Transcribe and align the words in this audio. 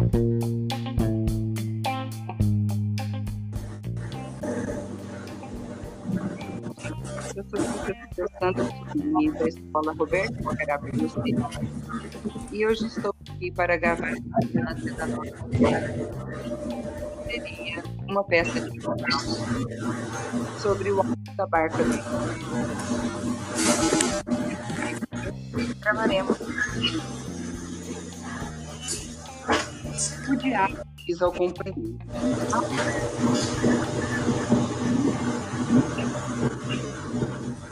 Eu 0.00 0.06
sou 7.44 7.60
professor 7.60 8.28
Subini, 8.92 9.30
da 9.32 9.46
Escola 9.46 9.92
Roberto 9.92 10.42
Macarapé 10.42 10.90
e 12.50 12.66
hoje 12.66 12.86
estou 12.86 13.14
aqui 13.28 13.52
para 13.52 13.76
gravar 13.76 14.14
seria 17.26 17.82
uma 18.08 18.24
peça 18.24 18.70
de 18.70 18.80
jornal 18.80 19.20
sobre 20.60 20.92
o 20.92 21.00
alto 21.00 21.36
da 21.36 21.46
barca 21.46 21.84
Gravaremos 25.80 26.38
o 30.28 30.36
diabo 30.36 30.78
diz 30.96 31.20
ao 31.20 31.32
companheiro. 31.32 31.98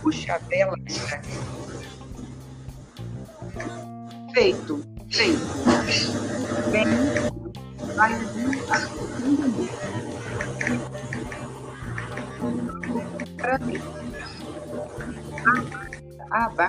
Puxa 0.03 0.35
a 0.35 0.39
vela. 0.39 0.77
Feito, 4.35 4.85
feito. 5.11 5.41
Bem, 6.71 6.87
vai 7.97 8.13
ah, 16.31 16.49
vai. 16.49 16.69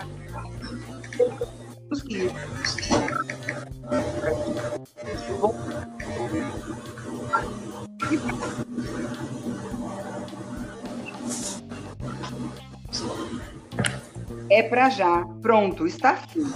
É 14.50 14.64
para 14.64 14.90
já. 14.90 15.26
Pronto, 15.42 15.88
está 15.88 16.18
feito. 16.18 16.50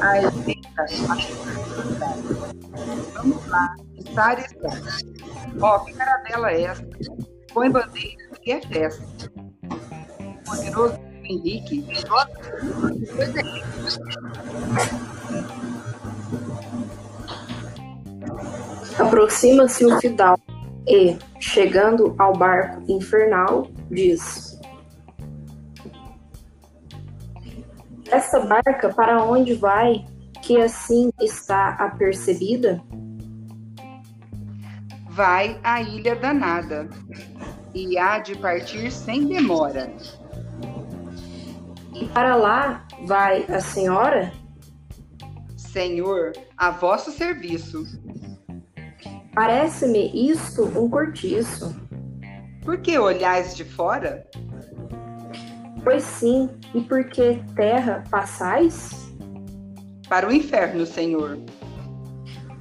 Aí, 0.00 0.24
Vamos 3.14 3.46
lá. 3.48 3.76
Estar 3.98 4.38
está. 4.38 4.70
Ó, 5.60 5.78
que 5.80 5.92
caradela 5.94 6.50
é 6.50 6.62
essa? 6.62 6.88
Põe 7.52 7.70
bandeira 7.70 8.30
que 8.42 8.52
é 8.52 8.60
festa. 8.60 9.49
Poderoso 10.50 10.98
Henrique. 11.22 11.86
Aproxima-se 18.98 19.86
o 19.86 20.00
Fidal 20.00 20.36
e, 20.88 21.16
chegando 21.38 22.16
ao 22.18 22.32
barco 22.32 22.82
infernal, 22.90 23.68
diz: 23.88 24.58
Esta 28.10 28.40
barca 28.40 28.88
para 28.88 29.22
onde 29.22 29.54
vai, 29.54 30.04
que 30.42 30.60
assim 30.60 31.12
está 31.20 31.68
apercebida? 31.74 32.82
Vai 35.10 35.60
à 35.62 35.80
ilha 35.80 36.16
danada, 36.16 36.88
e 37.72 37.96
há 37.96 38.18
de 38.18 38.36
partir 38.36 38.90
sem 38.90 39.26
demora. 39.26 39.92
E 42.00 42.06
para 42.06 42.34
lá 42.34 42.86
vai 43.06 43.44
a 43.44 43.60
senhora? 43.60 44.32
Senhor, 45.54 46.32
a 46.56 46.70
vosso 46.70 47.12
serviço. 47.12 47.84
Parece-me 49.34 50.10
isto 50.30 50.64
um 50.78 50.88
cortiço. 50.88 51.76
Por 52.64 52.78
que 52.78 52.98
olhais 52.98 53.54
de 53.54 53.64
fora? 53.64 54.26
Pois 55.84 56.02
sim, 56.02 56.48
e 56.74 56.80
por 56.80 57.04
que 57.04 57.42
terra 57.54 58.02
passais? 58.10 59.12
Para 60.08 60.26
o 60.26 60.32
inferno, 60.32 60.86
Senhor. 60.86 61.38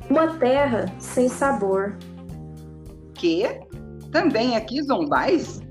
Uma 0.10 0.38
terra 0.38 0.86
sem 1.00 1.30
sabor. 1.30 1.98
Que? 3.14 3.62
Também 4.12 4.58
aqui 4.58 4.84
zombais? 4.84 5.62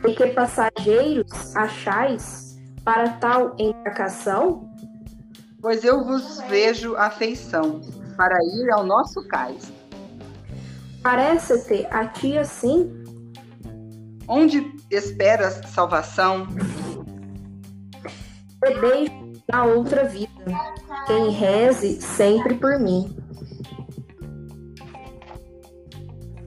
Porque 0.00 0.26
passageiros 0.26 1.56
achais 1.56 2.43
para 2.84 3.08
tal 3.14 3.56
embarcação? 3.58 4.70
Pois 5.60 5.82
eu 5.82 6.04
vos 6.04 6.40
vejo 6.42 6.94
afeição 6.96 7.80
para 8.16 8.36
ir 8.44 8.70
ao 8.70 8.84
nosso 8.84 9.26
cais. 9.26 9.72
Parece-te 11.02 11.86
a 11.90 12.06
ti 12.06 12.36
assim? 12.36 13.02
Onde 14.28 14.74
esperas 14.90 15.60
salvação? 15.70 16.46
Perdei 18.60 19.10
na 19.50 19.64
outra 19.64 20.04
vida, 20.04 20.30
quem 21.06 21.30
reze 21.30 22.00
sempre 22.00 22.54
por 22.54 22.78
mim. 22.78 23.14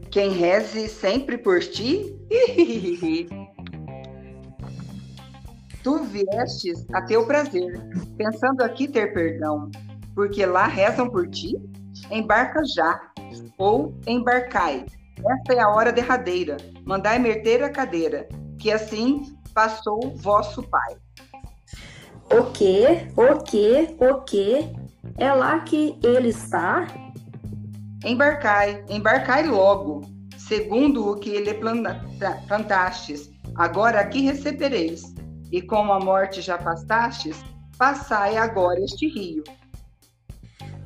Quem 0.09 0.31
reze 0.31 0.87
sempre 0.87 1.37
por 1.37 1.59
ti? 1.59 2.15
tu 5.87 6.03
viestes 6.03 6.85
a 6.91 7.01
teu 7.03 7.25
prazer, 7.25 7.79
pensando 8.17 8.61
aqui 8.61 8.89
ter 8.89 9.13
perdão, 9.13 9.71
porque 10.13 10.45
lá 10.45 10.67
rezam 10.67 11.09
por 11.09 11.29
ti? 11.29 11.55
Embarca 12.11 12.61
já, 12.75 12.99
ou 13.57 13.97
embarcai. 14.05 14.85
Esta 15.17 15.53
é 15.53 15.61
a 15.61 15.69
hora 15.69 15.93
derradeira. 15.93 16.57
Mandai 16.83 17.17
meter 17.19 17.63
a 17.63 17.69
cadeira, 17.69 18.27
que 18.59 18.69
assim 18.69 19.33
passou 19.53 20.13
vosso 20.17 20.61
pai. 20.63 20.97
O 22.37 22.51
que? 22.51 23.07
O 23.15 23.41
que? 23.41 23.95
O 23.97 24.21
que? 24.25 24.69
É 25.17 25.31
lá 25.31 25.61
que 25.61 25.97
ele 26.03 26.27
está? 26.27 26.85
Embarcai, 28.03 28.83
embarcai 28.89 29.47
logo, 29.47 30.01
segundo 30.37 31.09
o 31.09 31.15
que 31.15 31.29
ele 31.29 31.53
plantastes. 31.53 33.31
Agora 33.55 34.01
aqui 34.01 34.19
recebereis. 34.19 35.15
E 35.51 35.61
como 35.61 35.93
a 35.93 35.99
morte 35.99 36.41
já 36.41 36.57
pastastes, 36.57 37.43
passai 37.77 38.37
agora 38.37 38.79
este 38.79 39.07
rio. 39.07 39.43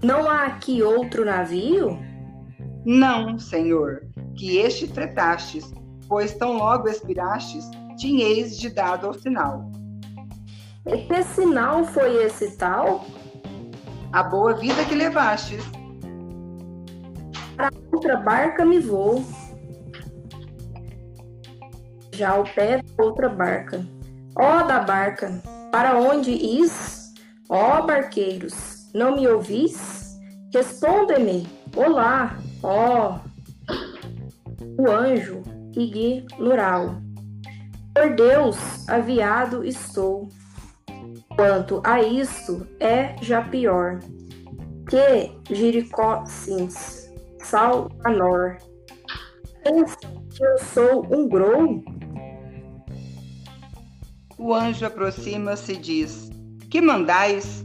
Não 0.04 0.30
há 0.30 0.46
aqui 0.46 0.82
outro 0.82 1.26
navio? 1.26 1.98
Não, 2.86 3.38
senhor, 3.38 4.04
que 4.36 4.58
este 4.58 4.88
fretastes, 4.88 5.72
pois 6.08 6.34
tão 6.34 6.58
logo 6.58 6.90
expirastes, 6.90 7.70
tinheis 7.98 8.58
de 8.58 8.70
dado 8.70 9.08
ao 9.08 9.14
sinal. 9.14 9.70
E 10.88 10.98
que 11.06 11.24
sinal 11.24 11.86
foi 11.86 12.24
esse 12.24 12.58
tal? 12.58 13.06
A 14.12 14.24
boa 14.24 14.54
vida 14.54 14.84
que 14.86 14.96
levastes. 14.96 15.64
Para 17.56 17.70
outra 17.94 18.18
barca 18.18 18.66
me 18.66 18.80
vou. 18.80 19.24
Já 22.12 22.32
ao 22.32 22.44
pé 22.44 22.82
da 22.82 23.04
outra 23.04 23.30
barca. 23.30 23.86
Ó 24.36 24.64
da 24.64 24.80
barca, 24.80 25.42
para 25.72 25.98
onde 25.98 26.32
is? 26.32 27.14
Ó 27.50 27.82
barqueiros, 27.82 28.90
não 28.94 29.16
me 29.16 29.28
ouvis? 29.28 30.18
Responde-me. 30.54 31.48
Olá, 31.76 32.38
ó. 32.64 33.20
O 34.78 34.90
anjo 34.90 35.42
ignoral. 35.76 36.96
Por 37.94 38.16
Deus, 38.16 38.58
aviado 38.88 39.66
estou. 39.66 40.30
Quanto 41.36 41.82
a 41.84 42.02
isto, 42.02 42.66
é 42.80 43.16
já 43.22 43.42
pior. 43.42 44.00
Que 44.90 45.32
Jericó 45.54 46.26
Sins, 46.26 47.12
Salvanor. 47.40 48.58
Pensa 49.64 49.98
que 50.34 50.44
eu 50.44 50.58
sou 50.60 51.06
um 51.14 51.28
grou? 51.28 51.84
O 54.42 54.56
anjo 54.56 54.88
aproxima-se 54.88 55.74
e 55.74 55.78
diz: 55.78 56.32
Que 56.68 56.82
mandais? 56.82 57.64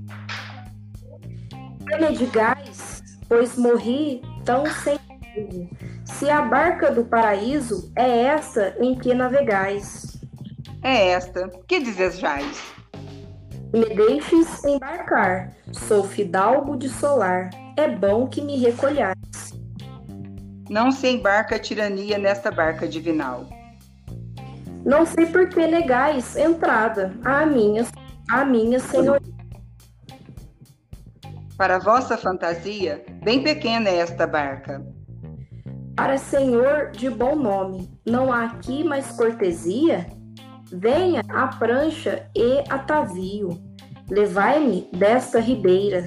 De 2.19 2.27
gás, 2.27 3.03
pois 3.27 3.57
morri 3.57 4.21
tão 4.45 4.67
sem 4.67 4.99
rumo. 5.35 5.71
Se 6.05 6.29
a 6.29 6.43
barca 6.43 6.91
do 6.91 7.03
paraíso 7.07 7.91
é 7.97 8.25
essa 8.25 8.77
em 8.79 8.95
que 8.95 9.15
navegais. 9.15 10.21
É 10.83 11.09
esta. 11.09 11.49
Que 11.67 11.81
desejais? 11.81 12.63
Me 13.73 13.87
deixes 13.95 14.63
embarcar. 14.63 15.57
Sou 15.73 16.05
fidalgo 16.05 16.77
de 16.77 16.91
solar. 16.91 17.49
É 17.79 17.89
bom 17.89 18.27
que 18.27 18.43
me 18.43 18.59
recolhais. 18.59 19.17
Não 20.69 20.93
se 20.93 21.09
embarca 21.09 21.59
tirania 21.59 22.19
nesta 22.19 22.51
barca 22.51 22.87
divinal. 22.87 23.47
Não 24.87 25.05
sei 25.05 25.27
por 25.27 25.49
que 25.49 25.67
negais 25.67 26.37
entrada 26.37 27.13
à 27.25 27.45
minha, 27.45 27.85
à 28.31 28.45
minha 28.45 28.79
senhoria. 28.79 29.35
Para 31.59 31.81
vossa 31.81 32.17
fantasia, 32.17 33.05
bem 33.25 33.43
pequena 33.43 33.89
é 33.89 33.97
esta 33.97 34.29
barca. 34.29 34.87
Para 35.97 36.17
senhor 36.19 36.93
de 36.93 37.11
bom 37.11 37.35
nome, 37.35 37.91
não 38.07 38.33
há 38.33 38.45
aqui 38.45 38.85
mais 38.85 39.11
cortesia? 39.11 40.07
Venha 40.71 41.23
a 41.31 41.49
prancha 41.49 42.31
e 42.37 42.63
atavio, 42.69 43.61
levai-me 44.09 44.89
desta 44.93 45.41
ribeira. 45.41 46.07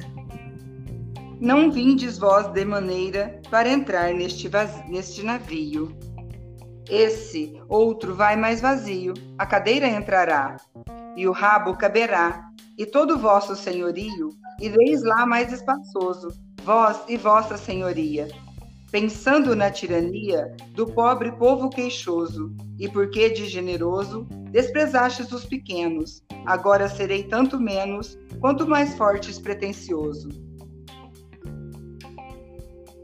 Não 1.41 1.69
vindes 1.69 2.17
vós 2.17 2.47
de 2.53 2.63
maneira 2.63 3.41
para 3.51 3.67
entrar 3.67 4.13
neste, 4.13 4.49
neste 4.87 5.21
navio. 5.21 5.91
Esse 6.89 7.61
outro 7.67 8.15
vai 8.15 8.35
mais 8.35 8.61
vazio, 8.61 9.13
a 9.37 9.45
cadeira 9.45 9.87
entrará, 9.87 10.57
e 11.15 11.27
o 11.27 11.31
rabo 11.31 11.77
caberá, 11.77 12.49
e 12.77 12.85
todo 12.85 13.19
vosso 13.19 13.55
senhorio 13.55 14.31
ireis 14.59 15.03
lá 15.03 15.23
mais 15.25 15.53
espaçoso, 15.53 16.29
vós 16.63 16.99
e 17.07 17.15
vossa 17.15 17.57
senhoria, 17.57 18.27
pensando 18.91 19.55
na 19.55 19.69
tirania 19.69 20.51
do 20.71 20.87
pobre 20.87 21.31
povo 21.33 21.69
queixoso, 21.69 22.55
e 22.79 22.89
porque 22.89 23.29
de 23.29 23.45
generoso 23.45 24.25
desprezastes 24.51 25.31
os 25.31 25.45
pequenos, 25.45 26.23
agora 26.45 26.89
serei 26.89 27.23
tanto 27.23 27.59
menos, 27.59 28.17
quanto 28.39 28.67
mais 28.67 28.95
fortes 28.97 29.37
pretensioso. 29.37 30.29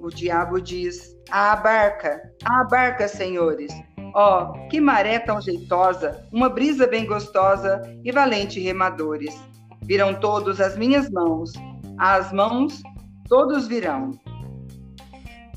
O 0.02 0.10
diabo 0.10 0.60
diz: 0.60 1.15
A 1.32 1.56
barca, 1.56 2.22
a 2.44 2.64
barca, 2.66 3.08
senhores. 3.08 3.72
Ó, 4.14 4.44
oh, 4.44 4.68
que 4.70 4.80
maré 4.80 5.20
tão 5.20 5.42
jeitosa, 5.42 6.26
uma 6.32 6.50
brisa 6.50 6.88
bem 6.88 7.06
gostosa 7.06 7.82
e 8.04 8.12
valente 8.12 8.60
remadores. 8.60 9.36
Virão 9.82 10.14
todos 10.14 10.62
as 10.62 10.78
minhas 10.78 11.10
mãos, 11.10 11.52
as 11.98 12.32
mãos 12.32 12.82
todos 13.28 13.68
virão. 13.68 14.12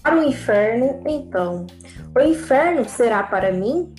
Para 0.03 0.19
o 0.19 0.25
inferno, 0.25 1.00
então. 1.06 1.67
O 2.17 2.20
inferno 2.20 2.88
será 2.88 3.23
para 3.23 3.53
mim? 3.53 3.94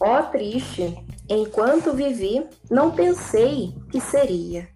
Ó 0.00 0.18
oh, 0.18 0.22
triste, 0.24 0.94
enquanto 1.28 1.94
vivi, 1.94 2.46
não 2.70 2.90
pensei 2.90 3.74
que 3.90 4.00
seria. 4.00 4.68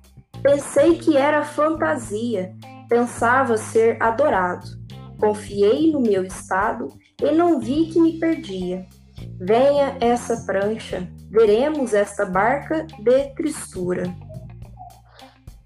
Pensei 0.42 0.98
que 0.98 1.16
era 1.16 1.44
fantasia, 1.44 2.52
pensava 2.88 3.56
ser 3.56 4.02
adorado 4.02 4.81
Confiei 5.22 5.92
no 5.92 6.00
meu 6.00 6.24
estado 6.24 6.88
e 7.22 7.30
não 7.30 7.60
vi 7.60 7.86
que 7.86 8.00
me 8.00 8.18
perdia. 8.18 8.84
Venha 9.38 9.96
essa 10.00 10.36
prancha, 10.44 11.08
veremos 11.30 11.94
esta 11.94 12.26
barca 12.26 12.84
de 12.98 13.32
tristura. 13.36 14.12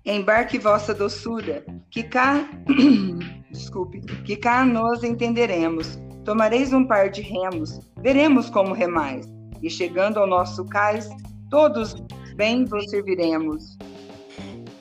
Embarque 0.04 0.58
vossa 0.58 0.92
doçura, 0.92 1.64
que 1.90 2.02
cá, 2.02 2.46
desculpe, 3.50 4.02
que 4.24 4.36
cá 4.36 4.62
nós 4.62 5.02
entenderemos. 5.02 5.98
Tomareis 6.22 6.74
um 6.74 6.86
par 6.86 7.08
de 7.08 7.22
remos, 7.22 7.80
veremos 8.02 8.50
como 8.50 8.74
remais, 8.74 9.26
e 9.62 9.70
chegando 9.70 10.18
ao 10.18 10.26
nosso 10.26 10.66
cais, 10.66 11.08
todos 11.48 11.94
bem 12.34 12.66
vos 12.66 12.90
serviremos. 12.90 13.78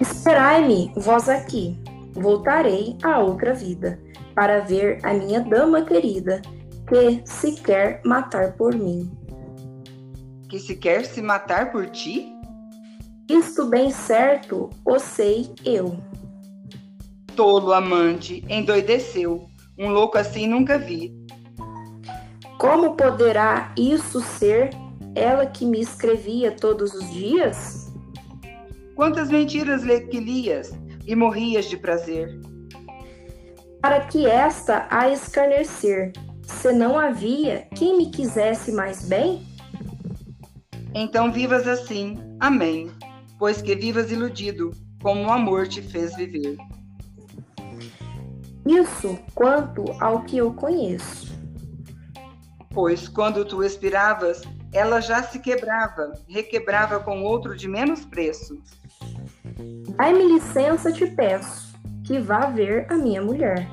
Esperai-me, 0.01 0.92
vós 0.98 1.30
aqui, 1.30 1.80
voltarei 2.13 2.98
a 3.01 3.19
outra 3.19 3.54
vida 3.54 4.04
para 4.36 4.60
ver 4.60 5.00
a 5.04 5.14
minha 5.14 5.40
dama 5.40 5.82
querida, 5.84 6.42
que 6.88 7.22
se 7.26 7.56
quer 7.56 8.02
matar 8.04 8.54
por 8.58 8.76
mim. 8.76 9.10
Que 10.50 10.60
se 10.60 10.76
quer 10.76 11.06
se 11.06 11.22
matar 11.22 11.72
por 11.72 11.90
ti? 11.90 12.32
Isto 13.30 13.66
bem 13.66 13.90
certo, 13.90 14.70
o 14.86 15.00
sei 15.00 15.50
eu. 15.64 15.98
Tolo 17.36 17.74
amante, 17.74 18.44
endoideceu. 18.50 19.48
Um 19.78 19.90
louco 19.90 20.18
assim 20.18 20.48
nunca 20.48 20.78
vi. 20.78 21.16
Como 22.60 22.96
poderá 22.96 23.74
isso 23.78 24.22
ser 24.22 24.70
ela 25.16 25.46
que 25.46 25.66
me 25.66 25.80
escrevia 25.80 26.52
todos 26.52 26.94
os 26.94 27.10
dias? 27.12 27.92
Quantas 28.96 29.30
mentiras 29.30 29.84
lhe 29.84 30.02
que 30.02 30.20
lias 30.20 30.72
e 31.06 31.16
morrias 31.16 31.66
de 31.66 31.78
prazer 31.78 32.40
para 33.86 34.00
que 34.00 34.26
esta 34.26 34.88
a 34.90 35.10
escarnecer, 35.10 36.12
se 36.42 36.72
não 36.74 37.00
havia 37.00 37.68
quem 37.76 37.96
me 37.96 38.10
quisesse 38.10 38.72
mais 38.72 39.08
bem? 39.08 39.46
Então 40.96 41.32
vivas 41.32 41.68
assim, 41.68 42.18
amém, 42.40 42.92
pois 43.38 43.62
que 43.62 43.76
vivas 43.76 44.12
iludido, 44.12 44.72
como 45.04 45.28
o 45.28 45.32
amor 45.32 45.68
te 45.68 45.84
fez 45.84 46.16
viver. 46.16 46.58
Isso 48.66 49.20
quanto 49.36 49.84
ao 50.02 50.24
que 50.24 50.38
eu 50.40 50.52
conheço. 50.52 51.40
Pois 52.72 53.08
quando 53.08 53.46
tu 53.46 53.64
expiravas, 53.64 54.42
ela 54.74 55.00
já 55.00 55.22
se 55.22 55.38
quebrava, 55.38 56.12
requebrava 56.28 57.00
com 57.02 57.22
outro 57.22 57.56
de 57.56 57.68
menos 57.68 58.04
preço. 58.04 58.60
Dai-me 59.96 60.24
licença, 60.34 60.92
te 60.92 61.06
peço, 61.06 61.64
que 62.06 62.19
vá 62.19 62.48
ver 62.48 62.86
a 62.90 62.96
minha 62.96 63.22
mulher. 63.22 63.68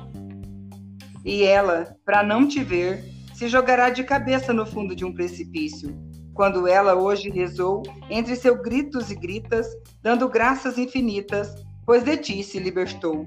E 1.23 1.43
ela, 1.43 1.95
para 2.03 2.23
não 2.23 2.47
te 2.47 2.63
ver, 2.63 3.03
se 3.33 3.47
jogará 3.47 3.89
de 3.89 4.03
cabeça 4.03 4.51
no 4.51 4.65
fundo 4.65 4.95
de 4.95 5.05
um 5.05 5.13
precipício. 5.13 5.95
Quando 6.33 6.67
ela 6.67 6.95
hoje 6.95 7.29
rezou, 7.29 7.83
entre 8.09 8.35
seus 8.35 8.59
gritos 8.61 9.11
e 9.11 9.15
gritas, 9.15 9.67
dando 10.01 10.27
graças 10.27 10.77
infinitas, 10.77 11.55
pois 11.85 12.03
de 12.03 12.17
ti 12.17 12.43
se 12.43 12.59
libertou. 12.59 13.25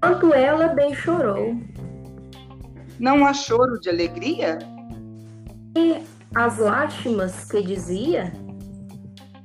Quanto 0.00 0.32
ela 0.32 0.68
bem 0.68 0.94
chorou. 0.94 1.56
Não 2.98 3.26
há 3.26 3.34
choro 3.34 3.80
de 3.80 3.90
alegria? 3.90 4.58
E 5.76 6.02
as 6.34 6.58
lágrimas 6.58 7.44
que 7.50 7.60
dizia? 7.60 8.32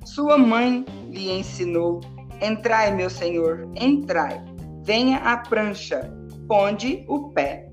Sua 0.05 0.37
mãe 0.37 0.85
lhe 1.09 1.31
ensinou 1.31 2.01
Entrai, 2.41 2.91
meu 2.91 3.07
senhor, 3.07 3.69
entrai. 3.75 4.43
Venha 4.83 5.19
à 5.19 5.37
prancha, 5.37 6.11
ponde 6.47 7.05
o 7.07 7.29
pé. 7.29 7.69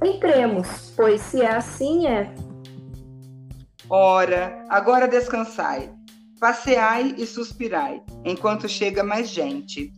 Entremos, 0.00 0.92
pois 0.96 1.20
se 1.20 1.42
é 1.42 1.50
assim 1.50 2.06
é. 2.06 2.32
Ora, 3.88 4.64
agora 4.68 5.08
descansai, 5.08 5.92
passeai 6.38 7.16
e 7.18 7.26
suspirai, 7.26 8.00
enquanto 8.24 8.68
chega 8.68 9.02
mais 9.02 9.28
gente. 9.28 9.92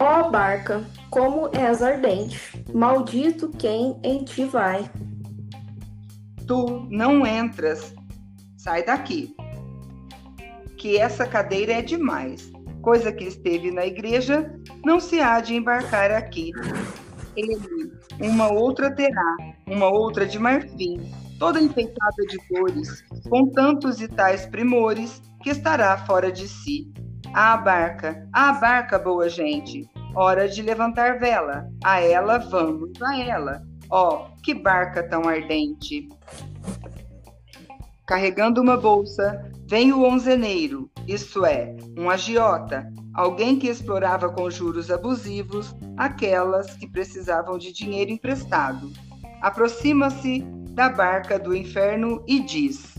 Ó 0.00 0.22
oh, 0.22 0.30
barca, 0.30 0.84
como 1.08 1.48
és 1.56 1.82
ardente, 1.82 2.64
maldito 2.74 3.50
quem 3.50 4.00
em 4.02 4.24
ti 4.24 4.44
vai. 4.46 4.90
Tu 6.44 6.88
não 6.90 7.24
entras, 7.24 7.94
sai 8.56 8.84
daqui, 8.84 9.32
que 10.76 10.98
essa 10.98 11.24
cadeira 11.24 11.74
é 11.74 11.82
demais 11.82 12.55
coisa 12.86 13.10
que 13.10 13.24
esteve 13.24 13.72
na 13.72 13.84
igreja, 13.84 14.48
não 14.84 15.00
se 15.00 15.20
há 15.20 15.40
de 15.40 15.56
embarcar 15.56 16.12
aqui. 16.12 16.52
Ele, 17.34 17.58
uma 18.20 18.48
outra 18.52 18.94
terá, 18.94 19.36
uma 19.66 19.88
outra 19.88 20.24
de 20.24 20.38
marfim, 20.38 21.00
toda 21.36 21.60
enfeitada 21.60 22.22
de 22.28 22.38
cores, 22.46 23.02
com 23.28 23.50
tantos 23.50 24.00
e 24.00 24.06
tais 24.06 24.46
primores, 24.46 25.20
que 25.42 25.50
estará 25.50 25.98
fora 26.06 26.30
de 26.30 26.46
si. 26.46 26.88
A 27.34 27.56
barca, 27.56 28.24
a 28.32 28.52
barca, 28.52 29.00
boa 29.00 29.28
gente, 29.28 29.90
hora 30.14 30.48
de 30.48 30.62
levantar 30.62 31.18
vela, 31.18 31.68
a 31.82 32.00
ela 32.00 32.38
vamos, 32.38 32.92
a 33.02 33.18
ela. 33.18 33.62
Ó, 33.90 34.28
oh, 34.28 34.42
que 34.42 34.54
barca 34.54 35.02
tão 35.02 35.28
ardente! 35.28 36.08
Carregando 38.06 38.62
uma 38.62 38.76
bolsa, 38.76 39.44
vem 39.66 39.92
o 39.92 40.04
onzeneiro, 40.04 40.88
isto 41.08 41.44
é, 41.44 41.76
um 41.98 42.08
agiota, 42.08 42.86
alguém 43.14 43.58
que 43.58 43.68
explorava 43.68 44.28
com 44.28 44.48
juros 44.48 44.90
abusivos 44.90 45.74
aquelas 45.96 46.76
que 46.76 46.86
precisavam 46.86 47.58
de 47.58 47.72
dinheiro 47.72 48.10
emprestado. 48.10 48.92
Aproxima-se 49.42 50.40
da 50.70 50.88
barca 50.88 51.38
do 51.38 51.54
inferno 51.54 52.22
e 52.26 52.40
diz: 52.40 52.94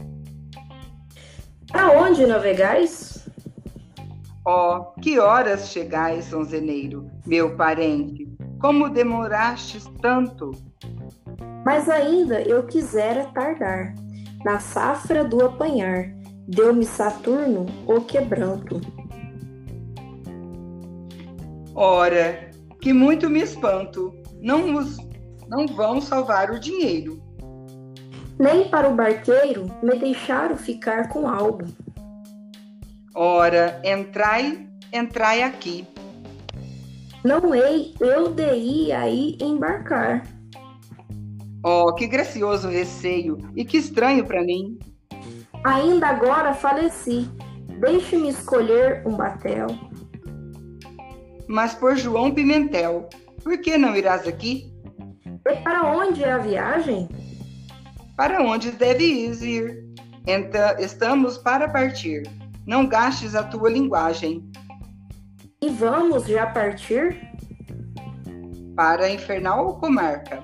Aonde 1.73 2.25
navegais? 2.25 3.27
Ó, 4.45 4.77
oh, 4.77 5.01
que 5.01 5.19
horas 5.19 5.69
chegais, 5.69 6.33
onzeneiro, 6.33 7.09
meu 7.25 7.55
parente? 7.55 8.27
Como 8.59 8.89
demorastes 8.89 9.85
tanto? 10.01 10.51
Mas 11.65 11.89
ainda 11.89 12.41
eu 12.41 12.63
quisera 12.63 13.25
tardar 13.25 13.93
na 14.45 14.59
safra 14.59 15.25
do 15.25 15.43
apanhar, 15.45 16.16
deu-me 16.47 16.85
Saturno 16.85 17.65
o 17.85 18.01
quebranto. 18.01 18.79
Ora, 21.75 22.49
que 22.81 22.93
muito 22.93 23.29
me 23.29 23.41
espanto, 23.41 24.13
não 24.41 24.75
os 24.75 24.97
não 25.49 25.65
vão 25.67 26.01
salvar 26.01 26.51
o 26.51 26.59
dinheiro. 26.59 27.21
Nem 28.39 28.69
para 28.69 28.89
o 28.89 28.95
barqueiro 28.95 29.67
me 29.81 29.97
deixaram 29.97 30.55
ficar 30.55 31.09
com 31.09 31.27
algo. 31.27 31.65
Ora, 33.15 33.81
entrai, 33.83 34.67
entrai 34.93 35.41
aqui. 35.41 35.87
Não 37.23 37.55
hei 37.55 37.95
eu 37.99 38.29
de 38.29 38.55
ir 38.55 38.91
aí 38.91 39.37
embarcar. 39.41 40.23
Oh, 41.65 41.93
que 41.93 42.07
gracioso 42.07 42.69
receio 42.69 43.37
e 43.55 43.65
que 43.65 43.77
estranho 43.77 44.25
para 44.25 44.43
mim. 44.43 44.77
Ainda 45.63 46.07
agora 46.07 46.53
faleci. 46.53 47.29
Deixe-me 47.79 48.29
escolher 48.29 49.03
um 49.05 49.15
batel. 49.15 49.67
Mas 51.47 51.73
por 51.73 51.95
João 51.95 52.33
Pimentel, 52.33 53.09
por 53.43 53.57
que 53.59 53.77
não 53.77 53.95
irás 53.95 54.27
aqui? 54.27 54.73
E 55.49 55.55
para 55.57 55.83
onde 55.83 56.23
é 56.23 56.31
a 56.31 56.37
viagem? 56.37 57.07
Para 58.15 58.41
onde 58.41 58.71
deves 58.71 59.41
ir? 59.41 59.85
Então, 60.25 60.77
estamos 60.79 61.37
para 61.37 61.69
partir. 61.69 62.23
Não 62.65 62.85
gastes 62.85 63.33
a 63.33 63.43
tua 63.43 63.69
linguagem. 63.69 64.51
E 65.61 65.69
vamos 65.69 66.25
já 66.27 66.45
partir? 66.47 67.17
Para 68.75 69.05
a 69.05 69.09
infernal 69.09 69.79
comarca. 69.79 70.43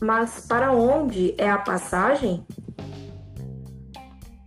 Mas 0.00 0.46
para 0.46 0.72
onde 0.72 1.34
é 1.36 1.50
a 1.50 1.58
passagem? 1.58 2.46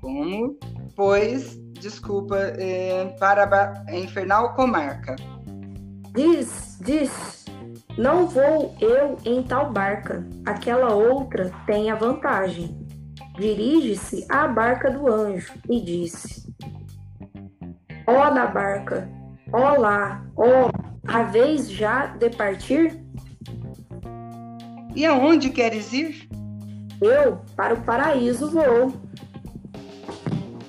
Como? 0.08 0.58
Pois, 0.96 1.60
desculpa, 1.82 2.38
é, 2.38 3.14
para 3.20 3.84
a 3.86 3.94
infernal 3.94 4.54
comarca. 4.54 5.18
Diz, 6.16 6.80
diz, 6.82 7.44
não 7.98 8.26
vou 8.26 8.74
eu 8.80 9.18
em 9.26 9.44
tal 9.44 9.70
barca, 9.74 10.26
aquela 10.46 10.96
outra 10.96 11.52
tem 11.66 11.92
a 11.92 11.96
vantagem. 11.96 12.88
Dirige-se 13.38 14.26
à 14.30 14.48
barca 14.48 14.90
do 14.90 15.12
anjo 15.12 15.54
e 15.70 15.82
disse: 15.82 16.56
Ó 18.08 18.30
da 18.30 18.48
barca, 18.48 19.10
ó 19.52 19.78
lá, 19.78 20.26
ó, 20.38 20.72
a 21.06 21.24
vez 21.24 21.70
já 21.70 22.08
de 22.08 22.30
partir? 22.30 22.98
E 24.96 25.06
aonde 25.06 25.50
queres 25.50 25.92
ir? 25.92 26.30
Eu 27.02 27.42
para 27.58 27.74
o 27.74 27.82
paraíso 27.82 28.50
vou. 28.50 29.08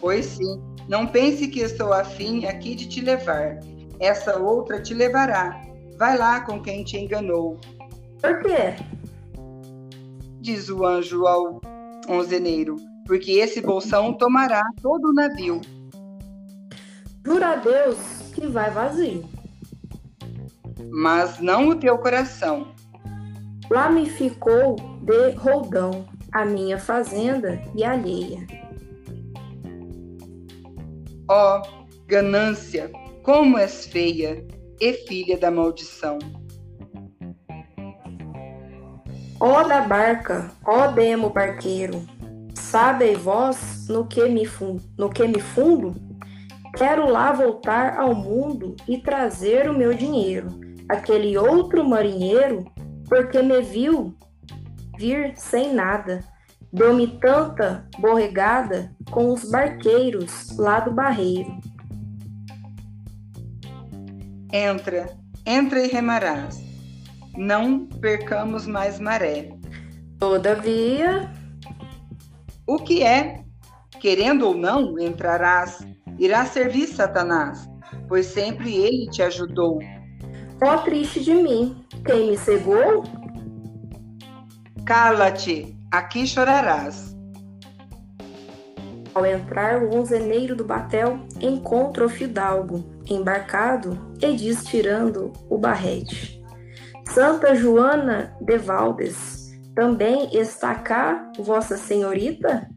Pois 0.00 0.26
sim, 0.26 0.60
não 0.88 1.06
pense 1.06 1.48
que 1.48 1.60
estou 1.60 1.92
afim 1.92 2.46
aqui 2.46 2.74
de 2.74 2.88
te 2.88 3.00
levar. 3.00 3.58
Essa 4.00 4.38
outra 4.38 4.80
te 4.80 4.94
levará. 4.94 5.60
Vai 5.98 6.16
lá 6.16 6.40
com 6.40 6.62
quem 6.62 6.84
te 6.84 6.96
enganou. 6.96 7.58
Por 8.20 8.40
quê? 8.40 8.76
Diz 10.40 10.68
o 10.68 10.86
anjo 10.86 11.26
ao 11.26 11.60
onzeneiro, 12.08 12.76
porque 13.06 13.32
esse 13.32 13.60
bolsão 13.60 14.14
tomará 14.14 14.62
todo 14.80 15.08
o 15.08 15.12
navio. 15.12 15.60
Jura 17.26 17.50
a 17.50 17.56
Deus 17.56 17.98
que 18.32 18.46
vai 18.46 18.70
vazio. 18.70 19.24
Mas 20.90 21.38
não 21.40 21.68
o 21.68 21.76
teu 21.76 21.98
coração. 21.98 22.68
Lá 23.68 23.90
me 23.90 24.08
ficou 24.08 24.76
de 25.02 25.32
roldão 25.32 26.06
a 26.32 26.44
minha 26.44 26.78
fazenda 26.78 27.60
e 27.74 27.84
alheia. 27.84 28.46
Ó, 31.30 31.60
oh, 31.60 31.86
ganância, 32.06 32.90
como 33.22 33.58
és 33.58 33.86
feia 33.86 34.46
e 34.80 34.92
filha 34.94 35.36
da 35.36 35.50
maldição. 35.50 36.18
Ó 39.38 39.62
da 39.62 39.82
barca, 39.82 40.50
ó 40.66 40.86
demo 40.86 41.28
barqueiro, 41.28 42.02
sabei 42.54 43.14
vós 43.14 43.86
no 43.88 44.06
que 44.06 44.26
me 44.26 44.46
fundo, 44.46 44.82
no 44.96 45.10
que 45.10 45.28
me 45.28 45.38
fundo? 45.38 45.94
Quero 46.74 47.10
lá 47.10 47.30
voltar 47.30 47.98
ao 47.98 48.14
mundo 48.14 48.74
e 48.88 48.96
trazer 48.96 49.68
o 49.68 49.76
meu 49.76 49.92
dinheiro. 49.92 50.48
Aquele 50.88 51.36
outro 51.36 51.86
marinheiro, 51.86 52.64
porque 53.06 53.42
me 53.42 53.60
viu 53.60 54.16
vir 54.96 55.34
sem 55.36 55.74
nada, 55.74 56.24
deu-me 56.78 57.18
tanta 57.18 57.86
borregada 57.98 58.94
com 59.10 59.32
os 59.32 59.50
barqueiros 59.50 60.56
lá 60.56 60.80
do 60.80 60.92
barreiro. 60.92 61.58
Entra, 64.52 65.10
entra 65.44 65.84
e 65.84 65.88
remarás 65.88 66.68
não 67.38 67.86
percamos 67.86 68.66
mais 68.66 68.98
maré. 68.98 69.50
Todavia, 70.18 71.32
o 72.66 72.78
que 72.78 73.04
é? 73.04 73.44
Querendo 74.00 74.48
ou 74.48 74.56
não, 74.56 74.98
entrarás, 74.98 75.78
irás 76.18 76.48
servir 76.48 76.88
Satanás, 76.88 77.68
pois 78.08 78.26
sempre 78.26 78.74
ele 78.76 79.08
te 79.10 79.22
ajudou. 79.22 79.78
Ó 80.60 80.74
oh, 80.74 80.78
triste 80.78 81.22
de 81.22 81.34
mim, 81.34 81.84
quem 82.04 82.30
me 82.30 82.36
cegou? 82.36 83.04
Cala-te, 84.84 85.77
aqui 85.90 86.26
chorarás. 86.26 87.16
Ao 89.14 89.24
entrar 89.24 89.82
o 89.82 89.96
onzeneiro 89.96 90.54
do 90.54 90.64
batel, 90.64 91.20
encontra 91.40 92.04
o 92.04 92.08
fidalgo, 92.08 92.84
embarcado, 93.08 93.98
e 94.22 94.34
diz 94.34 94.64
tirando 94.64 95.32
o 95.48 95.58
barrete. 95.58 96.40
Santa 97.06 97.54
Joana 97.54 98.36
de 98.40 98.58
Valdes, 98.58 99.50
também 99.74 100.28
está 100.36 100.74
cá, 100.74 101.32
Vossa 101.38 101.76
Senhorita? 101.76 102.68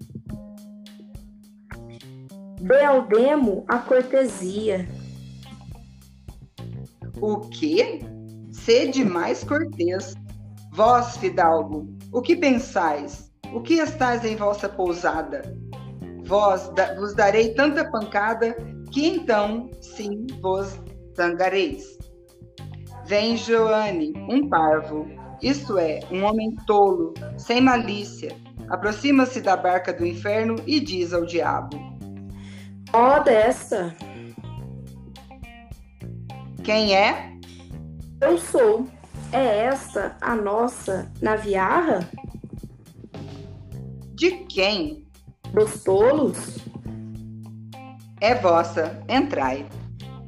Dê 2.61 2.83
ao 2.83 3.07
demo 3.07 3.65
a 3.67 3.79
cortesia. 3.79 4.87
O 7.19 7.39
quê? 7.49 7.99
Sede 8.51 9.03
mais 9.03 9.43
cortês. 9.43 10.13
Vós, 10.71 11.17
fidalgo, 11.17 11.87
o 12.11 12.21
que 12.21 12.35
pensais? 12.35 13.31
O 13.53 13.61
que 13.61 13.75
estáis 13.75 14.23
em 14.25 14.35
vossa 14.35 14.67
pousada? 14.67 15.41
Vós 16.23 16.71
vos 16.97 17.13
darei 17.15 17.53
tanta 17.53 17.89
pancada 17.89 18.55
que 18.91 19.07
então, 19.07 19.69
sim, 19.81 20.27
vos 20.41 20.79
zangareis. 21.15 21.97
Vem 23.05 23.35
Joane, 23.35 24.13
um 24.29 24.47
parvo, 24.47 25.07
isto 25.41 25.77
é, 25.77 25.99
um 26.11 26.23
homem 26.23 26.55
tolo, 26.67 27.13
sem 27.37 27.61
malícia, 27.61 28.35
aproxima-se 28.69 29.41
da 29.41 29.57
barca 29.57 29.91
do 29.91 30.05
inferno 30.05 30.55
e 30.65 30.79
diz 30.79 31.13
ao 31.13 31.25
diabo: 31.25 31.77
Ó 32.93 33.17
oh, 33.17 33.23
desta! 33.23 33.95
Quem 36.63 36.95
é? 36.95 37.33
Eu 38.21 38.37
sou. 38.37 38.85
É 39.33 39.65
esta 39.65 40.17
a 40.19 40.35
nossa 40.35 41.09
naviarra? 41.21 42.09
De 44.13 44.31
quem? 44.45 45.07
Dos 45.53 45.83
tolos? 45.83 46.57
É 48.19 48.35
vossa, 48.35 49.01
entrai. 49.07 49.65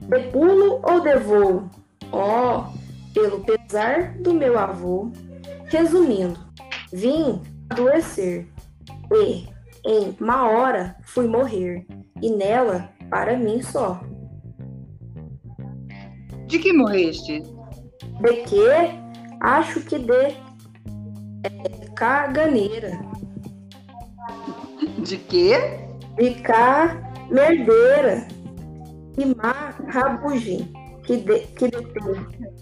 De 0.02 0.20
pulo 0.32 0.82
ou 0.84 1.02
de 1.02 1.18
voo? 1.18 1.70
Ó, 2.12 2.60
oh, 2.60 3.14
pelo 3.14 3.44
pesar 3.44 4.18
do 4.20 4.34
meu 4.34 4.58
avô. 4.58 5.12
Resumindo, 5.66 6.40
vim 6.92 7.42
adoecer 7.70 8.48
e, 9.14 9.48
em 9.86 10.16
uma 10.20 10.50
hora, 10.50 10.96
fui 11.04 11.28
morrer, 11.28 11.86
e 12.22 12.30
nela, 12.30 12.90
para 13.10 13.38
mim 13.38 13.62
só. 13.62 14.02
De 16.48 16.60
que 16.60 16.72
morreste? 16.72 17.44
De 18.22 18.34
que? 18.44 19.04
Acho 19.40 19.82
que 19.82 20.00
de 20.00 20.14
é, 21.44 21.86
caganeira. 21.96 23.00
De 25.00 25.18
quê? 25.18 25.88
De 26.16 26.36
cá 26.36 27.12
merdeira 27.30 28.28
e 29.18 29.26
má 29.36 29.74
rabugem 29.88 30.72
que, 31.04 31.18
de, 31.18 31.40
que 31.40 31.68
detém. 31.68 32.54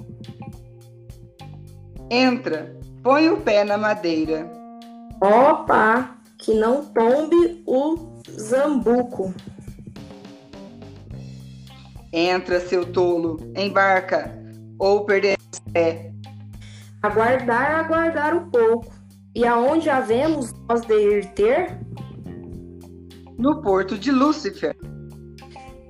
Entra, 2.10 2.76
põe 3.04 3.30
o 3.30 3.38
pé 3.38 3.64
na 3.64 3.78
madeira. 3.78 4.50
Opa, 5.22 6.18
que 6.40 6.54
não 6.54 6.86
tombe 6.86 7.64
o 7.68 8.20
zambuco. 8.30 9.34
Entra, 12.12 12.60
seu 12.60 12.92
tolo, 12.92 13.38
embarca, 13.56 14.41
ou 14.82 15.06
perderemos 15.06 15.60
pé. 15.72 16.12
Aguardar, 17.04 17.86
aguardar 17.86 18.36
um 18.36 18.50
pouco. 18.50 18.92
E 19.36 19.46
aonde 19.46 19.90
havemos 19.90 20.52
nós 20.68 20.82
de 20.82 20.94
ir 20.94 21.26
ter? 21.34 21.80
No 23.38 23.62
porto 23.62 23.98
de 23.98 24.12
Lúcifer. 24.12 24.76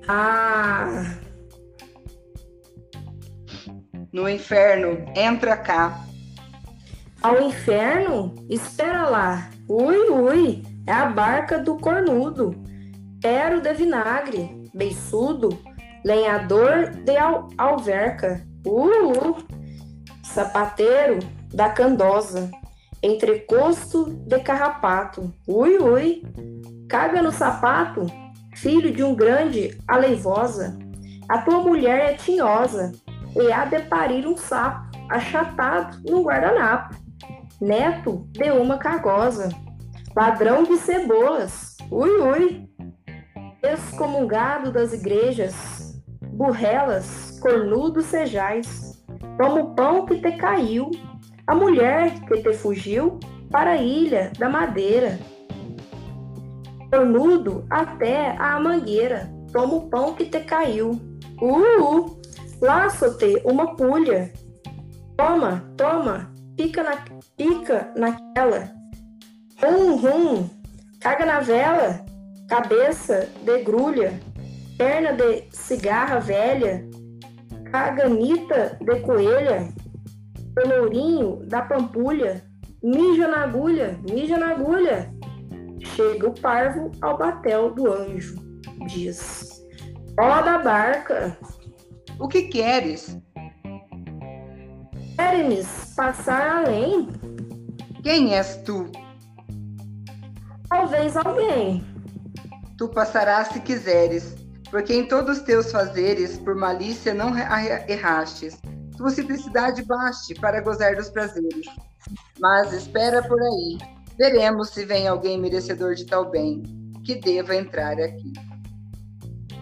Ah, 0.06 1.16
no 4.12 4.28
inferno, 4.28 5.06
entra 5.16 5.56
cá. 5.56 6.04
Ao 7.22 7.40
inferno? 7.40 8.34
Espera 8.50 9.08
lá. 9.08 9.50
Ui, 9.68 9.96
ui, 10.10 10.62
é 10.86 10.92
a 10.92 11.06
barca 11.06 11.58
do 11.58 11.78
cornudo. 11.78 12.54
Pero 13.22 13.60
de 13.60 13.72
vinagre, 13.72 14.70
beiçudo, 14.74 15.58
lenhador 16.04 16.90
de 16.90 17.16
al 17.16 17.48
alverca, 17.56 18.44
uh, 18.66 19.36
sapateiro 20.22 21.18
da 21.52 21.68
candosa, 21.70 22.50
entrecosto 23.02 24.06
de 24.26 24.38
carrapato, 24.40 25.32
ui, 25.46 25.76
ui, 25.78 26.22
caga 26.88 27.20
no 27.20 27.32
sapato, 27.32 28.06
filho 28.54 28.92
de 28.92 29.02
um 29.02 29.14
grande 29.14 29.76
aleivosa, 29.88 30.78
a 31.28 31.38
tua 31.38 31.60
mulher 31.60 32.12
é 32.12 32.14
tinhosa, 32.14 32.92
e 33.34 33.52
há 33.52 33.64
de 33.64 33.80
parir 33.80 34.26
um 34.26 34.36
sapo, 34.36 34.90
achatado 35.08 35.98
no 36.08 36.22
guardanapo, 36.22 36.94
neto 37.60 38.26
de 38.30 38.50
uma 38.50 38.78
cargosa, 38.78 39.48
ladrão 40.14 40.64
de 40.64 40.76
cebolas, 40.76 41.76
ui, 41.90 42.10
ui, 42.10 42.68
excomungado 43.62 44.72
das 44.72 44.92
igrejas, 44.92 45.81
burrelas, 46.32 47.38
cornudos 47.40 48.06
sejais, 48.06 49.02
como 49.40 49.74
pão 49.74 50.06
que 50.06 50.16
te 50.16 50.32
caiu, 50.32 50.90
a 51.46 51.54
mulher 51.54 52.20
que 52.26 52.42
te 52.42 52.52
fugiu 52.52 53.18
para 53.50 53.72
a 53.72 53.76
ilha 53.76 54.32
da 54.38 54.48
madeira, 54.48 55.18
cornudo 56.90 57.64
até 57.70 58.36
a 58.38 58.58
mangueira, 58.60 59.32
toma 59.52 59.74
o 59.74 59.88
pão 59.88 60.14
que 60.14 60.26
te 60.26 60.40
caiu. 60.40 60.90
Uh, 61.40 62.20
laço-te 62.60 63.42
uma 63.44 63.74
pulha. 63.74 64.32
Toma, 65.16 65.64
toma, 65.76 66.32
pica, 66.56 66.82
na, 66.82 66.96
pica 67.36 67.92
naquela. 67.96 68.70
Rum, 69.62 69.96
rum, 69.96 70.50
caga 71.00 71.26
na 71.26 71.40
vela, 71.40 72.04
cabeça 72.48 73.28
de 73.44 73.62
perna 74.82 75.12
de 75.12 75.44
cigarra 75.52 76.18
velha, 76.18 76.84
caganita 77.70 78.76
de 78.80 78.98
coelha, 79.02 79.72
pelourinho 80.56 81.36
da 81.46 81.62
pampulha, 81.62 82.42
mija 82.82 83.28
na 83.28 83.44
agulha, 83.44 83.96
mija 84.10 84.36
na 84.36 84.50
agulha. 84.50 85.08
Chega 85.94 86.28
o 86.28 86.40
parvo 86.40 86.90
ao 87.00 87.16
batel 87.16 87.72
do 87.72 87.92
anjo, 87.92 88.34
diz. 88.88 89.62
Ó 90.18 90.42
da 90.42 90.58
barca! 90.58 91.38
O 92.18 92.26
que 92.26 92.42
queres? 92.42 93.16
Queres 95.16 95.94
passar 95.94 96.66
além? 96.66 97.08
Quem 98.02 98.34
és 98.34 98.56
tu? 98.64 98.90
Talvez 100.68 101.16
alguém. 101.16 101.84
Tu 102.76 102.88
passarás 102.88 103.48
se 103.48 103.60
quiseres, 103.60 104.41
porque 104.72 104.92
em 104.92 105.06
todos 105.06 105.42
teus 105.42 105.70
fazeres, 105.70 106.36
por 106.38 106.56
malícia 106.56 107.14
não 107.14 107.32
errastes. 107.38 108.58
Tua 108.96 109.10
simplicidade 109.10 109.84
baste 109.84 110.34
para 110.34 110.60
gozar 110.60 110.96
dos 110.96 111.08
prazeres. 111.08 111.66
Mas 112.40 112.72
espera 112.72 113.22
por 113.22 113.40
aí, 113.40 113.78
Veremos 114.18 114.70
se 114.70 114.84
vem 114.84 115.08
alguém 115.08 115.40
merecedor 115.40 115.94
de 115.94 116.04
tal 116.04 116.30
bem, 116.30 116.62
que 117.04 117.14
deva 117.16 117.56
entrar 117.56 117.98
aqui. 117.98 118.32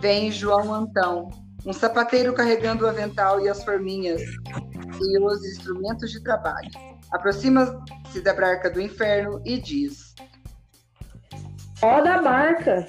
Vem 0.00 0.30
João 0.32 0.74
Antão, 0.74 1.30
um 1.64 1.72
sapateiro 1.72 2.34
carregando 2.34 2.84
o 2.84 2.88
avental 2.88 3.40
e 3.40 3.48
as 3.48 3.62
forminhas 3.62 4.20
e 5.00 5.18
os 5.18 5.44
instrumentos 5.44 6.10
de 6.10 6.22
trabalho. 6.22 6.70
Aproxima-se 7.12 8.20
da 8.22 8.34
barca 8.34 8.68
do 8.70 8.80
inferno 8.80 9.40
e 9.44 9.60
diz: 9.60 10.14
Ó 11.82 12.00
da 12.00 12.20
barca! 12.20 12.86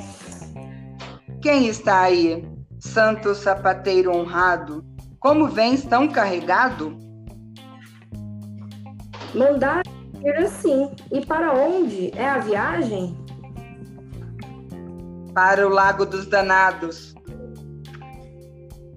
Quem 1.41 1.65
está 1.65 2.01
aí, 2.01 2.47
santo 2.79 3.33
sapateiro 3.33 4.15
honrado? 4.15 4.85
Como 5.19 5.47
vens 5.47 5.83
tão 5.83 6.07
carregado? 6.07 6.95
Mandar 9.33 9.81
ir 10.23 10.35
assim. 10.37 10.91
E 11.11 11.25
para 11.25 11.51
onde 11.51 12.11
é 12.15 12.29
a 12.29 12.37
viagem? 12.37 13.17
Para 15.33 15.65
o 15.65 15.69
Lago 15.71 16.05
dos 16.05 16.27
Danados. 16.27 17.15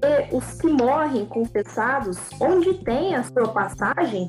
E 0.02 0.36
os 0.36 0.60
que 0.60 0.66
morrem 0.66 1.24
confessados, 1.24 2.18
onde 2.38 2.74
tem 2.84 3.14
a 3.14 3.22
sua 3.22 3.48
passagem? 3.48 4.28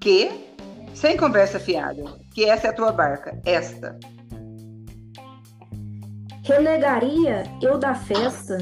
Que? 0.00 0.47
Sem 0.98 1.16
conversa 1.16 1.60
fiada. 1.60 2.02
Que 2.34 2.44
essa 2.44 2.66
é 2.66 2.70
a 2.70 2.72
tua 2.72 2.90
barca. 2.90 3.40
Esta. 3.46 3.96
Renegaria 6.42 7.44
eu 7.62 7.78
da 7.78 7.94
festa 7.94 8.58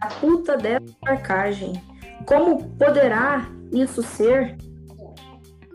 a 0.00 0.06
puta 0.06 0.56
dessa 0.56 0.96
marcagem. 1.02 1.74
Como 2.24 2.70
poderá 2.78 3.46
isso 3.70 4.02
ser? 4.02 4.56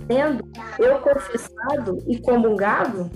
Sendo 0.07 0.51
eu 0.79 0.97
confessado 0.97 2.03
e 2.07 2.17
comungado? 2.17 3.11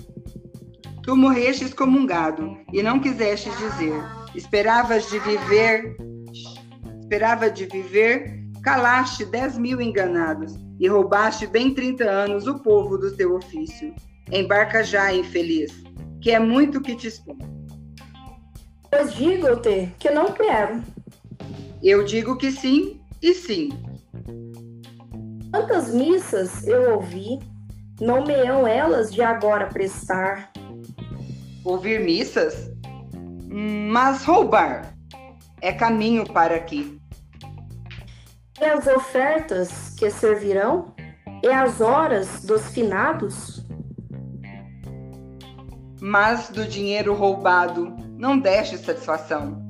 Tu 1.02 1.16
morrestes 1.16 1.74
comungado 1.74 2.56
e 2.72 2.80
não 2.80 3.00
quisestes 3.00 3.58
dizer. 3.58 4.00
Esperavas 4.36 5.10
de 5.10 5.18
viver, 5.18 5.96
esperava 7.00 7.50
de 7.50 7.66
viver, 7.66 8.40
calaste 8.62 9.24
dez 9.24 9.58
mil 9.58 9.80
enganados 9.80 10.63
e 10.78 10.88
roubaste 10.88 11.46
bem 11.46 11.72
trinta 11.72 12.04
anos 12.04 12.46
o 12.46 12.58
povo 12.58 12.98
do 12.98 13.14
teu 13.16 13.36
ofício. 13.36 13.94
Embarca 14.32 14.82
já, 14.82 15.12
infeliz, 15.12 15.72
que 16.20 16.30
é 16.30 16.38
muito 16.38 16.80
que 16.80 16.94
te 16.94 17.08
espera. 17.08 17.54
Pois 18.90 19.12
digo-te 19.14 19.92
que 19.98 20.10
não 20.10 20.32
quero. 20.32 20.82
Eu 21.82 22.04
digo 22.04 22.36
que 22.36 22.50
sim 22.50 23.00
e 23.20 23.34
sim. 23.34 23.68
Quantas 25.50 25.94
missas 25.94 26.66
eu 26.66 26.94
ouvi, 26.94 27.38
não 28.00 28.24
meiam 28.24 28.66
elas 28.66 29.12
de 29.12 29.22
agora 29.22 29.66
prestar. 29.66 30.50
Ouvir 31.64 32.00
missas? 32.00 32.70
Mas 33.48 34.24
roubar 34.24 34.96
é 35.60 35.72
caminho 35.72 36.24
para 36.24 36.56
aqui. 36.56 37.00
E 38.60 38.64
as 38.64 38.86
ofertas 38.86 39.94
que 39.98 40.10
servirão? 40.10 40.94
E 41.42 41.48
as 41.48 41.80
horas 41.80 42.44
dos 42.44 42.68
finados? 42.68 43.66
Mas 46.00 46.48
do 46.50 46.64
dinheiro 46.64 47.14
roubado 47.14 47.94
não 48.16 48.38
deste 48.38 48.78
satisfação. 48.78 49.62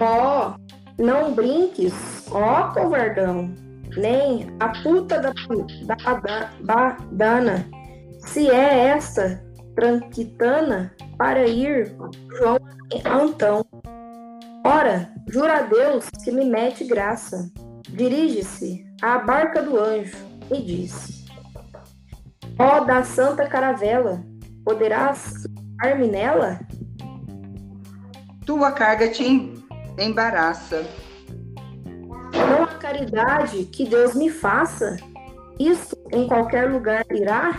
Ó, 0.00 0.54
oh, 0.54 1.02
não 1.02 1.32
brinques, 1.32 2.26
ó 2.30 2.68
oh, 2.68 2.72
covardão, 2.72 3.54
nem 3.96 4.46
a 4.60 4.68
puta 4.82 5.20
da, 5.20 5.32
da, 5.86 6.50
da 6.60 6.96
dana, 7.12 7.66
se 8.20 8.48
é 8.48 8.88
esta 8.88 9.42
tranquitana 9.74 10.92
para 11.16 11.46
ir 11.46 11.96
João 12.38 12.58
Antão. 13.04 13.64
Ora, 14.70 15.10
jura 15.26 15.60
a 15.60 15.62
Deus 15.62 16.10
que 16.22 16.30
me 16.30 16.44
mete 16.44 16.84
graça. 16.84 17.50
Dirige-se 17.88 18.84
à 19.00 19.16
barca 19.16 19.62
do 19.62 19.80
anjo 19.80 20.14
e 20.50 20.60
diz: 20.60 21.24
Ó 22.58 22.76
oh, 22.76 22.84
da 22.84 23.02
santa 23.02 23.48
caravela, 23.48 24.22
poderás 24.66 25.44
ar-me 25.80 26.06
nela? 26.06 26.60
Tua 28.44 28.70
carga 28.72 29.08
te 29.08 29.54
embaraça. 29.98 30.84
Não 32.34 32.64
há 32.64 32.66
caridade 32.66 33.64
que 33.64 33.86
Deus 33.86 34.14
me 34.14 34.28
faça. 34.28 34.98
Isso 35.58 35.96
em 36.12 36.28
qualquer 36.28 36.70
lugar 36.70 37.06
irá? 37.10 37.58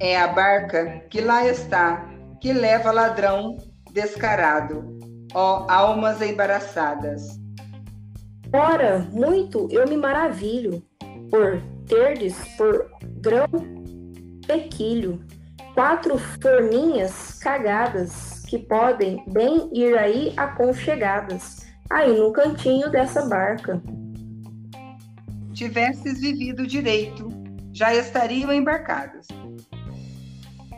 É 0.00 0.18
a 0.18 0.28
barca 0.28 1.04
que 1.10 1.20
lá 1.20 1.46
está, 1.46 2.08
que 2.40 2.54
leva 2.54 2.90
ladrão 2.90 3.58
descarado, 3.92 5.03
ó 5.34 5.66
almas 5.68 6.22
embaraçadas. 6.22 7.40
Ora, 8.52 9.00
muito 9.10 9.68
eu 9.70 9.86
me 9.88 9.96
maravilho 9.96 10.82
por 11.30 11.60
terdes 11.88 12.36
por 12.56 12.88
grão 13.20 13.48
pequilho, 14.46 15.20
quatro 15.74 16.16
forminhas 16.40 17.38
cagadas 17.40 18.44
que 18.46 18.58
podem 18.58 19.24
bem 19.28 19.68
ir 19.72 19.98
aí 19.98 20.32
aconchegadas, 20.36 21.66
aí 21.90 22.16
no 22.16 22.32
cantinho 22.32 22.90
dessa 22.90 23.26
barca. 23.26 23.82
Tivesses 25.52 26.20
vivido 26.20 26.66
direito, 26.66 27.28
já 27.72 27.94
estariam 27.94 28.52
embarcados. 28.52 29.26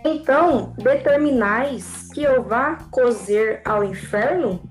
Então, 0.09 0.73
determinais 0.79 2.09
que 2.15 2.23
eu 2.23 2.41
vá 2.41 2.77
cozer 2.93 3.61
ao 3.65 3.83
inferno? 3.83 4.63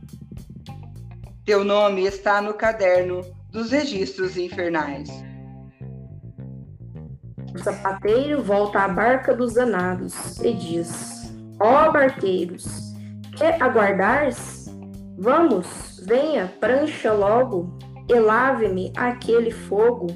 Teu 1.43 1.61
nome 1.65 2.05
está 2.05 2.41
no 2.41 2.53
caderno 2.53 3.19
dos 3.51 3.69
registros 3.69 4.37
infernais. 4.37 5.09
O 7.53 7.59
sapateiro 7.59 8.41
volta 8.41 8.79
à 8.79 8.87
barca 8.87 9.35
dos 9.35 9.55
danados 9.55 10.39
e 10.39 10.53
diz: 10.53 11.35
Ó 11.61 11.89
oh, 11.89 11.91
barqueiros, 11.91 12.93
quer 13.37 13.61
aguardar-se? 13.61 14.71
Vamos, 15.17 16.01
venha, 16.07 16.47
prancha 16.61 17.11
logo 17.11 17.77
e 18.09 18.13
lave-me 18.17 18.93
aquele 18.95 19.51
fogo. 19.51 20.07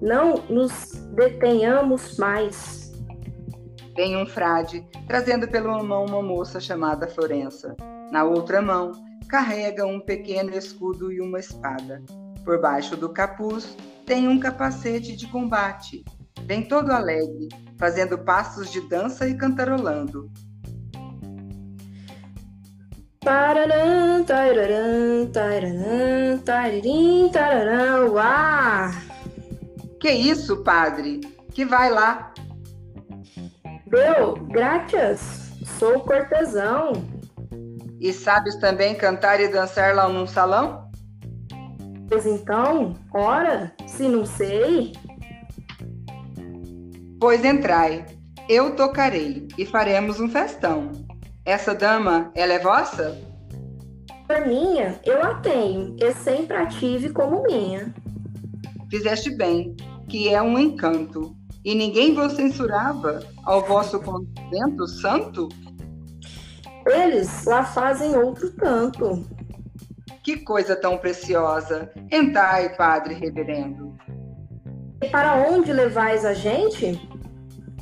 Não 0.00 0.36
nos 0.48 0.92
detenhamos 1.14 2.16
mais. 2.16 2.77
Vem 3.98 4.16
um 4.16 4.24
frade, 4.24 4.86
trazendo 5.08 5.48
pela 5.48 5.82
mão 5.82 6.06
uma 6.06 6.22
moça 6.22 6.60
chamada 6.60 7.08
Florença. 7.08 7.74
Na 8.12 8.22
outra 8.22 8.62
mão, 8.62 8.92
carrega 9.28 9.84
um 9.84 9.98
pequeno 9.98 10.56
escudo 10.56 11.10
e 11.10 11.20
uma 11.20 11.40
espada. 11.40 12.00
Por 12.44 12.60
baixo 12.60 12.96
do 12.96 13.08
capuz, 13.08 13.76
tem 14.06 14.28
um 14.28 14.38
capacete 14.38 15.16
de 15.16 15.26
combate. 15.26 16.04
Vem 16.44 16.62
todo 16.62 16.92
alegre, 16.92 17.48
fazendo 17.76 18.16
passos 18.16 18.70
de 18.70 18.80
dança 18.82 19.26
e 19.26 19.36
cantarolando. 19.36 20.30
Tararam, 23.18 24.22
tararam, 24.24 25.26
tararam, 25.32 26.38
tararim, 26.44 27.28
tararam, 27.32 28.12
uá! 28.12 28.92
Que 30.00 30.12
isso, 30.12 30.62
padre? 30.62 31.20
Que 31.52 31.64
vai 31.64 31.90
lá? 31.90 32.32
Deu, 33.90 34.34
graças, 34.50 35.50
sou 35.78 36.00
cortesão. 36.00 36.92
E 37.98 38.12
sabes 38.12 38.56
também 38.56 38.94
cantar 38.94 39.40
e 39.40 39.48
dançar 39.48 39.94
lá 39.94 40.08
num 40.08 40.26
salão? 40.26 40.90
Pois 42.08 42.26
então, 42.26 42.94
ora, 43.12 43.72
se 43.86 44.08
não 44.08 44.26
sei. 44.26 44.92
Pois 47.18 47.44
entrai, 47.44 48.04
eu 48.48 48.76
tocarei 48.76 49.48
e 49.56 49.64
faremos 49.64 50.20
um 50.20 50.28
festão. 50.28 50.92
Essa 51.44 51.74
dama, 51.74 52.30
ela 52.34 52.52
é 52.52 52.58
vossa? 52.58 53.18
Por 54.26 54.46
minha, 54.46 55.00
eu 55.04 55.22
a 55.22 55.36
tenho, 55.36 55.96
e 55.98 56.12
sempre 56.12 56.58
a 56.58 56.66
tive 56.66 57.08
como 57.10 57.42
minha. 57.44 57.94
Fizeste 58.90 59.34
bem, 59.34 59.74
que 60.08 60.28
é 60.28 60.42
um 60.42 60.58
encanto. 60.58 61.37
E 61.68 61.74
ninguém 61.74 62.14
vos 62.14 62.32
censurava 62.32 63.20
ao 63.44 63.60
vosso 63.60 64.00
convento 64.00 64.86
santo? 64.86 65.50
Eles 66.86 67.44
lá 67.44 67.62
fazem 67.62 68.16
outro 68.16 68.50
tanto. 68.52 69.22
Que 70.24 70.38
coisa 70.38 70.74
tão 70.74 70.96
preciosa! 70.96 71.92
Entrai, 72.10 72.74
Padre 72.74 73.12
Reverendo. 73.12 73.94
E 75.02 75.10
para 75.10 75.46
onde 75.46 75.70
levais 75.70 76.24
a 76.24 76.32
gente? 76.32 76.98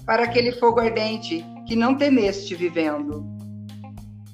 Para 0.05 0.25
aquele 0.25 0.51
fogo 0.51 0.81
ardente 0.81 1.47
que 1.65 1.77
não 1.77 1.97
temeste 1.97 2.57
vivendo. 2.57 3.25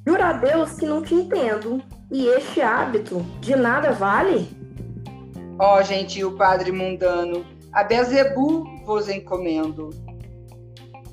Jura 0.08 0.28
a 0.28 0.32
Deus 0.32 0.76
que 0.76 0.86
não 0.86 1.02
te 1.02 1.14
entendo. 1.14 1.82
E 2.10 2.24
este 2.24 2.62
hábito 2.62 3.20
de 3.42 3.54
nada 3.54 3.92
vale? 3.92 4.48
Ó 5.58 5.78
oh, 5.78 5.82
gentil 5.82 6.38
Padre 6.38 6.72
mundano, 6.72 7.44
a 7.70 7.84
Bezebu 7.84 8.71
vos 8.84 9.08
encomendo. 9.08 9.90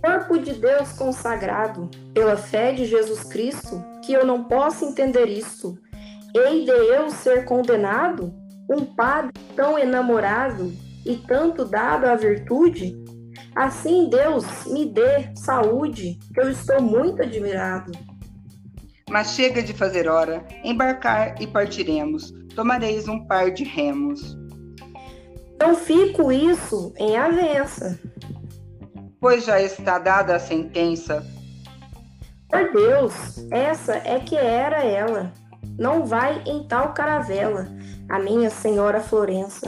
Corpo 0.02 0.38
de 0.38 0.54
Deus 0.54 0.94
consagrado, 0.94 1.90
pela 2.14 2.38
fé 2.38 2.72
de 2.72 2.86
Jesus 2.86 3.24
Cristo, 3.24 3.84
que 4.04 4.14
eu 4.14 4.26
não 4.26 4.46
posso 4.46 4.86
entender 4.86 5.26
isto. 5.26 5.78
Hei 6.36 6.64
de 6.64 6.72
eu 6.72 7.10
ser 7.10 7.46
condenado? 7.46 8.34
Um 8.70 8.86
padre 8.86 9.34
tão 9.56 9.78
enamorado 9.78 10.72
e 11.06 11.18
tanto 11.18 11.66
dado 11.66 12.06
à 12.06 12.16
virtude? 12.16 12.96
Assim 13.56 14.10
Deus 14.10 14.46
me 14.68 14.86
dê 14.86 15.36
saúde, 15.36 16.18
que 16.34 16.40
eu 16.40 16.50
estou 16.50 16.82
muito 16.82 17.22
admirado. 17.22 17.92
Mas 19.10 19.32
chega 19.32 19.62
de 19.62 19.74
fazer 19.74 20.08
hora, 20.08 20.46
embarcar 20.64 21.42
e 21.42 21.48
partiremos. 21.48 22.32
Tomareis 22.56 23.08
um 23.08 23.26
par 23.26 23.52
de 23.52 23.64
remos. 23.64 24.39
Não 25.60 25.76
fico 25.76 26.32
isso 26.32 26.94
em 26.98 27.18
avença. 27.18 28.00
Pois 29.20 29.46
já 29.46 29.62
está 29.62 30.00
dada 30.00 30.36
a 30.36 30.40
sentença. 30.40 31.26
Por 32.50 32.72
Deus, 32.72 33.46
essa 33.52 33.96
é 33.98 34.20
que 34.20 34.36
era 34.36 34.84
ela. 34.84 35.32
Não 35.78 36.06
vai 36.06 36.42
em 36.46 36.68
tal 36.68 36.94
caravela, 36.94 37.68
a 38.10 38.18
minha 38.20 38.50
senhora 38.50 39.02
Florença. 39.02 39.68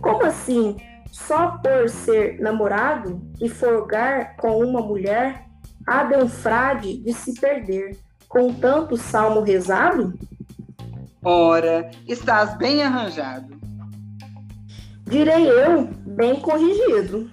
Como 0.00 0.24
assim? 0.24 0.76
Só 1.12 1.58
por 1.58 1.88
ser 1.88 2.40
namorado 2.40 3.20
e 3.40 3.48
folgar 3.48 4.36
com 4.36 4.58
uma 4.58 4.80
mulher, 4.80 5.46
há 5.86 6.04
de 6.04 6.16
um 6.16 6.28
frade 6.28 6.98
de 6.98 7.12
se 7.12 7.34
perder 7.40 7.96
com 8.28 8.52
tanto 8.52 8.96
salmo 8.96 9.40
rezado? 9.40 10.12
Ora, 11.22 11.90
estás 12.06 12.56
bem 12.56 12.82
arranjado. 12.82 13.58
Direi 15.10 15.50
eu, 15.50 15.88
bem 16.06 16.40
corrigido. 16.40 17.28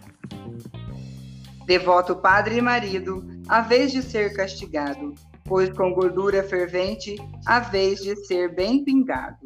Devoto 1.68 2.16
padre 2.16 2.58
e 2.58 2.62
marido, 2.62 3.24
a 3.48 3.62
vez 3.62 3.92
de 3.92 4.02
ser 4.02 4.36
castigado, 4.36 5.14
pois 5.46 5.70
com 5.70 5.94
gordura 5.94 6.42
fervente, 6.42 7.16
a 7.46 7.60
vez 7.60 8.00
de 8.00 8.16
ser 8.26 8.56
bem 8.56 8.84
pingado. 8.84 9.38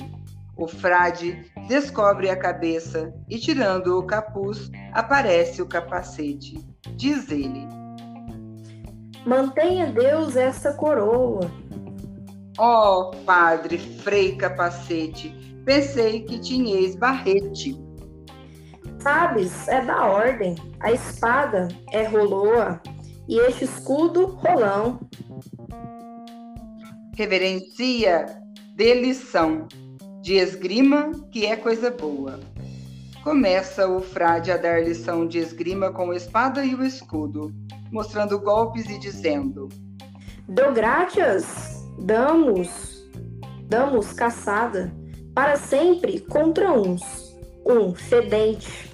O 0.56 0.66
frade 0.66 1.46
descobre 1.68 2.30
a 2.30 2.38
cabeça 2.38 3.14
e, 3.30 3.38
tirando 3.38 4.00
o 4.00 4.04
capuz, 4.04 4.72
aparece 4.94 5.62
o 5.62 5.68
capacete. 5.68 6.58
Diz 6.96 7.30
ele 7.30 7.68
Mantenha 9.26 9.92
Deus 9.92 10.38
essa 10.38 10.74
coroa. 10.74 11.52
Ó 12.58 13.10
oh, 13.10 13.12
padre 13.26 13.78
Frei 13.78 14.38
Capacete, 14.38 15.36
pensei 15.66 16.22
que 16.22 16.40
tinhas 16.40 16.96
barrete. 16.96 17.91
Sabes, 19.02 19.68
é 19.68 19.84
da 19.84 20.06
ordem. 20.06 20.56
A 20.80 20.92
espada 20.92 21.68
é 21.92 22.04
roloa 22.04 22.80
e 23.28 23.40
este 23.40 23.66
escudo 23.66 24.28
rolão. 24.28 25.00
Reverencia 27.16 28.26
de 28.76 28.94
lição, 28.94 29.68
de 30.22 30.36
esgrima, 30.36 31.12
que 31.32 31.46
é 31.46 31.56
coisa 31.56 31.90
boa. 31.90 32.40
Começa 33.24 33.88
o 33.88 34.02
frade 34.02 34.52
a 34.52 34.58
dar 34.58 34.84
lição 34.84 35.28
de 35.28 35.40
esgrima 35.40 35.92
com 35.92 36.12
a 36.12 36.16
espada 36.16 36.64
e 36.64 36.74
o 36.76 36.84
escudo 36.84 37.54
mostrando 37.92 38.40
golpes 38.40 38.90
e 38.90 38.98
dizendo: 38.98 39.68
Deu 40.48 40.74
graças, 40.74 41.88
damos, 42.00 43.04
damos 43.68 44.14
caçada, 44.14 44.92
para 45.34 45.58
sempre 45.58 46.20
contra 46.20 46.72
uns, 46.72 47.36
um 47.66 47.94
fedente. 47.94 48.91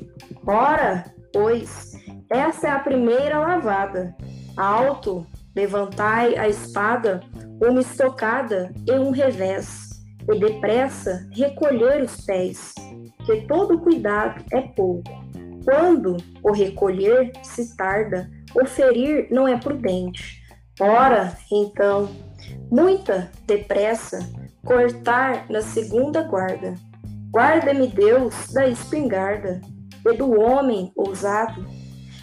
Ora, 0.50 1.04
pois, 1.34 1.92
essa 2.30 2.68
é 2.70 2.72
a 2.72 2.80
primeira 2.80 3.38
lavada. 3.38 4.16
Alto, 4.56 5.28
levantai 5.54 6.38
a 6.38 6.48
espada, 6.48 7.20
uma 7.62 7.82
estocada 7.82 8.74
e 8.88 8.94
um 8.94 9.12
revés, 9.12 9.90
e 10.32 10.40
depressa 10.40 11.28
recolher 11.34 12.02
os 12.02 12.26
pés, 12.26 12.74
que 13.26 13.42
todo 13.42 13.82
cuidado 13.82 14.42
é 14.54 14.62
pouco. 14.62 15.12
Quando 15.66 16.16
o 16.42 16.54
recolher 16.54 17.34
se 17.44 17.76
tarda, 17.76 18.30
o 18.56 18.66
ferir 18.66 19.28
não 19.30 19.50
é 19.50 19.58
prudente. 19.58 20.42
Ora, 20.80 21.38
então, 21.52 22.10
muita 22.72 23.30
depressa, 23.46 24.20
cortar 24.64 25.46
na 25.50 25.60
segunda 25.60 26.22
guarda. 26.22 26.74
Guarda-me 27.32 27.88
Deus 27.88 28.54
da 28.54 28.66
espingarda 28.66 29.60
e 30.10 30.18
do 30.18 30.40
homem 30.40 30.92
ousado. 30.96 31.66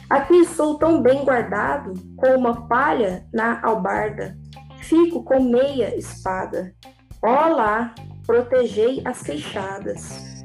Aqui 0.08 0.44
sou 0.44 0.78
tão 0.78 1.00
bem 1.00 1.24
guardado, 1.24 1.94
com 2.16 2.36
uma 2.36 2.68
palha 2.68 3.26
na 3.32 3.60
albarda. 3.62 4.36
Fico 4.80 5.24
com 5.24 5.42
meia 5.42 5.96
espada. 5.96 6.74
Ó 7.22 7.48
lá, 7.48 7.94
protegei 8.26 9.02
as 9.04 9.22
queixadas. 9.22 10.44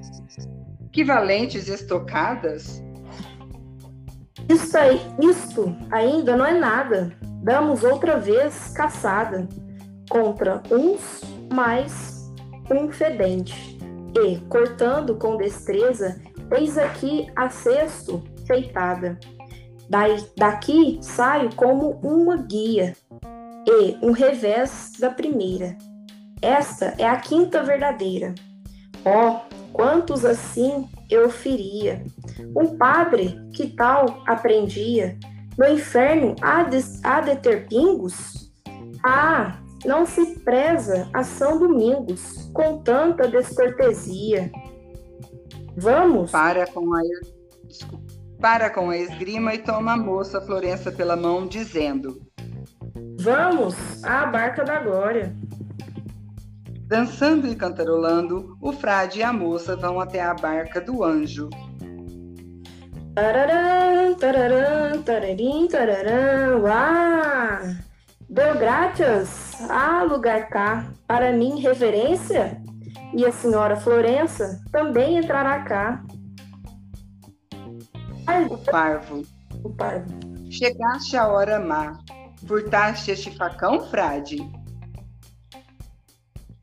Que 0.91 1.03
valentes 1.03 1.67
estocadas! 1.67 2.81
Isto, 4.49 4.77
aí, 4.77 4.99
isto 5.21 5.75
ainda 5.91 6.35
não 6.35 6.45
é 6.45 6.57
nada. 6.57 7.11
Damos 7.43 7.83
outra 7.83 8.17
vez 8.17 8.69
caçada 8.69 9.47
contra 10.09 10.63
uns 10.71 11.21
mais 11.53 12.33
um 12.71 12.91
fedente. 12.91 13.77
E, 14.17 14.37
cortando 14.47 15.15
com 15.15 15.37
destreza, 15.37 16.19
eis 16.51 16.77
aqui 16.77 17.31
a 17.35 17.49
sexto 17.49 18.23
feitada. 18.45 19.19
Daí, 19.89 20.23
daqui 20.37 20.99
saio 21.01 21.53
como 21.55 21.99
uma 22.03 22.37
guia 22.37 22.95
e 23.67 23.97
um 24.05 24.11
revés 24.11 24.93
da 24.99 25.09
primeira. 25.09 25.77
Esta 26.41 26.93
é 26.97 27.05
a 27.05 27.17
quinta 27.17 27.63
verdadeira. 27.63 28.33
Ó, 29.03 29.31
oh, 29.31 29.39
quantos 29.73 30.23
assim 30.23 30.87
eu 31.09 31.29
feria. 31.29 32.03
Um 32.55 32.77
padre, 32.77 33.39
que 33.53 33.67
tal 33.67 34.23
aprendia? 34.27 35.17
No 35.57 35.67
inferno 35.67 36.35
há 36.41 36.63
de, 36.63 36.77
há 37.03 37.21
de 37.21 37.35
ter 37.37 37.67
pingos? 37.67 38.51
Ah, 39.03 39.59
não 39.85 40.05
se 40.05 40.39
preza 40.39 41.09
a 41.13 41.23
São 41.23 41.57
Domingos 41.57 42.49
com 42.53 42.77
tanta 42.79 43.27
descortesia. 43.27 44.51
Vamos? 45.79 46.31
Para 46.31 46.67
com 46.67 46.93
a, 46.93 47.01
para 48.39 48.69
com 48.69 48.89
a 48.89 48.97
esgrima 48.97 49.53
e 49.53 49.59
toma 49.59 49.93
a 49.93 49.97
moça 49.97 50.41
Florença 50.41 50.91
pela 50.91 51.15
mão, 51.15 51.47
dizendo: 51.47 52.21
Vamos 53.19 53.75
à 54.03 54.25
barca 54.25 54.63
da 54.63 54.79
glória. 54.79 55.33
Dançando 56.87 57.47
e 57.47 57.55
cantarolando, 57.55 58.57
o 58.61 58.71
frade 58.71 59.19
e 59.19 59.23
a 59.23 59.31
moça 59.31 59.75
vão 59.75 59.99
até 59.99 60.21
a 60.21 60.33
barca 60.33 60.81
do 60.81 61.03
anjo. 61.03 61.49
Tararam, 63.13 64.15
tararam, 64.15 65.01
tararim, 65.03 65.67
tararam, 65.67 66.65
ah! 66.65 67.59
Deu 68.29 68.57
graças 68.57 69.69
a 69.69 70.03
lugar 70.03 70.49
cá, 70.49 70.85
para 71.07 71.33
mim 71.33 71.59
reverência, 71.59 72.61
e 73.13 73.25
a 73.25 73.31
senhora 73.31 73.75
Florença 73.75 74.61
também 74.71 75.17
entrará 75.17 75.63
cá. 75.63 76.03
O 78.49 78.57
parvo. 78.57 79.23
O 79.63 79.69
parvo. 79.71 80.29
Chegaste 80.49 81.15
a 81.15 81.27
hora 81.27 81.59
má, 81.59 81.99
furtaste 82.47 83.11
este 83.11 83.35
facão, 83.37 83.85
frade? 83.89 84.37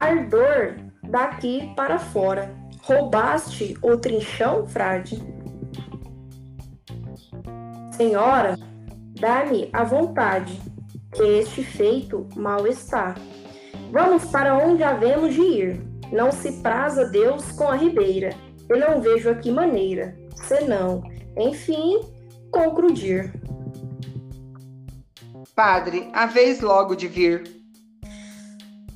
Ardor 0.00 0.76
daqui 1.04 1.72
para 1.76 1.98
fora, 1.98 2.54
roubaste 2.82 3.76
o 3.82 3.96
trinchão, 3.96 4.66
frade? 4.66 5.22
Senhora, 7.92 8.56
dá-me 9.20 9.70
a 9.72 9.84
vontade, 9.84 10.60
que 11.12 11.22
este 11.22 11.62
feito 11.62 12.28
mal 12.36 12.66
está. 12.66 13.14
Vamos 13.90 14.24
para 14.26 14.58
onde 14.58 14.82
havemos 14.82 15.34
de 15.34 15.40
ir. 15.40 15.85
Não 16.12 16.30
se 16.32 16.52
praza 16.62 17.06
Deus 17.06 17.52
com 17.52 17.68
a 17.68 17.76
ribeira. 17.76 18.30
Eu 18.68 18.78
não 18.78 19.00
vejo 19.00 19.30
aqui 19.30 19.50
maneira, 19.50 20.16
senão, 20.34 21.02
enfim, 21.36 22.00
concluir. 22.50 23.32
Padre, 25.54 26.10
a 26.12 26.26
vez 26.26 26.60
logo 26.60 26.94
de 26.94 27.08
vir. 27.08 27.44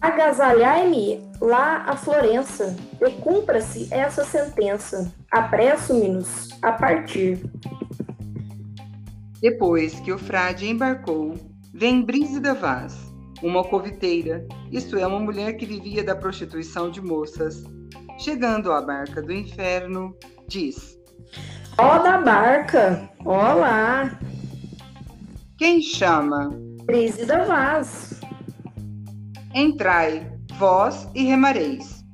Agasalhai-me 0.00 1.30
lá 1.40 1.84
a 1.86 1.96
Florença, 1.96 2.76
e 3.00 3.10
cumpra-se 3.12 3.88
essa 3.90 4.24
sentença. 4.24 5.12
Apresso-me-nos 5.30 6.48
a 6.62 6.72
partir. 6.72 7.40
Depois 9.40 9.98
que 10.00 10.12
o 10.12 10.18
frade 10.18 10.68
embarcou, 10.68 11.34
vem 11.72 12.02
Brígida 12.02 12.52
Vaz, 12.52 12.94
uma 13.42 13.64
coviteira, 13.64 14.46
isto 14.70 14.96
é, 14.96 15.06
uma 15.06 15.20
mulher 15.20 15.54
que 15.56 15.66
vivia 15.66 16.04
da 16.04 16.14
prostituição 16.14 16.90
de 16.90 17.00
moças. 17.00 17.64
Chegando 18.18 18.70
à 18.72 18.82
barca 18.82 19.22
do 19.22 19.32
inferno, 19.32 20.14
diz: 20.46 20.98
Ó 21.78 21.98
da 22.00 22.18
barca, 22.18 23.10
olá! 23.24 24.18
Quem 25.56 25.80
chama? 25.80 26.50
Brígida 26.84 27.44
Vaz. 27.44 28.20
Entrai, 29.54 30.30
vós 30.58 31.08
e 31.14 31.24
remareis. 31.24 32.04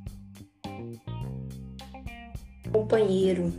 Companheiro, 2.73 3.53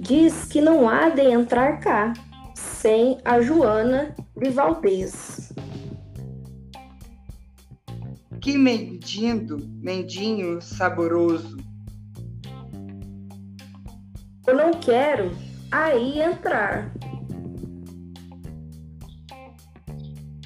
diz 0.00 0.44
que 0.44 0.60
não 0.60 0.88
há 0.88 1.08
de 1.10 1.22
entrar 1.22 1.78
cá 1.80 2.12
sem 2.54 3.18
a 3.24 3.40
Joana 3.40 4.14
de 4.36 4.50
Valdez. 4.50 5.45
Que 8.46 8.56
mendindo, 8.56 9.58
mendinho 9.82 10.62
saboroso. 10.62 11.56
Eu 14.46 14.54
não 14.54 14.70
quero 14.74 15.36
aí 15.72 16.20
entrar. 16.20 16.92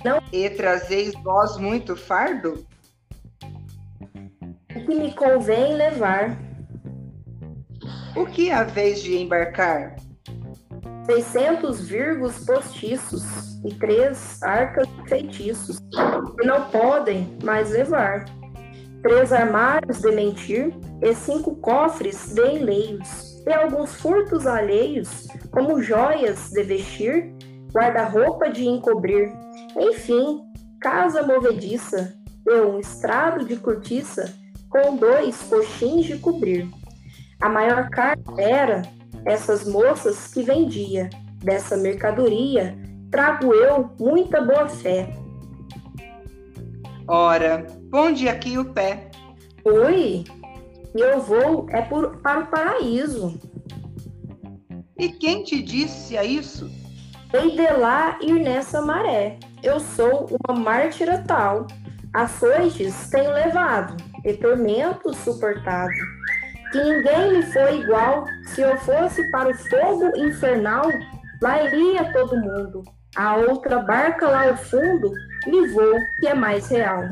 Não. 0.03 0.23
E 0.33 0.49
trazeis 0.49 1.13
vós 1.23 1.59
muito 1.59 1.95
fardo? 1.95 2.67
O 4.75 4.87
que 4.87 4.95
me 4.95 5.13
convém 5.13 5.75
levar. 5.75 6.39
O 8.17 8.25
que 8.25 8.51
haveis 8.51 9.03
de 9.03 9.19
embarcar? 9.19 9.97
seiscentos 11.05 11.87
virgos 11.87 12.47
postiços 12.47 13.50
e 13.65 13.75
três 13.75 14.43
arcas 14.43 14.87
de 14.89 15.09
feitiços, 15.09 15.79
que 15.79 16.47
não 16.47 16.65
podem 16.71 17.37
mais 17.43 17.71
levar, 17.71 18.25
três 19.03 19.33
armários 19.33 20.01
de 20.01 20.11
mentir 20.13 20.75
e 21.03 21.15
cinco 21.15 21.57
cofres 21.57 22.33
de 22.35 22.47
enleios, 22.47 23.43
e 23.47 23.53
alguns 23.53 23.95
furtos 23.95 24.47
alheios, 24.47 25.27
como 25.51 25.83
joias 25.83 26.51
de 26.51 26.63
vestir, 26.63 27.33
guarda-roupa 27.73 28.51
de 28.51 28.67
encobrir, 28.67 29.33
enfim, 29.79 30.43
casa 30.81 31.23
movediça 31.23 32.15
e 32.47 32.61
um 32.61 32.79
estrado 32.79 33.45
de 33.45 33.57
cortiça 33.57 34.35
com 34.69 34.97
dois 34.97 35.37
coxins 35.43 36.07
de 36.07 36.19
cobrir. 36.19 36.69
A 37.41 37.49
maior 37.49 37.89
carga 37.91 38.23
era 38.39 38.83
essas 39.25 39.67
moças 39.67 40.29
que 40.33 40.43
vendia. 40.43 41.09
Dessa 41.43 41.75
mercadoria, 41.75 42.77
trago 43.11 43.53
eu 43.53 43.91
muita 43.99 44.41
boa 44.41 44.69
fé. 44.69 45.13
Ora, 47.07 47.67
ponde 47.91 48.29
aqui 48.29 48.57
o 48.57 48.73
pé. 48.73 49.11
Oi, 49.65 50.25
eu 50.95 51.21
vou 51.21 51.67
é 51.71 51.83
por, 51.83 52.19
para 52.19 52.41
o 52.41 52.47
paraíso. 52.47 53.39
E 54.99 55.09
quem 55.09 55.43
te 55.43 55.63
disse 55.63 56.17
a 56.17 56.25
isso? 56.25 56.71
Hei 57.33 57.57
de 57.57 57.71
lá 57.73 58.19
ir 58.21 58.35
nessa 58.35 58.81
maré. 58.81 59.39
Eu 59.63 59.81
sou 59.81 60.29
uma 60.47 60.59
mártira 60.59 61.23
tal. 61.27 61.67
Açoites 62.13 63.09
tenho 63.11 63.33
levado 63.33 63.97
e 64.25 64.33
tormentos 64.35 65.17
suportado 65.19 66.21
que 66.71 66.79
ninguém 66.79 67.33
me 67.37 67.43
foi 67.43 67.81
igual. 67.81 68.25
Se 68.47 68.61
eu 68.63 68.77
fosse 68.79 69.29
para 69.31 69.51
o 69.51 69.55
fogo 69.55 70.17
infernal, 70.17 70.89
lá 71.43 71.63
iria 71.65 72.13
todo 72.13 72.41
mundo. 72.41 72.83
A 73.17 73.37
outra 73.37 73.81
barca 73.81 74.29
lá 74.29 74.49
ao 74.49 74.57
fundo 74.57 75.13
me 75.47 75.69
vou, 75.69 75.95
que 76.21 76.29
é 76.29 76.35
mais 76.35 76.69
real. 76.69 77.05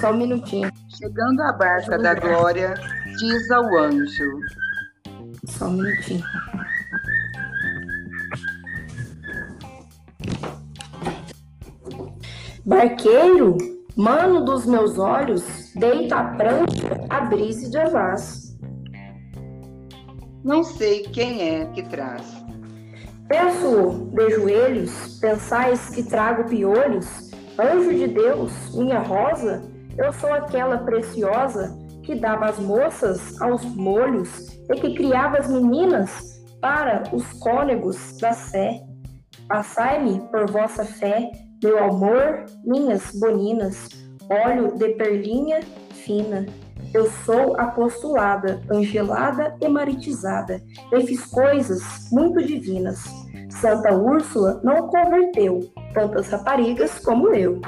Só 0.00 0.12
um 0.12 0.18
minutinho. 0.18 0.70
Chegando 0.88 1.40
à 1.42 1.52
barca 1.52 1.98
da 1.98 2.14
glória, 2.14 2.74
diz 3.18 3.50
ao 3.50 3.76
anjo. 3.76 4.40
Só 5.46 5.66
um 5.66 5.72
minutinho. 5.72 6.24
Barqueiro, 12.64 13.58
Mano 13.96 14.44
dos 14.44 14.66
meus 14.66 14.98
olhos, 14.98 15.44
deita 15.76 16.16
a 16.16 16.24
prancha 16.34 17.06
a 17.08 17.20
brise 17.20 17.70
de 17.70 17.78
avaz. 17.78 18.58
Não 20.42 20.64
sei 20.64 21.04
quem 21.04 21.40
é 21.40 21.66
que 21.66 21.84
traz. 21.84 22.43
Peço 23.28 24.10
de 24.12 24.30
joelhos, 24.30 25.18
pensais 25.20 25.88
que 25.90 26.02
trago 26.02 26.48
piolhos? 26.48 27.30
Anjo 27.58 27.90
de 27.90 28.08
Deus, 28.08 28.52
minha 28.74 28.98
rosa, 28.98 29.62
eu 29.96 30.12
sou 30.12 30.32
aquela 30.32 30.78
preciosa 30.78 31.76
que 32.02 32.14
dava 32.14 32.46
as 32.46 32.58
moças 32.58 33.40
aos 33.40 33.64
molhos 33.64 34.58
e 34.70 34.80
que 34.80 34.94
criava 34.94 35.38
as 35.38 35.48
meninas 35.48 36.42
para 36.60 37.02
os 37.12 37.24
cônegos 37.34 38.18
da 38.18 38.32
sé. 38.32 38.80
Passai-me 39.48 40.20
por 40.30 40.50
vossa 40.50 40.84
fé 40.84 41.30
meu 41.64 41.82
amor, 41.82 42.44
minhas 42.62 43.10
boninas, 43.18 43.88
óleo 44.28 44.76
de 44.76 44.90
perlinha 44.96 45.60
fina. 45.90 46.44
Eu 46.94 47.10
sou 47.24 47.60
apostolada, 47.60 48.62
angelada 48.70 49.56
e 49.60 49.68
maritizada, 49.68 50.62
e 50.92 51.06
fiz 51.06 51.26
coisas 51.26 51.82
muito 52.10 52.42
divinas. 52.42 53.04
Santa 53.50 53.94
Úrsula 53.94 54.60
não 54.64 54.88
converteu 54.88 55.60
tantas 55.92 56.28
raparigas 56.28 56.98
como 57.00 57.34
eu. 57.34 57.60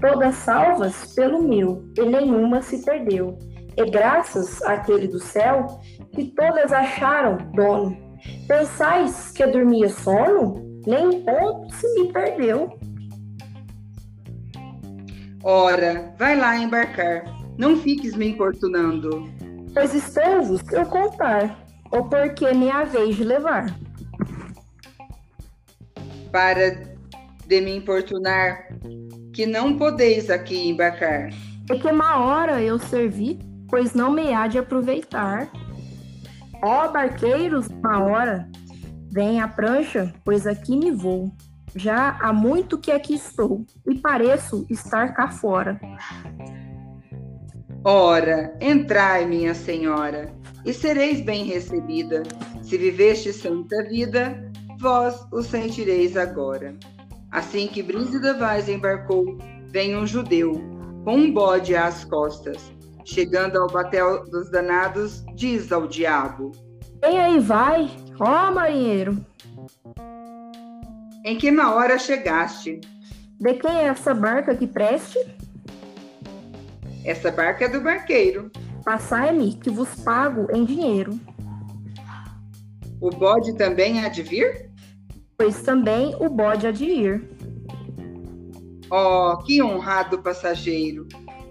Todas 0.00 0.34
salvas 0.34 1.14
pelo 1.14 1.42
meu, 1.42 1.88
e 1.96 2.02
nenhuma 2.02 2.60
se 2.60 2.84
perdeu. 2.84 3.38
E 3.76 3.90
graças 3.90 4.60
àquele 4.62 5.08
do 5.08 5.18
céu, 5.18 5.80
que 6.12 6.24
todas 6.24 6.72
acharam 6.72 7.38
dono. 7.54 7.96
Pensais 8.46 9.30
que 9.30 9.44
eu 9.44 9.52
dormia 9.52 9.88
sono? 9.88 10.66
nem 10.86 11.22
ponto 11.22 11.74
se 11.74 11.94
me 11.94 12.12
perdeu. 12.12 12.78
Ora, 15.42 16.14
vai 16.16 16.36
lá 16.36 16.56
embarcar, 16.56 17.24
não 17.58 17.76
fiques 17.76 18.14
me 18.14 18.28
importunando. 18.28 19.28
Pois 19.72 19.94
estou-vos 19.94 20.62
eu 20.72 20.86
contar, 20.86 21.64
ou 21.90 22.08
porque 22.08 22.52
me 22.52 22.70
haveis 22.70 23.16
de 23.16 23.24
levar. 23.24 23.66
Para 26.32 26.96
de 27.46 27.60
me 27.60 27.76
importunar, 27.76 28.68
que 29.32 29.46
não 29.46 29.76
podeis 29.76 30.30
aqui 30.30 30.68
embarcar. 30.68 31.30
E 31.70 31.78
que 31.78 31.88
uma 31.88 32.18
hora 32.18 32.62
eu 32.62 32.78
servi, 32.78 33.38
pois 33.68 33.94
não 33.94 34.10
me 34.10 34.32
há 34.32 34.46
de 34.46 34.58
aproveitar. 34.58 35.48
Ó 36.62 36.88
barqueiros, 36.88 37.68
uma 37.68 38.02
hora, 38.02 38.48
vem 39.10 39.40
a 39.40 39.48
prancha, 39.48 40.12
pois 40.24 40.46
aqui 40.46 40.76
me 40.76 40.90
vou. 40.90 41.30
Já 41.74 42.16
há 42.20 42.32
muito 42.32 42.78
que 42.78 42.90
aqui 42.90 43.14
estou, 43.14 43.64
e 43.86 43.94
pareço 43.94 44.66
estar 44.70 45.12
cá 45.12 45.28
fora. 45.28 45.78
Ora, 47.88 48.52
entrai, 48.60 49.24
minha 49.26 49.54
senhora, 49.54 50.34
e 50.64 50.74
sereis 50.74 51.20
bem 51.20 51.44
recebida. 51.44 52.24
Se 52.60 52.76
viveste 52.76 53.32
santa 53.32 53.84
vida, 53.84 54.50
vós 54.80 55.24
o 55.30 55.40
sentireis 55.40 56.16
agora. 56.16 56.74
Assim 57.30 57.68
que 57.68 57.84
Brígida 57.84 58.34
Vaz 58.34 58.68
embarcou, 58.68 59.38
vem 59.68 59.96
um 59.96 60.04
judeu, 60.04 60.54
com 61.04 61.14
um 61.14 61.32
bode 61.32 61.76
às 61.76 62.04
costas. 62.04 62.72
Chegando 63.04 63.56
ao 63.56 63.68
batel 63.68 64.28
dos 64.30 64.50
danados, 64.50 65.24
diz 65.36 65.70
ao 65.70 65.86
diabo: 65.86 66.50
Quem 67.00 67.20
aí 67.20 67.38
vai, 67.38 67.88
ó 68.18 68.50
marinheiro? 68.50 69.24
Em 71.24 71.38
que 71.38 71.52
uma 71.52 71.72
hora 71.72 72.00
chegaste? 72.00 72.80
De 73.38 73.54
quem 73.54 73.70
é 73.70 73.84
essa 73.84 74.12
barca 74.12 74.56
que 74.56 74.66
preste? 74.66 75.35
Essa 77.06 77.30
barca 77.30 77.66
é 77.66 77.68
do 77.68 77.80
barqueiro. 77.80 78.50
Passai-me, 78.84 79.54
que 79.54 79.70
vos 79.70 79.94
pago 80.02 80.48
em 80.52 80.64
dinheiro. 80.64 81.18
O 83.00 83.10
bode 83.10 83.56
também 83.56 84.04
há 84.04 84.08
de 84.08 84.22
vir? 84.22 84.72
Pois 85.38 85.62
também 85.62 86.16
o 86.18 86.28
bode 86.28 86.66
há 86.66 86.72
de 86.72 86.84
ir. 86.84 87.30
Oh, 88.90 89.36
que 89.44 89.62
honrado 89.62 90.20
passageiro! 90.20 91.06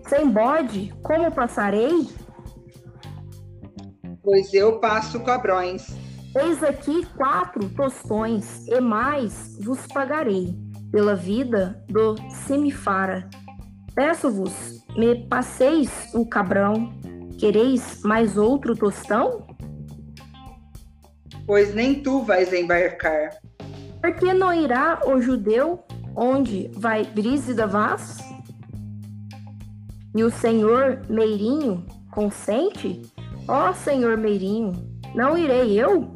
Sem 0.10 0.30
bode, 0.30 0.94
como 1.02 1.32
passarei? 1.32 2.06
Pois 4.22 4.54
eu 4.54 4.80
passo 4.80 5.22
cobrões. 5.22 5.88
Eis 6.36 6.62
aqui 6.64 7.06
quatro 7.16 7.70
tostões, 7.70 8.68
e 8.68 8.82
mais 8.82 9.58
vos 9.64 9.88
pagarei 9.88 10.54
pela 10.92 11.16
vida 11.16 11.82
do 11.88 12.16
semifara. 12.46 13.30
Peço-vos, 13.96 14.84
me 14.98 15.26
passeis 15.30 16.14
o 16.14 16.26
cabrão. 16.26 16.94
Quereis 17.40 18.02
mais 18.04 18.36
outro 18.38 18.76
tostão? 18.76 19.48
Pois 21.48 21.74
nem 21.74 22.04
tu 22.04 22.22
vais 22.22 22.52
embarcar. 22.52 23.30
Por 24.02 24.14
que 24.16 24.34
não 24.34 24.54
irá 24.54 25.00
o 25.06 25.22
judeu 25.22 25.82
onde 26.14 26.70
vai 26.74 27.06
Brísida 27.06 27.66
Vaz? 27.66 28.18
E 30.14 30.24
o 30.24 30.30
senhor 30.30 31.02
Meirinho 31.10 31.86
consente? 32.12 33.02
Ó 33.48 33.70
oh, 33.70 33.74
senhor 33.74 34.18
Meirinho, 34.18 34.74
não 35.16 35.38
irei 35.38 35.82
eu? 35.82 36.14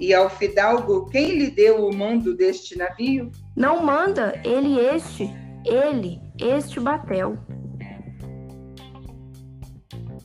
E 0.00 0.14
ao 0.14 0.30
fidalgo, 0.30 1.04
quem 1.10 1.38
lhe 1.38 1.50
deu 1.50 1.86
o 1.86 1.94
mando 1.94 2.34
deste 2.34 2.78
navio? 2.78 3.30
Não 3.56 3.82
manda 3.82 4.40
ele 4.44 4.78
este, 4.78 5.30
ele, 5.64 6.20
este 6.40 6.80
batel. 6.80 7.36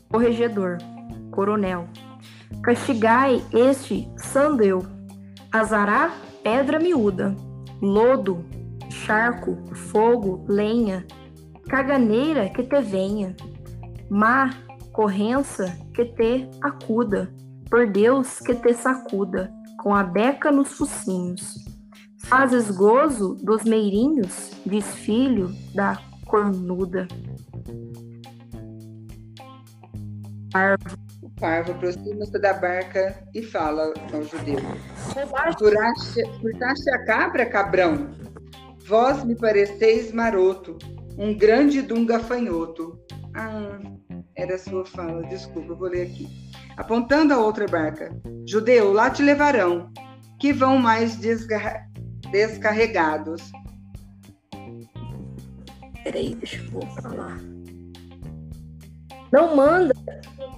Corregedor, 0.10 0.78
coronel, 1.32 1.88
castigai 2.64 3.44
este 3.54 4.10
sandeu, 4.16 4.82
azará 5.52 6.14
pedra 6.42 6.80
miúda, 6.80 7.36
lodo, 7.82 8.46
charco, 8.90 9.58
fogo, 9.76 10.46
lenha, 10.48 11.06
caganeira 11.68 12.50
que 12.50 12.64
te 12.64 12.82
venha, 12.82 13.36
má 14.10 14.50
corrença 14.94 15.78
que 15.94 16.06
te 16.06 16.50
acuda, 16.62 17.30
por 17.70 17.86
Deus 17.86 18.40
que 18.40 18.56
te 18.56 18.74
sacuda, 18.74 19.52
com 19.78 19.94
a 19.94 20.04
beca 20.04 20.52
nos 20.52 20.72
focinhos. 20.72 21.67
Fazes 22.30 22.70
gozo 22.72 23.36
dos 23.36 23.64
meirinhos, 23.64 24.52
diz 24.66 24.86
filho 24.96 25.50
da 25.74 25.98
cornuda. 26.26 27.08
Parvo. 30.52 30.98
O 31.22 31.30
parvo 31.40 31.72
aproxima-se 31.72 32.38
da 32.40 32.54
barca 32.54 33.24
e 33.34 33.42
fala 33.42 33.94
ao 34.14 34.24
judeu: 34.24 34.60
furtaste 36.42 36.90
a 36.90 37.06
cabra, 37.06 37.46
cabrão? 37.46 38.10
Vós 38.86 39.24
me 39.24 39.34
pareceis 39.34 40.12
maroto, 40.12 40.78
um 41.18 41.34
grande 41.34 41.82
dum 41.82 42.06
gafanhoto. 42.06 43.00
Ah, 43.36 43.80
era 44.36 44.56
a 44.56 44.60
sua 44.60 44.86
fala, 44.86 45.24
desculpa, 45.28 45.74
vou 45.74 45.88
ler 45.88 46.08
aqui. 46.08 46.28
Apontando 46.76 47.34
a 47.34 47.38
outra 47.38 47.66
barca: 47.68 48.14
Judeu, 48.46 48.92
lá 48.92 49.10
te 49.10 49.24
levarão, 49.24 49.90
que 50.40 50.52
vão 50.52 50.78
mais 50.78 51.16
desgar 51.16 51.87
descarregados. 52.32 53.52
Peraí, 56.04 56.36
deixa 56.36 56.64
eu 56.74 56.82
falar. 57.02 57.38
Não 59.32 59.56
manda 59.56 59.94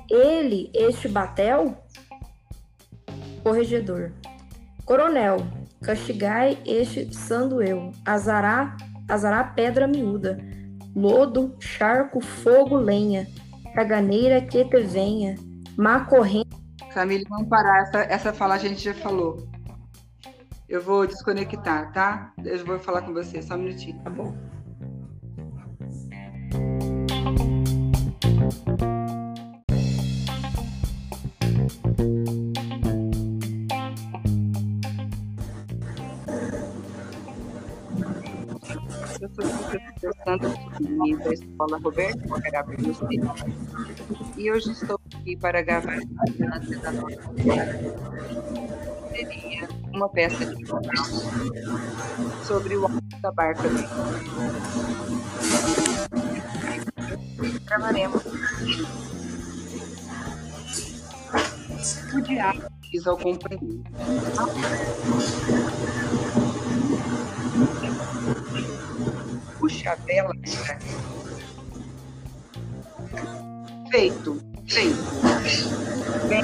ele 0.10 0.70
este 0.74 1.08
batel? 1.08 1.76
Corregedor. 3.44 4.12
Coronel, 4.86 5.38
castigai 5.82 6.58
este 6.66 7.14
sandueu, 7.14 7.92
azará, 8.06 8.76
azará 9.08 9.44
pedra 9.44 9.88
miúda, 9.88 10.38
lodo, 10.96 11.56
charco, 11.60 12.20
fogo, 12.22 12.76
lenha, 12.76 13.28
caganeira 13.76 14.42
que 14.42 14.66
te 14.66 14.82
venha, 14.82 15.36
má 15.78 16.06
corrente. 16.06 16.50
Camille, 16.92 17.26
vamos 17.30 17.48
parar, 17.48 17.84
essa, 17.84 18.02
essa 18.02 18.34
fala 18.34 18.56
a 18.56 18.58
gente 18.58 18.84
já 18.84 18.94
falou. 18.96 19.48
Eu 20.70 20.84
vou 20.84 21.08
desconectar, 21.08 21.92
tá? 21.92 22.32
Eu 22.46 22.64
vou 22.64 22.78
falar 22.78 23.02
com 23.02 23.12
você, 23.12 23.42
só 23.42 23.56
um 23.56 23.58
minutinho. 23.58 24.00
Tá 24.04 24.10
bom. 24.12 24.38
Eu 39.20 39.30
sou 39.34 39.44
professor 39.44 40.14
Sandra 40.24 40.50
da 40.50 41.34
Escola 41.34 41.80
Roberto 41.80 42.30
Morgarabe 42.30 42.78
e 44.38 44.52
hoje 44.52 44.72
estou 44.72 45.00
aqui 45.16 45.36
para 45.36 45.64
gravar 45.64 45.98
a 45.98 46.00
da 46.78 46.92
nossa 46.92 48.69
seria 49.26 49.68
uma 49.94 50.08
peça 50.10 50.46
de 50.46 50.66
sobre 52.46 52.78
o 52.78 52.86
alto 52.86 53.22
da 53.22 53.32
barca 53.32 53.68
dele. 53.68 53.88
O 62.14 62.22
diabo 62.22 62.64
diz 62.82 63.08
ao 63.08 63.18
companheiro. 63.18 63.84
Puxa 69.60 69.92
a 69.92 69.96
vela 69.96 70.34
Feito, 73.92 74.40
feito. 74.68 75.04
Bem, 76.28 76.44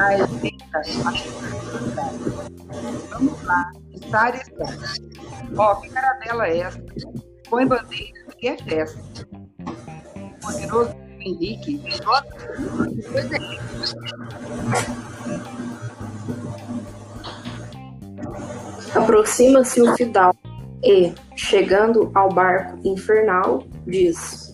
Ai, 0.00 0.16
Vamos 3.10 3.42
lá. 3.44 3.70
Estar 3.92 4.34
está. 4.34 4.64
Ó, 5.58 5.74
que 5.74 5.90
caravela 5.90 6.46
é 6.46 6.58
essa? 6.60 6.82
Põe 7.50 7.66
bandeira 7.66 8.24
e 8.40 8.48
é 8.48 8.56
festa. 8.56 9.28
Poderoso 10.40 10.96
Henrique. 11.20 11.82
Aproxima-se 18.94 19.82
o 19.82 19.94
Fidal 19.96 20.34
e, 20.82 21.12
chegando 21.36 22.10
ao 22.14 22.30
barco 22.30 22.78
infernal, 22.88 23.64
diz: 23.86 24.49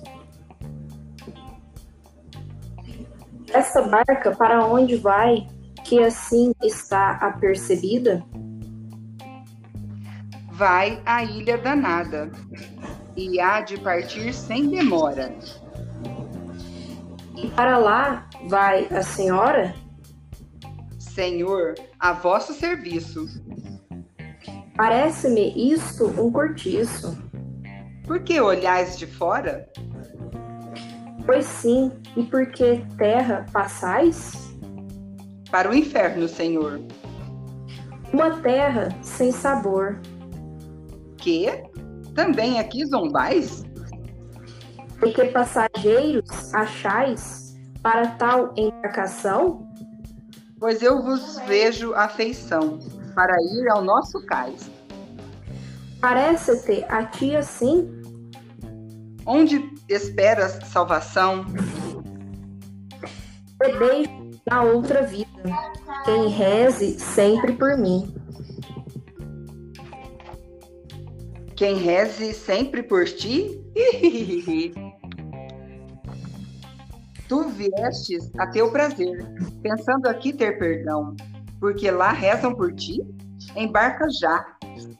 Esta 3.53 3.83
barca 3.83 4.33
para 4.33 4.65
onde 4.67 4.97
vai, 4.97 5.47
que 5.85 6.03
assim 6.03 6.53
está 6.63 7.13
apercebida? 7.13 8.25
Vai 10.51 11.01
à 11.05 11.23
ilha 11.23 11.59
danada, 11.59 12.31
e 13.17 13.41
há 13.41 13.61
de 13.61 13.79
partir 13.79 14.33
sem 14.33 14.69
demora. 14.69 15.35
E 17.37 17.49
para 17.49 17.79
lá 17.79 18.29
vai 18.49 18.87
a 18.91 19.03
senhora? 19.03 19.75
Senhor, 20.99 21.75
a 21.99 22.13
vosso 22.13 22.53
serviço. 22.53 23.27
Parece-me 24.77 25.73
isto 25.73 26.07
um 26.21 26.31
cortiço. 26.31 27.17
Por 28.05 28.21
que 28.21 28.41
olhais 28.41 28.99
de 28.99 29.07
fora? 29.07 29.69
Pois 31.25 31.47
sim, 31.47 31.91
e 32.17 32.23
por 32.23 32.47
que 32.47 32.85
terra 32.97 33.45
passais? 33.53 34.57
Para 35.51 35.71
o 35.71 35.75
inferno, 35.75 36.27
Senhor. 36.27 36.81
Uma 38.13 38.41
terra 38.41 38.89
sem 39.03 39.31
sabor. 39.31 40.01
Que? 41.19 41.65
Também 42.15 42.59
aqui 42.59 42.85
zombais? 42.87 43.65
E 45.05 45.13
que 45.13 45.27
passageiros 45.27 46.55
achais 46.55 47.55
para 47.83 48.07
tal 48.13 48.55
embarcação? 48.57 49.69
Pois 50.59 50.83
eu 50.83 51.03
vos 51.03 51.39
vejo 51.47 51.93
afeição 51.95 52.79
para 53.15 53.37
ir 53.43 53.69
ao 53.69 53.85
nosso 53.85 54.25
cais. 54.25 54.71
Parece-te 56.01 56.85
a 56.89 57.05
ti 57.05 57.37
assim? 57.37 57.91
Onde 59.27 59.71
esperas 59.89 60.59
salvação? 60.69 61.45
Te 63.63 63.73
deixo 63.79 64.41
na 64.51 64.63
outra 64.63 65.03
vida, 65.03 65.29
quem 66.05 66.29
reze 66.29 66.99
sempre 66.99 67.53
por 67.53 67.77
mim. 67.77 68.15
Quem 71.57 71.77
reze 71.77 72.35
sempre 72.35 72.83
por 72.83 73.07
ti? 73.07 73.61
tu 77.29 77.49
viestes 77.49 78.31
a 78.39 78.47
teu 78.49 78.71
prazer, 78.71 79.27
pensando 79.63 80.07
aqui 80.07 80.33
ter 80.33 80.59
perdão, 80.59 81.17
porque 81.61 81.91
lá 81.91 82.13
rezam 82.13 82.55
por 82.55 82.73
ti? 82.75 83.03
Embarca 83.55 84.07
já, 84.21 84.45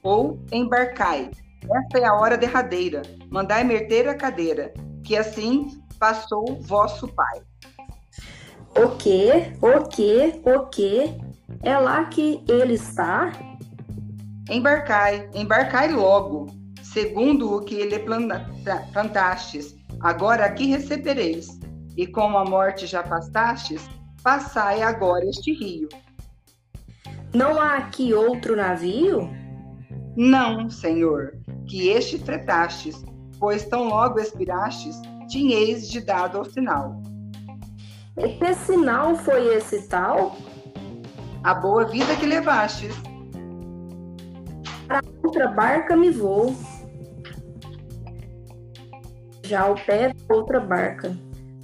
ou 0.03 0.41
embarcai. 0.53 1.31
Esta 1.63 1.99
é 1.99 2.05
a 2.05 2.15
hora 2.15 2.37
derradeira. 2.37 3.03
Mandai 3.31 3.65
meter 3.65 4.09
a 4.09 4.15
cadeira, 4.15 4.73
que 5.05 5.17
assim 5.17 5.83
passou 5.99 6.61
vosso 6.63 7.09
pai. 7.09 7.43
O 8.79 8.91
que? 8.97 9.31
O 9.63 9.89
que? 9.89 10.41
O 10.45 10.67
que? 10.67 11.15
É 11.63 11.79
lá 11.79 12.05
que 12.05 12.45
ele 12.47 12.75
está? 12.75 13.33
Embarcai, 14.51 15.31
embarcai 15.35 15.91
logo, 15.93 16.47
segundo 16.83 17.55
o 17.55 17.63
que 17.63 17.75
ele 17.75 17.99
plantastes. 18.93 19.75
Agora 20.01 20.45
aqui 20.45 20.67
recebereis. 20.67 21.59
E 21.97 22.07
como 22.07 22.37
a 22.37 22.45
morte 22.45 22.87
já 22.87 23.03
pastastes, 23.03 23.89
passai 24.23 24.83
agora 24.83 25.25
este 25.25 25.55
rio. 25.55 25.89
Não 27.33 27.59
há 27.59 27.79
aqui 27.79 28.13
outro 28.13 28.57
navio? 28.57 29.31
Não, 30.15 30.69
senhor, 30.69 31.33
que 31.67 31.89
este 31.89 32.19
fretastes, 32.19 33.03
pois 33.39 33.65
tão 33.65 33.89
logo 33.89 34.21
expirastes, 34.21 35.01
tinheis 35.29 35.89
de 35.89 36.03
dado 36.03 36.37
ao 36.37 36.45
sinal. 36.45 37.01
E 38.19 38.29
que 38.39 38.55
sinal 38.55 39.15
foi 39.15 39.55
esse 39.55 39.83
tal? 39.89 40.37
A 41.45 41.53
boa 41.53 41.85
vida 41.85 42.17
que 42.17 42.25
levastes. 42.25 42.95
Para 44.89 45.03
outra 45.23 45.49
barca 45.49 45.95
me 45.95 46.11
vou. 46.11 46.57
Já 49.45 49.63
ao 49.63 49.75
pé 49.75 50.15
da 50.15 50.35
outra 50.35 50.61
barca. 50.61 51.17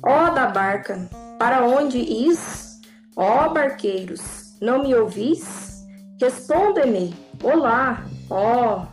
Ó 0.05 0.31
da 0.31 0.49
barca, 0.49 1.09
para 1.39 1.65
onde 1.65 1.99
is? 1.99 2.81
Ó 3.17 3.49
barqueiros, 3.49 4.59
não 4.61 4.83
me 4.83 4.95
ouvis? 4.95 5.87
Responde-me, 6.21 7.15
olá, 7.43 8.05
ó. 8.29 8.87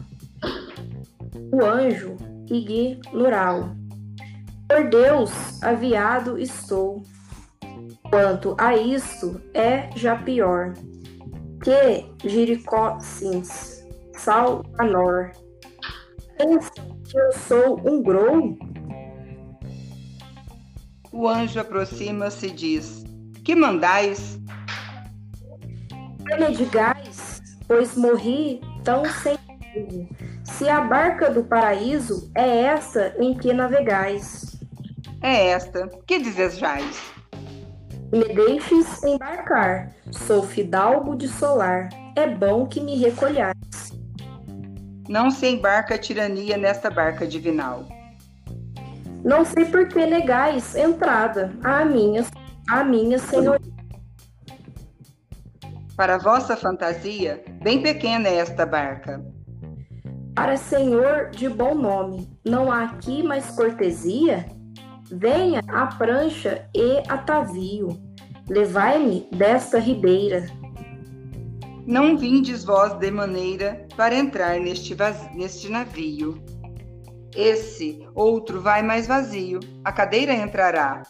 O 1.51 1.65
anjo 1.65 2.15
ignoral. 2.47 3.75
Por 4.67 4.89
Deus, 4.89 5.61
aviado 5.61 6.37
estou. 6.37 7.03
Quanto 8.09 8.55
a 8.57 8.75
isto, 8.75 9.39
é 9.53 9.89
já 9.95 10.15
pior. 10.15 10.73
Que 11.63 12.05
Jericó 12.27 12.99
Sims, 12.99 13.85
Salvanor. 14.15 15.31
Pensam 16.37 16.99
que 17.03 17.19
eu 17.19 17.31
sou 17.33 17.79
um 17.87 18.01
grou? 18.01 18.57
O 21.11 21.27
anjo 21.27 21.59
aproxima-se 21.59 22.47
e 22.47 22.51
diz: 22.51 23.03
Que 23.43 23.53
mandais? 23.53 24.39
Digais, 26.55 27.41
pois 27.67 27.95
morri 27.95 28.61
tão 28.83 29.03
sem 29.05 29.37
Se 30.43 30.69
a 30.69 30.81
barca 30.81 31.29
do 31.29 31.43
paraíso 31.43 32.31
é 32.35 32.61
essa 32.61 33.13
em 33.19 33.35
que 33.35 33.53
navegais. 33.53 34.59
É 35.21 35.49
esta. 35.49 35.87
Que 36.07 36.19
desejais? 36.19 37.18
Me 38.11 38.23
deixes 38.33 39.03
embarcar. 39.03 39.91
Sou 40.11 40.41
fidalgo 40.41 41.15
de 41.15 41.27
solar. 41.27 41.89
É 42.15 42.27
bom 42.27 42.65
que 42.65 42.81
me 42.81 42.95
recolhais. 42.95 43.53
Não 45.07 45.29
se 45.29 45.47
embarca 45.47 45.97
tirania 45.97 46.57
nesta 46.57 46.89
barca 46.89 47.27
divinal. 47.27 47.85
Não 49.23 49.45
sei 49.45 49.65
por 49.65 49.87
que 49.87 50.05
negais 50.05 50.75
entrada 50.75 51.53
à 51.63 51.85
minha, 51.85 52.25
à 52.69 52.83
minha 52.83 53.19
senhoria. 53.19 53.73
Para 55.95 56.17
vossa 56.17 56.55
fantasia, 56.55 57.43
bem 57.61 57.83
pequena 57.83 58.27
é 58.27 58.37
esta 58.37 58.65
barca. 58.65 59.23
Para 60.33 60.57
senhor 60.57 61.29
de 61.29 61.49
bom 61.49 61.75
nome, 61.75 62.27
não 62.45 62.71
há 62.71 62.85
aqui 62.85 63.21
mais 63.21 63.51
cortesia? 63.51 64.45
Venha 65.11 65.61
a 65.67 65.87
prancha 65.87 66.69
e 66.75 66.99
atavio, 67.07 67.99
levai-me 68.47 69.27
desta 69.31 69.79
ribeira. 69.79 70.45
Não 71.87 72.15
vindes 72.15 72.63
vós 72.63 72.93
de 72.93 73.09
maneira 73.09 73.87
para 73.95 74.15
entrar 74.15 74.59
neste, 74.59 74.95
neste 75.33 75.67
navio. 75.67 76.39
Esse 77.35 78.07
outro 78.13 78.61
vai 78.61 78.83
mais 78.83 79.07
vazio, 79.07 79.59
a 79.83 79.91
cadeira 79.91 80.33
entrará, 80.33 81.01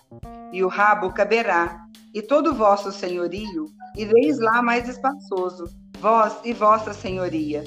e 0.53 0.63
o 0.63 0.69
rabo 0.69 1.11
caberá, 1.11 1.85
e 2.13 2.21
todo 2.21 2.51
o 2.51 2.55
vosso 2.55 2.91
senhorio 2.91 3.65
ireis 3.97 4.39
lá 4.39 4.61
mais 4.61 4.87
espaçoso, 4.87 5.65
vós 5.99 6.37
e 6.45 6.53
vossa 6.53 6.93
senhoria, 6.93 7.65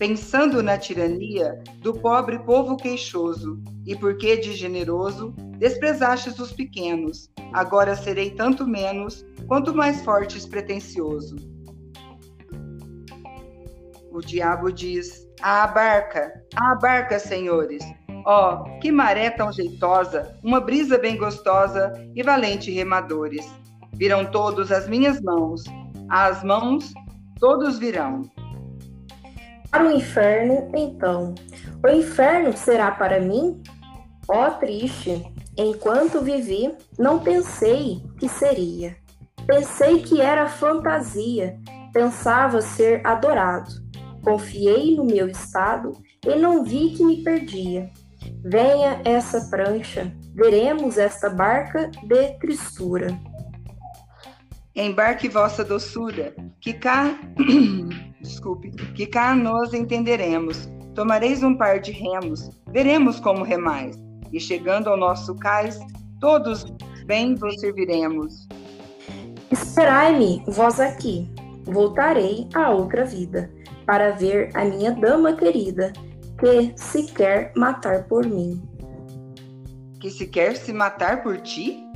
pensando 0.00 0.62
na 0.62 0.78
tirania 0.78 1.62
do 1.82 1.92
pobre 1.92 2.38
povo 2.38 2.74
queixoso, 2.74 3.62
e 3.86 3.94
porque 3.94 4.38
de 4.38 4.54
generoso 4.54 5.34
desprezastes 5.58 6.38
os 6.38 6.50
pequenos, 6.52 7.30
agora 7.52 7.94
serei 7.94 8.30
tanto 8.30 8.66
menos, 8.66 9.26
quanto 9.46 9.74
mais 9.74 10.02
fortes 10.02 10.46
pretensioso. 10.46 11.36
O 14.10 14.20
diabo 14.20 14.72
diz: 14.72 15.28
à 15.42 15.66
barca, 15.66 16.32
à 16.56 16.74
barca, 16.76 17.18
senhores. 17.18 17.84
Ó, 18.24 18.54
oh, 18.54 18.80
que 18.80 18.90
maré 18.90 19.28
tão 19.28 19.52
jeitosa, 19.52 20.34
uma 20.42 20.62
brisa 20.62 20.96
bem 20.96 21.18
gostosa 21.18 21.92
e 22.14 22.22
valente 22.22 22.70
remadores. 22.70 23.46
Virão 23.96 24.24
todos 24.30 24.72
as 24.72 24.88
minhas 24.88 25.20
mãos, 25.20 25.62
às 26.08 26.42
mãos 26.42 26.90
todos 27.38 27.78
virão. 27.78 28.22
Para 29.70 29.86
o 29.86 29.92
inferno, 29.92 30.68
então. 30.74 31.34
O 31.84 31.88
inferno 31.88 32.56
será 32.56 32.90
para 32.90 33.20
mim? 33.20 33.62
Ó 34.28 34.46
oh, 34.46 34.50
triste, 34.52 35.24
enquanto 35.56 36.20
vivi, 36.20 36.74
não 36.98 37.18
pensei 37.20 38.02
que 38.18 38.28
seria. 38.28 38.96
Pensei 39.46 40.02
que 40.02 40.20
era 40.20 40.48
fantasia, 40.48 41.58
pensava 41.92 42.60
ser 42.60 43.04
adorado. 43.06 43.70
Confiei 44.22 44.96
no 44.96 45.04
meu 45.04 45.28
estado 45.28 45.92
e 46.26 46.36
não 46.36 46.62
vi 46.62 46.90
que 46.90 47.04
me 47.04 47.22
perdia. 47.22 47.90
Venha 48.44 49.00
essa 49.04 49.40
prancha, 49.50 50.12
veremos 50.34 50.98
esta 50.98 51.30
barca 51.30 51.90
de 52.04 52.38
tristura. 52.38 53.08
Embarque 54.74 55.28
vossa 55.28 55.64
doçura, 55.64 56.32
que 56.60 56.72
cá, 56.72 57.18
desculpe, 58.22 58.70
que 58.94 59.04
cá 59.04 59.34
nós 59.34 59.74
entenderemos. 59.74 60.68
Tomareis 60.94 61.42
um 61.42 61.56
par 61.56 61.80
de 61.80 61.90
remos, 61.90 62.50
veremos 62.68 63.18
como 63.18 63.42
remais, 63.42 63.96
e 64.32 64.38
chegando 64.38 64.88
ao 64.88 64.96
nosso 64.96 65.34
cais, 65.36 65.78
todos 66.20 66.64
bem 67.04 67.34
vos 67.34 67.58
serviremos. 67.58 68.46
Esperai-me, 69.50 70.44
vós 70.46 70.78
aqui, 70.78 71.28
voltarei 71.64 72.48
a 72.54 72.70
outra 72.70 73.04
vida, 73.04 73.52
para 73.84 74.12
ver 74.12 74.50
a 74.54 74.64
minha 74.64 74.92
dama 74.92 75.32
querida, 75.32 75.92
que 76.38 76.72
se 76.76 77.12
quer 77.12 77.52
matar 77.56 78.04
por 78.04 78.24
mim. 78.24 78.62
Que 80.00 80.10
se 80.10 80.28
quer 80.28 80.56
se 80.56 80.72
matar 80.72 81.24
por 81.24 81.40
ti? 81.40 81.89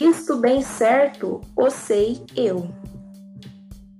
Isto 0.00 0.38
bem 0.38 0.62
certo, 0.62 1.42
o 1.54 1.68
sei 1.68 2.24
eu. 2.34 2.70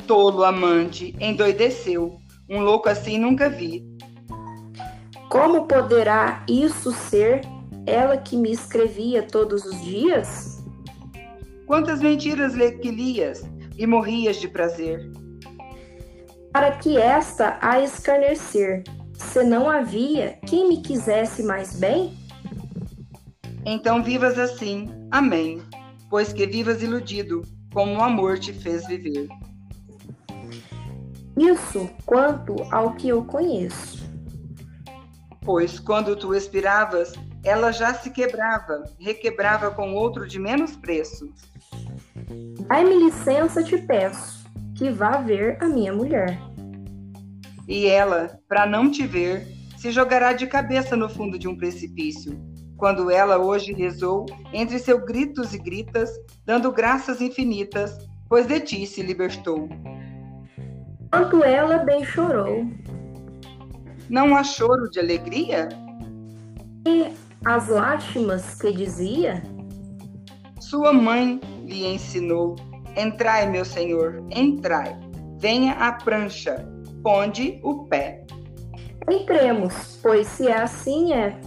Tolo 0.07 0.43
amante, 0.45 1.15
endoideceu. 1.21 2.19
Um 2.49 2.61
louco 2.61 2.89
assim 2.89 3.19
nunca 3.19 3.51
vi. 3.51 3.85
Como 5.29 5.67
poderá 5.67 6.43
isso 6.49 6.91
ser 6.91 7.43
ela 7.85 8.17
que 8.17 8.35
me 8.35 8.51
escrevia 8.51 9.23
todos 9.23 9.67
os 9.67 9.79
dias? 9.83 10.65
Quantas 11.67 12.01
mentiras 12.01 12.55
lhe 12.55 12.71
que 12.79 12.91
lias 12.91 13.45
e 13.77 13.87
morrias 13.87 14.37
de 14.37 14.49
prazer? 14.49 15.13
Para 16.51 16.79
que 16.79 16.97
esta 16.97 17.59
a 17.61 17.79
escarnecer, 17.79 18.85
se 19.13 19.45
não 19.45 19.69
havia 19.69 20.39
quem 20.47 20.67
me 20.67 20.81
quisesse 20.81 21.43
mais 21.43 21.79
bem? 21.79 22.17
Então 23.67 24.03
vivas 24.03 24.39
assim, 24.39 24.89
amém 25.11 25.61
pois 26.11 26.33
que 26.33 26.45
vivas 26.45 26.83
iludido, 26.83 27.43
como 27.73 27.97
o 27.97 28.03
amor 28.03 28.39
te 28.39 28.53
fez 28.53 28.85
viver. 28.87 29.29
Isso 31.39 31.89
quanto 32.05 32.57
ao 32.73 32.95
que 32.95 33.09
eu 33.09 33.25
conheço. 33.25 34.11
Pois 35.41 35.79
quando 35.79 36.17
tu 36.17 36.35
expiravas, 36.35 37.15
ela 37.45 37.71
já 37.73 37.95
se 37.95 38.11
quebrava, 38.11 38.85
requebrava 38.99 39.71
com 39.71 39.95
outro 39.95 40.27
de 40.27 40.39
menos 40.39 40.77
preço. 40.77 41.33
Dai-me 42.69 43.05
licença, 43.05 43.63
te 43.63 43.79
peço, 43.79 44.45
que 44.77 44.91
vá 44.91 45.19
ver 45.19 45.57
a 45.63 45.67
minha 45.67 45.93
mulher. 45.93 46.39
E 47.67 47.87
ela, 47.87 48.39
para 48.49 48.67
não 48.67 48.91
te 48.91 49.07
ver, 49.07 49.47
se 49.79 49.93
jogará 49.93 50.33
de 50.33 50.47
cabeça 50.47 50.97
no 50.97 51.09
fundo 51.09 51.39
de 51.39 51.49
um 51.49 51.57
precipício, 51.57 52.39
quando 52.81 53.11
ela 53.11 53.39
hoje 53.39 53.75
rezou 53.75 54.25
entre 54.55 54.79
seus 54.79 55.05
gritos 55.05 55.53
e 55.53 55.59
gritas, 55.59 56.11
dando 56.47 56.73
graças 56.73 57.21
infinitas, 57.21 58.09
pois 58.27 58.47
de 58.47 58.59
ti 58.59 58.87
se 58.87 59.03
libertou. 59.03 59.69
Quanto 61.13 61.45
ela 61.45 61.79
bem 61.79 62.03
chorou. 62.03 62.67
Não 64.09 64.35
há 64.35 64.43
choro 64.43 64.91
de 64.91 64.99
alegria? 64.99 65.69
E 66.89 67.13
as 67.45 67.69
lágrimas 67.69 68.55
que 68.55 68.73
dizia? 68.73 69.43
Sua 70.59 70.93
mãe 70.93 71.39
lhe 71.67 71.87
ensinou: 71.87 72.57
Entrai, 72.97 73.47
meu 73.49 73.65
senhor, 73.65 74.25
entrai. 74.31 74.99
Venha 75.39 75.75
à 75.75 75.93
prancha, 75.93 76.67
ponde 77.03 77.61
o 77.63 77.85
pé. 77.85 78.25
Entremos, 79.09 79.99
pois 80.03 80.27
se 80.27 80.49
é 80.49 80.63
assim 80.63 81.13
é. 81.13 81.39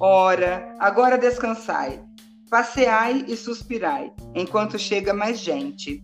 Ora, 0.00 0.74
agora 0.80 1.16
descansai, 1.16 2.02
passeai 2.50 3.24
e 3.28 3.36
suspirai, 3.36 4.12
enquanto 4.34 4.78
chega 4.78 5.14
mais 5.14 5.38
gente. 5.38 6.02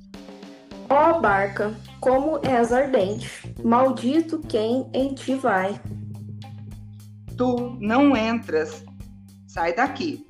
Ó 0.88 1.11
oh, 1.11 1.20
barca, 1.20 1.74
como 2.01 2.41
és 2.45 2.72
ardente, 2.72 3.53
maldito 3.64 4.38
quem 4.49 4.88
em 4.93 5.12
ti 5.14 5.34
vai. 5.34 5.80
Tu 7.36 7.76
não 7.80 8.16
entras, 8.16 8.84
sai 9.47 9.74
daqui. 9.74 10.24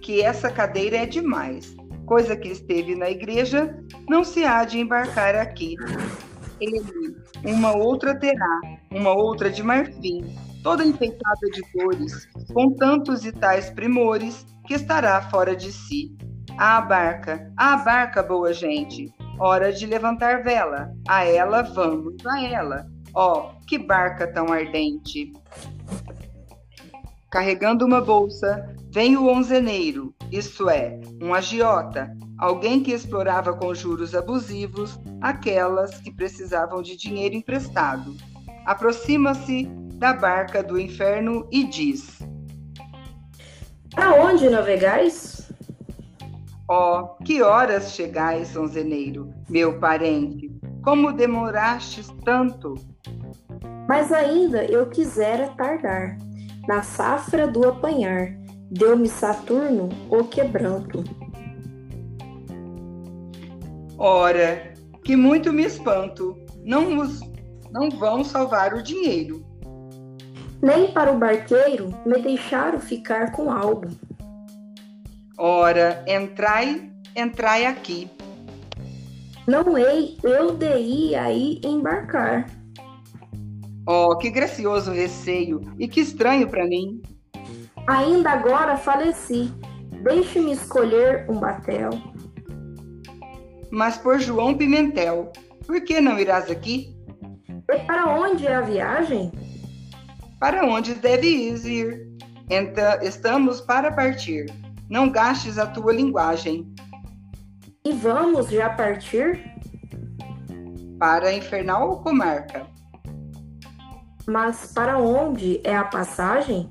Que 0.00 0.22
essa 0.22 0.50
cadeira 0.50 0.96
é 0.98 1.06
demais, 1.06 1.74
coisa 2.06 2.36
que 2.36 2.48
esteve 2.48 2.94
na 2.94 3.10
igreja, 3.10 3.78
não 4.08 4.24
se 4.24 4.44
há 4.44 4.64
de 4.64 4.78
embarcar 4.78 5.34
aqui. 5.34 5.76
Ele, 6.60 6.82
uma 7.44 7.76
outra 7.76 8.14
terá, 8.18 8.60
uma 8.90 9.12
outra 9.12 9.50
de 9.50 9.62
marfim, 9.62 10.24
toda 10.64 10.82
enfeitada 10.82 11.50
de 11.52 11.60
cores, 11.70 12.26
com 12.54 12.74
tantos 12.74 13.24
e 13.26 13.30
tais 13.30 13.68
primores, 13.68 14.46
que 14.66 14.72
estará 14.72 15.20
fora 15.20 15.54
de 15.54 15.70
si. 15.70 16.16
A 16.56 16.80
barca, 16.80 17.52
a 17.54 17.76
barca, 17.76 18.22
boa 18.22 18.52
gente, 18.52 19.12
hora 19.38 19.70
de 19.70 19.86
levantar 19.86 20.42
vela, 20.42 20.90
a 21.06 21.22
ela 21.24 21.62
vamos, 21.62 22.14
a 22.26 22.42
ela. 22.42 22.86
Ó, 23.14 23.50
oh, 23.50 23.66
que 23.66 23.76
barca 23.76 24.26
tão 24.26 24.50
ardente! 24.50 25.32
Carregando 27.30 27.84
uma 27.84 28.00
bolsa, 28.00 28.74
vem 28.90 29.16
o 29.16 29.28
onzeneiro, 29.28 30.14
isto 30.32 30.70
é, 30.70 30.98
um 31.20 31.34
agiota, 31.34 32.16
alguém 32.38 32.82
que 32.82 32.92
explorava 32.92 33.52
com 33.52 33.74
juros 33.74 34.14
abusivos 34.14 34.98
aquelas 35.20 35.98
que 35.98 36.10
precisavam 36.10 36.80
de 36.80 36.96
dinheiro 36.96 37.34
emprestado. 37.34 38.16
Aproxima-se 38.64 39.68
da 39.94 40.12
barca 40.12 40.62
do 40.62 40.78
inferno 40.78 41.48
e 41.50 41.64
diz: 41.64 42.18
Aonde 43.96 44.48
navegais? 44.50 45.52
Ó, 46.68 47.00
oh, 47.00 47.24
que 47.24 47.42
horas 47.42 47.92
chegais, 47.92 48.48
sonzeneiro, 48.48 49.32
meu 49.48 49.78
parente? 49.78 50.50
Como 50.82 51.12
demorastes 51.12 52.08
tanto? 52.24 52.74
Mas 53.86 54.10
ainda 54.10 54.64
eu 54.64 54.86
quisera 54.88 55.48
tardar. 55.56 56.16
Na 56.66 56.82
safra 56.82 57.46
do 57.46 57.68
apanhar, 57.68 58.34
deu-me 58.70 59.06
Saturno 59.06 59.90
o 60.08 60.24
quebranto. 60.24 61.04
Ora, 63.98 64.72
que 65.04 65.14
muito 65.14 65.52
me 65.52 65.64
espanto. 65.64 66.34
Não, 66.64 66.98
os, 66.98 67.20
não 67.70 67.90
vão 67.90 68.24
salvar 68.24 68.72
o 68.72 68.82
dinheiro 68.82 69.43
nem 70.64 70.90
para 70.90 71.12
o 71.12 71.18
barqueiro 71.18 71.90
me 72.06 72.22
deixaram 72.22 72.80
ficar 72.80 73.32
com 73.32 73.52
algo. 73.52 73.86
Ora, 75.36 76.02
entrai, 76.08 76.90
entrai 77.14 77.66
aqui. 77.66 78.10
Não 79.46 79.76
hei 79.76 80.16
eu 80.22 80.56
de 80.56 80.78
ir 80.78 81.16
aí 81.16 81.60
embarcar. 81.62 82.46
Oh, 83.86 84.16
que 84.16 84.30
gracioso 84.30 84.90
receio 84.90 85.60
e 85.78 85.86
que 85.86 86.00
estranho 86.00 86.48
para 86.48 86.64
mim. 86.64 87.02
Ainda 87.86 88.30
agora 88.30 88.78
faleci. 88.78 89.52
Deixe-me 90.02 90.52
escolher 90.52 91.26
um 91.28 91.38
batel. 91.38 91.90
Mas 93.70 93.98
por 93.98 94.18
João 94.18 94.56
Pimentel, 94.56 95.30
por 95.66 95.82
que 95.82 96.00
não 96.00 96.18
irás 96.18 96.50
aqui? 96.50 96.96
E 97.70 97.78
para 97.80 98.06
onde 98.18 98.46
é 98.46 98.54
a 98.54 98.62
viagem? 98.62 99.30
Para 100.44 100.62
onde 100.66 100.92
deves 100.92 101.64
ir. 101.64 102.06
Então, 102.50 103.00
estamos 103.00 103.62
para 103.62 103.90
partir. 103.90 104.44
Não 104.90 105.08
gastes 105.08 105.56
a 105.56 105.66
tua 105.66 105.90
linguagem. 105.90 106.70
E 107.82 107.94
vamos 107.94 108.50
já 108.50 108.68
partir? 108.68 109.42
Para 110.98 111.28
a 111.28 111.32
infernal 111.32 112.02
comarca. 112.02 112.66
Mas 114.26 114.70
para 114.74 114.98
onde 114.98 115.62
é 115.64 115.74
a 115.74 115.84
passagem? 115.84 116.70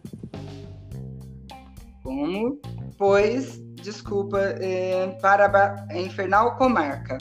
Como? 2.04 2.62
Pois, 3.00 3.58
desculpa, 3.82 4.38
é, 4.40 5.18
para 5.20 5.84
a 5.90 5.98
infernal 6.00 6.58
comarca. 6.58 7.18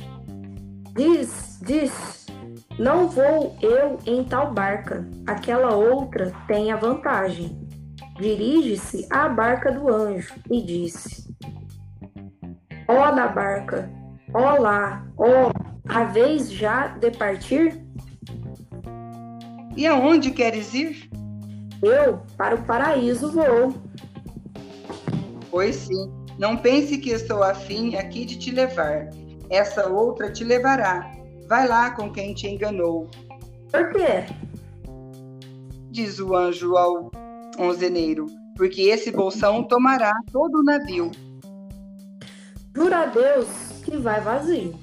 Diz, 0.94 1.58
diz. 1.62 2.21
Não 2.78 3.06
vou 3.06 3.54
eu 3.60 3.98
em 4.06 4.24
tal 4.24 4.52
barca, 4.52 5.06
aquela 5.26 5.74
outra 5.74 6.32
tem 6.46 6.72
a 6.72 6.76
vantagem. 6.76 7.60
Dirige-se 8.18 9.06
à 9.10 9.28
barca 9.28 9.70
do 9.70 9.92
anjo 9.92 10.34
e 10.50 10.62
disse: 10.62 11.34
Ó 12.88 13.10
da 13.10 13.28
barca, 13.28 13.90
ó 14.32 14.56
lá, 14.58 15.06
ó, 15.18 15.52
a 15.88 16.04
vez 16.04 16.50
já 16.50 16.88
de 16.88 17.10
partir? 17.10 17.84
E 19.76 19.86
aonde 19.86 20.30
queres 20.30 20.72
ir? 20.72 21.10
Eu 21.82 22.22
para 22.38 22.54
o 22.54 22.64
paraíso 22.64 23.32
vou. 23.32 23.74
Pois 25.50 25.76
sim, 25.76 26.10
não 26.38 26.56
pense 26.56 26.96
que 26.98 27.10
estou 27.10 27.42
afim 27.42 27.96
aqui 27.96 28.24
de 28.24 28.38
te 28.38 28.50
levar. 28.50 29.10
Essa 29.50 29.88
outra 29.88 30.32
te 30.32 30.44
levará 30.44 31.21
Vai 31.52 31.68
lá 31.68 31.90
com 31.90 32.10
quem 32.10 32.32
te 32.32 32.48
enganou. 32.48 33.10
Por 33.70 33.90
quê? 33.90 34.24
Diz 35.90 36.18
o 36.18 36.34
anjo 36.34 36.78
ao 36.78 37.10
onzeneiro. 37.58 38.24
porque 38.56 38.80
esse 38.84 39.10
bolsão 39.10 39.62
tomará 39.62 40.14
todo 40.32 40.60
o 40.60 40.62
navio. 40.62 41.10
Jura 42.74 43.00
a 43.00 43.04
Deus 43.04 43.48
que 43.84 43.98
vai 43.98 44.18
vazio. 44.22 44.74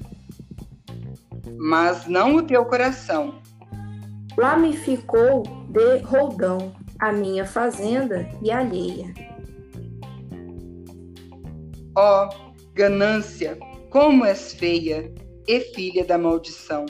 Mas 1.57 2.05
não 2.05 2.35
o 2.35 2.43
teu 2.43 2.63
coração. 2.65 3.41
Lá 4.37 4.55
me 4.55 4.77
ficou 4.77 5.41
de 5.69 5.97
roldão 6.03 6.71
a 6.99 7.11
minha 7.11 7.47
fazenda 7.47 8.29
e 8.43 8.51
alheia. 8.51 9.11
Ó, 11.97 12.29
oh, 12.29 12.53
ganância, 12.75 13.57
como 13.89 14.23
és 14.23 14.53
feia, 14.53 15.11
e 15.49 15.61
filha 15.61 16.05
da 16.05 16.15
maldição. 16.15 16.85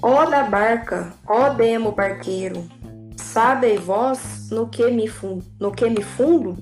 Ó 0.00 0.24
da 0.24 0.44
barca, 0.44 1.12
ó 1.28 1.50
demo 1.50 1.92
barqueiro, 1.92 2.66
sabei 3.14 3.76
vós 3.76 4.48
no 4.50 4.70
que 4.70 4.90
me 4.90 5.06
fundo, 5.06 5.44
no 5.60 5.70
que 5.70 5.86
me 5.90 6.02
fundo? 6.02 6.56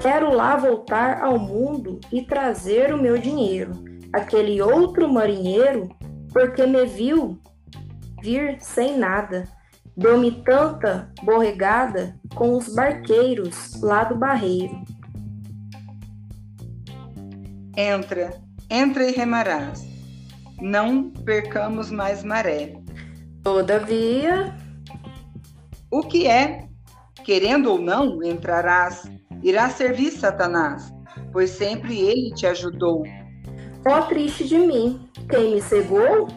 Quero 0.00 0.32
lá 0.32 0.56
voltar 0.56 1.20
ao 1.20 1.36
mundo 1.36 1.98
e 2.12 2.22
trazer 2.22 2.94
o 2.94 3.02
meu 3.02 3.18
dinheiro. 3.18 3.72
Aquele 4.12 4.62
outro 4.62 5.12
marinheiro, 5.12 5.88
porque 6.32 6.64
me 6.64 6.86
viu 6.86 7.40
vir 8.22 8.58
sem 8.60 8.96
nada, 8.96 9.48
deu-me 9.96 10.30
tanta 10.44 11.10
borregada 11.24 12.16
com 12.36 12.56
os 12.56 12.72
barqueiros 12.72 13.80
lá 13.82 14.04
do 14.04 14.14
barreiro. 14.14 14.80
Entra, 17.76 18.32
entra 18.70 19.04
e 19.04 19.12
remarás. 19.12 19.86
Não 20.62 21.10
percamos 21.10 21.90
mais 21.90 22.24
maré. 22.24 22.74
Todavia, 23.42 24.56
o 25.90 26.00
que 26.02 26.26
é? 26.26 26.66
Querendo 27.22 27.70
ou 27.72 27.78
não, 27.78 28.22
entrarás, 28.22 29.10
irá 29.42 29.68
servir 29.68 30.10
Satanás, 30.12 30.90
pois 31.32 31.50
sempre 31.50 32.00
ele 32.00 32.34
te 32.34 32.46
ajudou. 32.46 33.04
Ó 33.86 33.98
oh, 33.98 34.02
triste 34.04 34.48
de 34.48 34.58
mim, 34.58 35.06
quem 35.28 35.54
me 35.54 35.60
cegou? 35.60 36.28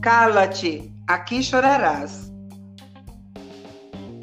Cala-te, 0.00 0.90
aqui 1.06 1.42
chorarás. 1.42 2.32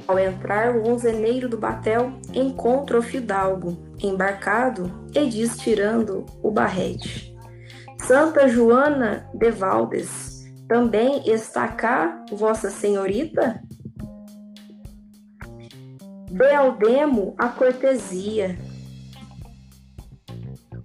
Ao 0.07 0.17
entrar 0.17 0.75
o 0.75 0.89
onzeneiro 0.89 1.47
do 1.47 1.57
batel, 1.57 2.13
encontra 2.33 2.97
o 2.97 3.01
fidalgo, 3.01 3.84
embarcado, 4.01 4.91
e 5.13 5.27
diz 5.27 5.57
tirando 5.57 6.25
o 6.41 6.51
barrete. 6.51 7.35
Santa 8.01 8.47
Joana 8.47 9.29
de 9.33 9.51
Valdes, 9.51 10.45
também 10.67 11.27
está 11.29 11.67
cá, 11.67 12.23
Vossa 12.31 12.69
Senhorita? 12.69 13.61
Dê 16.31 16.53
ao 16.53 16.77
demo 16.77 17.35
a 17.37 17.49
cortesia. 17.49 18.57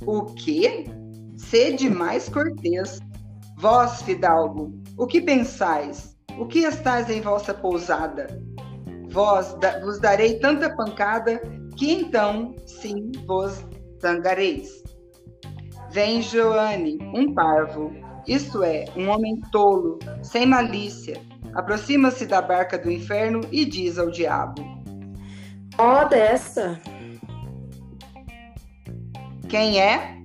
O 0.06 0.26
quê? 0.26 0.84
Sede 1.36 1.90
mais 1.90 2.28
cortês. 2.28 3.00
Vós, 3.58 4.02
fidalgo, 4.02 4.72
o 4.96 5.06
que 5.06 5.20
pensais? 5.20 6.16
O 6.38 6.46
que 6.46 6.60
estáis 6.60 7.10
em 7.10 7.20
vossa 7.20 7.52
pousada? 7.52 8.28
Vós 9.10 9.56
vos 9.82 9.98
darei 9.98 10.38
tanta 10.38 10.74
pancada 10.74 11.40
que 11.76 11.92
então, 11.92 12.54
sim, 12.66 13.12
vos 13.26 13.64
zangareis. 14.00 14.82
Vem 15.90 16.22
Joane, 16.22 16.98
um 17.14 17.34
parvo, 17.34 17.92
isto 18.26 18.62
é, 18.62 18.84
um 18.96 19.08
homem 19.08 19.40
tolo, 19.50 19.98
sem 20.22 20.46
malícia, 20.46 21.20
aproxima-se 21.54 22.26
da 22.26 22.40
barca 22.40 22.78
do 22.78 22.90
inferno 22.90 23.40
e 23.50 23.64
diz 23.64 23.98
ao 23.98 24.10
diabo: 24.10 24.62
Ó 25.78 26.02
oh, 26.02 26.08
dessa! 26.08 26.80
Quem 29.48 29.80
é? 29.80 30.16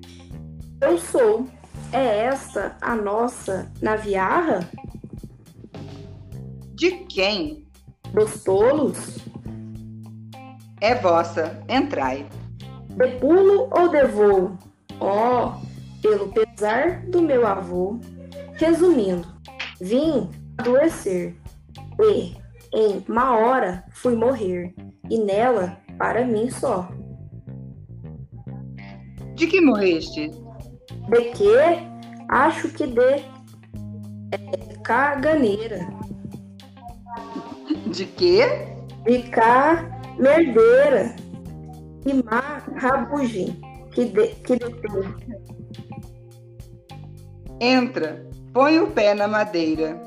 Eu 0.81 0.99
sou. 0.99 1.47
É 1.91 2.25
esta 2.25 2.77
a 2.81 2.95
nossa 2.95 3.71
naviarra? 3.81 4.69
De 6.75 6.91
quem? 7.05 7.65
Dos 8.13 8.43
tolos? 8.43 9.24
É 10.85 10.93
vossa, 10.93 11.59
entrai. 11.67 12.27
De 12.89 13.07
pulo 13.17 13.67
ou 13.71 13.89
de 13.89 14.05
voo? 14.05 14.55
Ó, 14.99 15.47
oh, 15.47 15.99
pelo 15.99 16.27
pesar 16.27 17.01
do 17.07 17.23
meu 17.23 17.47
avô. 17.47 17.99
Resumindo, 18.53 19.27
vim 19.81 20.29
adoecer 20.59 21.35
e, 21.99 22.35
em 22.71 23.03
uma 23.09 23.35
hora, 23.35 23.83
fui 23.93 24.15
morrer, 24.15 24.75
e 25.09 25.17
nela, 25.17 25.75
para 25.97 26.23
mim 26.23 26.51
só. 26.51 26.87
De 29.33 29.47
que 29.47 29.59
morreste? 29.61 30.29
De 31.09 31.21
que? 31.31 31.57
Acho 32.29 32.69
que 32.69 32.85
de 32.85 33.01
é, 33.01 34.77
caganeira. 34.83 35.79
De 37.87 38.05
quê? 38.05 38.45
De 39.03 39.23
cá 39.23 39.94
merdeira 40.17 41.15
e 42.05 42.13
má 42.13 42.61
rabugim 42.75 43.59
que, 43.91 44.05
de, 44.05 44.27
que 44.27 44.55
detém. 44.57 45.15
Entra, 47.59 48.25
põe 48.53 48.79
o 48.79 48.91
pé 48.91 49.13
na 49.13 49.27
madeira. 49.27 49.99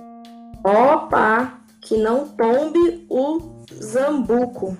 Opa, 0.64 1.60
que 1.80 1.96
não 1.96 2.28
tombe 2.28 3.06
o 3.08 3.64
zambuco. 3.72 4.76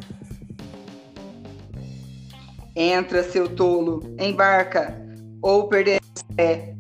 Entra, 2.76 3.22
seu 3.24 3.48
tolo, 3.48 4.00
embarca, 4.20 4.94
ou 5.42 5.68
perderás 5.68 6.00
pé. 6.36 6.74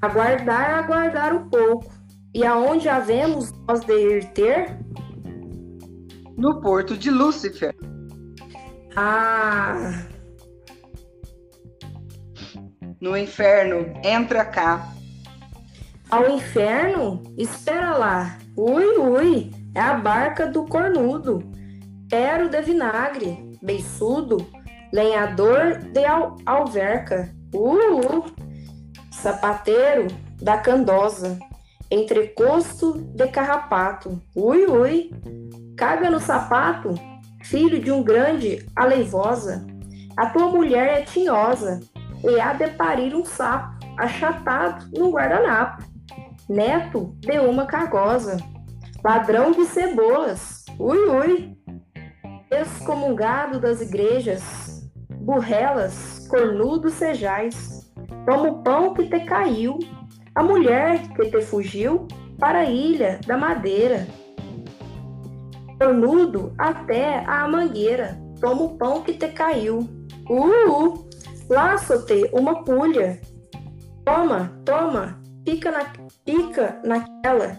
Aguardar, 0.00 0.84
aguardar 0.84 1.34
um 1.34 1.48
pouco. 1.48 1.92
E 2.34 2.44
aonde 2.44 2.88
havemos 2.88 3.52
nós 3.68 3.80
de 3.84 3.92
ir 3.92 4.24
ter? 4.32 4.83
No 6.36 6.60
porto 6.60 6.96
de 6.96 7.10
Lúcifer. 7.10 7.74
Ah, 8.96 10.04
no 13.00 13.16
inferno, 13.16 13.92
entra 14.04 14.44
cá. 14.44 14.92
Ao 16.10 16.30
inferno? 16.30 17.22
Espera 17.36 17.96
lá. 17.96 18.38
Ui, 18.56 18.84
ui, 18.98 19.50
é 19.74 19.80
a 19.80 19.94
barca 19.94 20.46
do 20.46 20.64
cornudo. 20.66 21.42
Pero 22.08 22.48
de 22.48 22.62
vinagre, 22.62 23.50
beiçudo, 23.62 24.46
lenhador 24.92 25.78
de 25.92 26.04
al 26.04 26.36
alverca. 26.46 27.34
Uh, 27.52 28.00
uh, 28.00 28.24
sapateiro 29.10 30.06
da 30.40 30.58
candosa, 30.58 31.38
entrecosto 31.90 32.92
de 32.92 33.26
carrapato. 33.28 34.20
Ui, 34.34 34.66
ui, 34.66 35.10
caga 35.76 36.10
no 36.10 36.20
sapato, 36.20 36.94
filho 37.42 37.80
de 37.80 37.90
um 37.90 38.02
grande 38.02 38.66
aleivosa. 38.74 39.66
A 40.16 40.26
tua 40.26 40.48
mulher 40.48 41.00
é 41.00 41.02
tinhosa, 41.02 41.80
e 42.22 42.40
há 42.40 42.52
de 42.52 42.68
parir 42.68 43.14
um 43.14 43.24
sapo 43.24 43.74
achatado 43.98 44.86
num 44.96 45.10
guardanapo, 45.10 45.84
neto 46.48 47.14
de 47.20 47.38
uma 47.38 47.66
cargosa, 47.66 48.36
ladrão 49.04 49.52
de 49.52 49.64
cebolas, 49.66 50.64
ui 50.78 50.98
ui, 50.98 51.56
excomungado 52.50 53.60
das 53.60 53.80
igrejas, 53.80 54.90
burrelas, 55.10 56.26
cornudo 56.28 56.88
sejais, 56.88 57.92
toma 58.26 58.48
o 58.48 58.62
pão 58.62 58.94
que 58.94 59.08
te 59.08 59.20
caiu, 59.20 59.78
a 60.34 60.42
mulher 60.42 61.00
que 61.14 61.30
te 61.30 61.40
fugiu 61.42 62.08
para 62.38 62.60
a 62.60 62.64
ilha 62.64 63.20
da 63.26 63.36
madeira, 63.36 64.06
cornudo 65.78 66.52
até 66.58 67.24
a 67.26 67.46
mangueira, 67.48 68.18
toma 68.40 68.62
o 68.62 68.78
pão 68.78 69.02
que 69.02 69.14
te 69.14 69.28
caiu, 69.28 69.88
uh 70.28 71.04
Laço-te 71.48 72.30
uma 72.32 72.64
pulha. 72.64 73.20
Toma, 74.04 74.50
toma, 74.64 75.20
pica, 75.44 75.70
na, 75.70 75.84
pica 76.24 76.80
naquela. 76.84 77.58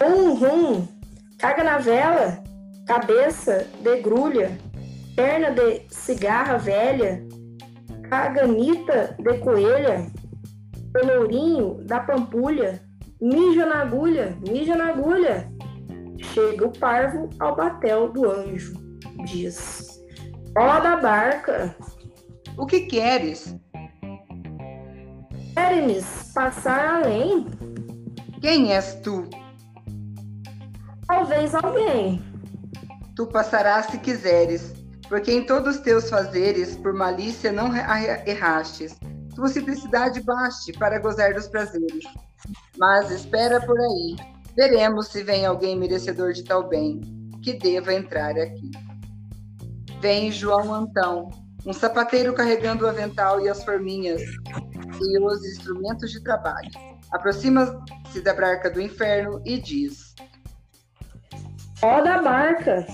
Rum, 0.00 0.34
rum, 0.34 0.88
caga 1.38 1.64
na 1.64 1.78
vela, 1.78 2.42
cabeça 2.86 3.66
de 3.82 4.00
grulha, 4.00 4.56
perna 5.16 5.50
de 5.50 5.82
cigarra 5.88 6.56
velha, 6.56 7.26
caganita 8.08 9.16
de 9.18 9.38
coelha, 9.38 10.06
pelourinho 10.92 11.84
da 11.84 12.00
pampulha, 12.00 12.80
mija 13.20 13.66
na 13.66 13.82
agulha, 13.82 14.36
mija 14.48 14.76
na 14.76 14.90
agulha. 14.90 15.52
Chega 16.32 16.66
o 16.66 16.78
parvo 16.78 17.30
ao 17.38 17.54
batel 17.54 18.12
do 18.12 18.30
anjo, 18.30 18.74
diz. 19.24 20.00
Ó 20.56 20.80
da 20.80 20.96
barca, 20.96 21.76
o 22.56 22.66
que 22.66 22.82
queres? 22.82 23.56
Queres 25.54 26.32
passar 26.34 26.96
além? 26.96 27.46
Quem 28.40 28.72
és 28.72 28.94
tu? 28.96 29.28
Talvez 31.06 31.54
alguém. 31.54 32.22
Tu 33.16 33.26
passarás 33.26 33.86
se 33.86 33.98
quiseres, 33.98 34.72
porque 35.08 35.32
em 35.32 35.46
todos 35.46 35.76
os 35.76 35.82
teus 35.82 36.08
fazeres, 36.10 36.76
por 36.76 36.92
malícia 36.92 37.52
não 37.52 37.74
errastes. 37.74 38.96
Tua 39.34 39.48
simplicidade 39.48 40.22
baste 40.22 40.72
para 40.72 40.98
gozar 40.98 41.34
dos 41.34 41.48
prazeres. 41.48 42.04
Mas 42.78 43.10
espera 43.10 43.60
por 43.60 43.78
aí, 43.80 44.16
veremos 44.56 45.08
se 45.08 45.22
vem 45.22 45.44
alguém 45.44 45.78
merecedor 45.78 46.32
de 46.32 46.44
tal 46.44 46.68
bem, 46.68 47.00
que 47.42 47.54
deva 47.54 47.92
entrar 47.92 48.36
aqui. 48.38 48.70
Vem 50.00 50.30
João 50.30 50.72
Antão, 50.72 51.30
um 51.66 51.72
sapateiro 51.72 52.34
carregando 52.34 52.84
o 52.84 52.88
avental 52.88 53.40
e 53.40 53.48
as 53.48 53.64
forminhas 53.64 54.20
e 55.00 55.18
os 55.18 55.44
instrumentos 55.44 56.10
de 56.10 56.22
trabalho. 56.22 56.70
Aproxima-se 57.12 58.20
da 58.22 58.34
barca 58.34 58.70
do 58.70 58.80
inferno 58.80 59.40
e 59.44 59.60
diz: 59.60 60.14
Ó 61.82 62.00
da 62.02 62.20
barca! 62.20 62.86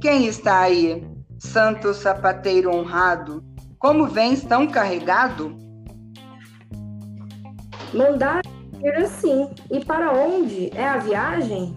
Quem 0.00 0.26
está 0.26 0.60
aí, 0.60 1.06
santo 1.38 1.94
sapateiro 1.94 2.74
honrado? 2.74 3.44
Como 3.78 4.06
vens 4.06 4.42
tão 4.44 4.66
carregado? 4.66 5.56
Mandar 7.92 8.42
assim. 8.92 9.50
E 9.70 9.84
para 9.84 10.12
onde 10.12 10.70
é 10.76 10.86
a 10.86 10.98
viagem? 10.98 11.76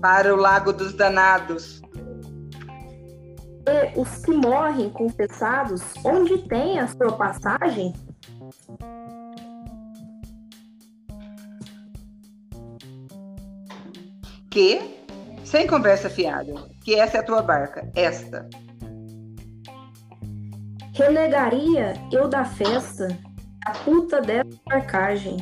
Para 0.00 0.34
o 0.34 0.36
Lago 0.36 0.72
dos 0.72 0.94
Danados. 0.94 1.80
E 3.66 3.98
os 3.98 4.24
que 4.24 4.32
morrem 4.32 4.90
confessados, 4.90 5.82
onde 6.04 6.38
tem 6.48 6.80
a 6.80 6.88
sua 6.88 7.12
passagem? 7.12 7.92
Que, 14.50 14.98
sem 15.44 15.66
conversa 15.66 16.10
fiada, 16.10 16.52
que 16.84 16.94
essa 16.94 17.18
é 17.18 17.20
a 17.20 17.24
tua 17.24 17.40
barca, 17.40 17.90
esta. 17.94 18.48
Renegaria 20.92 21.94
eu 22.12 22.28
da 22.28 22.44
festa 22.44 23.16
a 23.66 23.72
puta 23.72 24.20
dessa 24.20 24.48
barcagem. 24.66 25.36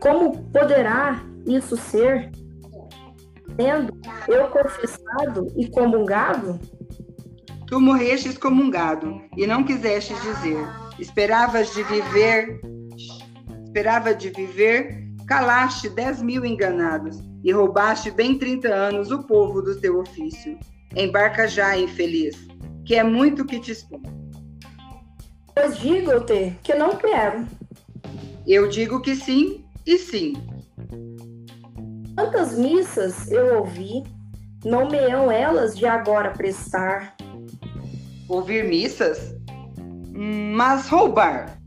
Como 0.00 0.42
poderá 0.50 1.24
isso 1.46 1.76
ser? 1.76 2.30
Sendo 3.56 3.92
eu 4.28 4.48
confessado 4.48 5.52
e 5.56 5.68
comungado? 5.68 6.58
Tu 7.66 7.80
morreste 7.80 8.28
excomungado 8.28 9.20
e 9.36 9.46
não 9.46 9.64
quiseste 9.64 10.14
dizer. 10.14 10.58
Esperavas 10.98 11.72
de 11.74 11.82
viver, 11.84 12.60
esperava 13.64 14.14
de 14.14 14.30
viver, 14.30 15.08
calaste 15.26 15.88
dez 15.88 16.22
mil 16.22 16.44
enganados 16.44 17.18
e 17.42 17.52
roubaste 17.52 18.10
bem 18.10 18.38
trinta 18.38 18.68
anos 18.68 19.10
o 19.10 19.22
povo 19.22 19.62
do 19.62 19.78
teu 19.80 20.00
ofício. 20.00 20.58
Embarca 20.94 21.48
já, 21.48 21.76
infeliz, 21.76 22.36
que 22.84 22.94
é 22.94 23.02
muito 23.02 23.44
que 23.44 23.58
te 23.58 23.72
espera. 23.72 24.21
Pois 25.54 25.76
digo-te 25.78 26.58
que 26.62 26.74
não 26.74 26.96
quero. 26.96 27.46
Eu 28.46 28.68
digo 28.68 29.00
que 29.00 29.14
sim 29.14 29.64
e 29.86 29.98
sim. 29.98 30.32
Quantas 32.14 32.56
missas 32.58 33.30
eu 33.30 33.58
ouvi, 33.58 34.02
não 34.64 34.88
meiam 34.88 35.30
elas 35.30 35.76
de 35.76 35.86
agora 35.86 36.30
prestar 36.30 37.14
ouvir 38.28 38.64
missas, 38.64 39.34
mas 40.14 40.88
roubar 40.88 41.58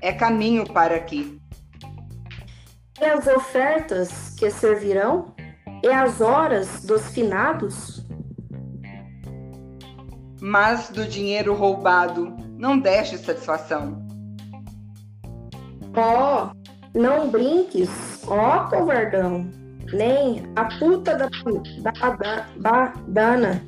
é 0.00 0.12
caminho 0.12 0.66
para 0.66 0.96
aqui. 0.96 1.38
E 3.00 3.04
as 3.04 3.26
ofertas 3.26 4.34
que 4.38 4.50
servirão? 4.50 5.34
E 5.82 5.88
as 5.88 6.20
horas 6.20 6.82
dos 6.84 7.08
finados? 7.10 8.04
Mas 10.40 10.88
do 10.88 11.06
dinheiro 11.06 11.54
roubado 11.54 12.47
não 12.58 12.78
deste 12.78 13.16
satisfação. 13.16 14.06
Ó, 15.96 16.50
oh, 16.52 16.98
não 16.98 17.30
brinques, 17.30 17.88
ó 18.26 18.66
oh, 18.66 18.70
covardão, 18.70 19.48
nem 19.92 20.42
a 20.56 20.64
puta 20.78 21.16
da, 21.16 21.28
da, 21.82 22.10
da, 22.16 22.46
da 22.56 22.92
dana, 23.06 23.64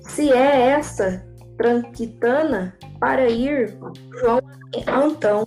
se 0.00 0.30
é 0.30 0.70
esta 0.70 1.24
Tranquitana 1.56 2.76
para 2.98 3.28
ir 3.28 3.78
João 4.18 4.40
Antão. 4.88 5.46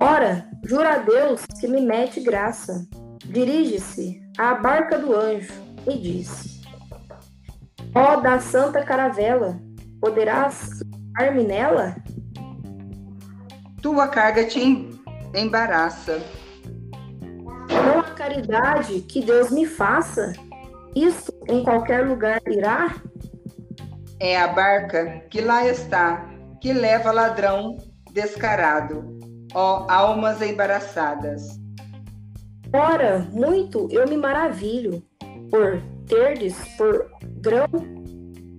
Ora, 0.00 0.46
jura 0.64 0.94
a 0.94 0.98
Deus 0.98 1.46
que 1.58 1.66
me 1.66 1.80
mete 1.80 2.20
graça. 2.20 2.86
Dirige-se 3.24 4.20
à 4.36 4.54
barca 4.54 4.98
do 4.98 5.14
anjo 5.16 5.52
e 5.86 5.98
diz: 5.98 6.60
Ó 7.94 8.14
oh, 8.14 8.20
da 8.20 8.38
santa 8.38 8.82
caravela, 8.82 9.58
poderás 10.00 10.82
ar-me 11.18 11.42
nela? 11.42 11.96
Tua 13.82 14.06
carga 14.06 14.44
te 14.44 14.60
embaraça. 15.34 16.20
Não 17.68 18.00
há 18.00 18.04
caridade 18.14 19.00
que 19.00 19.20
Deus 19.24 19.50
me 19.50 19.66
faça. 19.66 20.32
Isto 20.94 21.32
em 21.48 21.64
qualquer 21.64 22.06
lugar 22.06 22.40
irá? 22.46 22.94
É 24.20 24.38
a 24.38 24.48
barca 24.48 25.24
que 25.28 25.40
lá 25.40 25.66
está, 25.66 26.28
que 26.60 26.72
leva 26.72 27.10
ladrão 27.10 27.76
descarado, 28.12 29.18
ó 29.54 29.86
almas 29.88 30.40
embaraçadas. 30.40 31.58
Ora, 32.72 33.26
muito 33.32 33.88
eu 33.90 34.06
me 34.08 34.16
maravilho 34.16 35.02
por 35.50 35.82
terdes 36.06 36.56
por 36.76 37.10
grão 37.40 37.68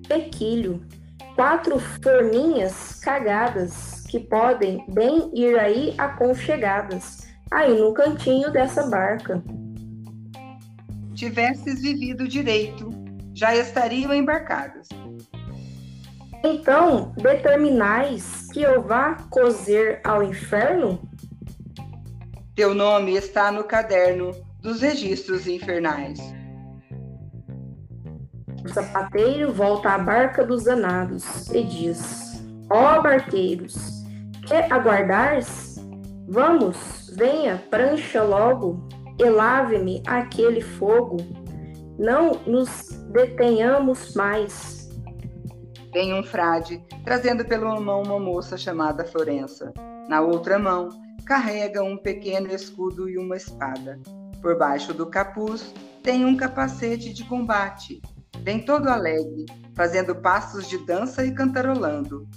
pequilho 0.07 0.81
quatro 1.39 1.79
forminhas 2.03 2.99
cagadas 3.01 4.03
que 4.09 4.19
podem 4.19 4.83
bem 4.89 5.31
ir 5.33 5.57
aí 5.57 5.95
aconchegadas, 5.97 7.29
aí 7.49 7.79
no 7.79 7.93
cantinho 7.93 8.51
dessa 8.51 8.87
barca. 8.87 9.41
Tivesses 11.15 11.81
vivido 11.81 12.27
direito, 12.27 12.91
já 13.33 13.55
estariam 13.55 14.13
embarcadas. 14.13 14.89
Então, 16.43 17.13
determinais 17.15 18.49
que 18.51 18.61
eu 18.61 18.81
vá 18.81 19.15
cozer 19.29 20.01
ao 20.03 20.21
inferno? 20.21 20.99
Teu 22.53 22.75
nome 22.75 23.15
está 23.15 23.49
no 23.49 23.63
caderno 23.63 24.31
dos 24.59 24.81
registros 24.81 25.47
infernais. 25.47 26.19
Sapateiro 28.73 29.53
volta 29.53 29.89
à 29.89 29.97
barca 29.97 30.45
dos 30.45 30.63
danados 30.63 31.47
e 31.49 31.63
diz: 31.63 32.43
Ó 32.69 32.97
oh, 32.97 33.01
barqueiros, 33.01 34.03
que 34.47 34.55
aguardais? 34.55 35.77
Vamos, 36.27 37.11
venha, 37.15 37.61
prancha 37.69 38.21
logo 38.21 38.87
e 39.17 39.29
lave-me 39.29 40.03
aquele 40.07 40.61
fogo. 40.61 41.17
Não 41.97 42.39
nos 42.45 42.89
detenhamos 43.11 44.15
mais 44.15 44.79
Vem 45.91 46.13
um 46.13 46.21
frade, 46.21 46.83
trazendo 47.03 47.43
pela 47.43 47.79
mão 47.79 48.03
uma 48.03 48.19
moça 48.19 48.55
chamada 48.55 49.03
Florença. 49.05 49.73
Na 50.07 50.21
outra 50.21 50.59
mão, 50.59 50.89
carrega 51.25 51.83
um 51.83 51.97
pequeno 51.97 52.53
escudo 52.53 53.09
e 53.09 53.17
uma 53.17 53.35
espada. 53.35 53.99
Por 54.39 54.55
baixo 54.55 54.93
do 54.93 55.07
capuz, 55.07 55.73
tem 56.03 56.25
um 56.25 56.37
capacete 56.37 57.11
de 57.11 57.23
combate. 57.25 58.01
Vem 58.41 58.63
todo 58.63 58.87
alegre, 58.87 59.45
fazendo 59.75 60.15
passos 60.15 60.67
de 60.67 60.77
dança 60.85 61.25
e 61.25 61.33
cantarolando. 61.33 62.27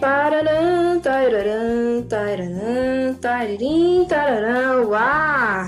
Pararam, 0.00 1.00
tararam, 1.00 2.06
tararam, 2.08 3.14
tararim, 3.20 4.06
tararam, 4.08 4.90
uá! 4.90 5.66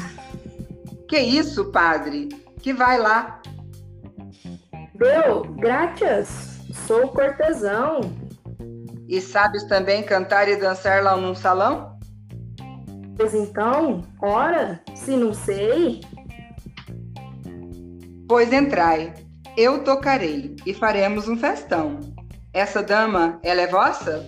Que 1.09 1.19
isso, 1.19 1.73
padre? 1.73 2.29
Que 2.63 2.73
vai 2.73 2.99
lá, 2.99 3.41
Deu, 5.01 5.45
graças, 5.57 6.61
sou 6.87 7.09
cortesão. 7.09 8.01
E 9.09 9.19
sabes 9.19 9.65
também 9.65 10.03
cantar 10.03 10.47
e 10.47 10.57
dançar 10.57 11.03
lá 11.03 11.17
num 11.17 11.35
salão? 11.35 11.99
Pois 13.17 13.33
então, 13.33 14.05
ora, 14.21 14.79
se 14.95 15.17
não 15.17 15.33
sei. 15.33 16.03
Pois 18.31 18.53
entrai, 18.53 19.13
eu 19.57 19.83
tocarei 19.83 20.55
e 20.65 20.73
faremos 20.73 21.27
um 21.27 21.37
festão. 21.37 21.99
Essa 22.53 22.81
dama, 22.81 23.41
ela 23.43 23.63
é 23.63 23.67
vossa? 23.67 24.25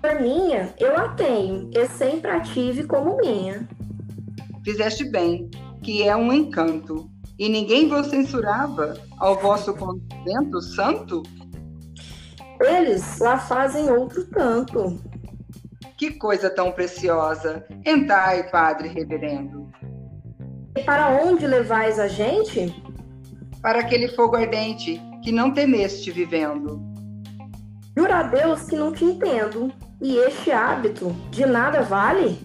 Por 0.00 0.18
minha, 0.18 0.74
eu 0.80 0.96
a 0.96 1.08
tenho 1.10 1.70
e 1.74 1.86
sempre 1.88 2.30
a 2.30 2.40
tive 2.40 2.84
como 2.84 3.18
minha. 3.18 3.68
Fizeste 4.64 5.04
bem, 5.10 5.50
que 5.82 6.04
é 6.04 6.16
um 6.16 6.32
encanto 6.32 7.06
e 7.38 7.50
ninguém 7.50 7.86
vos 7.86 8.06
censurava 8.06 8.94
ao 9.18 9.38
vosso 9.38 9.74
convento 9.74 10.62
santo? 10.62 11.22
Eles 12.58 13.18
lá 13.18 13.36
fazem 13.36 13.90
outro 13.90 14.24
tanto. 14.30 14.98
que 15.98 16.12
coisa 16.12 16.48
tão 16.48 16.72
preciosa! 16.72 17.62
Entrai, 17.84 18.48
Padre 18.48 18.88
Reverendo. 18.88 19.70
E 20.74 20.82
para 20.82 21.10
onde 21.10 21.46
levais 21.46 21.98
a 21.98 22.08
gente? 22.08 22.85
Para 23.66 23.80
aquele 23.80 24.06
fogo 24.06 24.36
ardente 24.36 25.02
que 25.24 25.32
não 25.32 25.52
temeste 25.52 26.12
vivendo. 26.12 26.80
Jura 27.98 28.20
a 28.20 28.22
Deus 28.22 28.62
que 28.62 28.76
não 28.76 28.92
te 28.92 29.04
entendo, 29.04 29.72
e 30.00 30.18
este 30.18 30.52
hábito 30.52 31.10
de 31.32 31.44
nada 31.44 31.82
vale? 31.82 32.38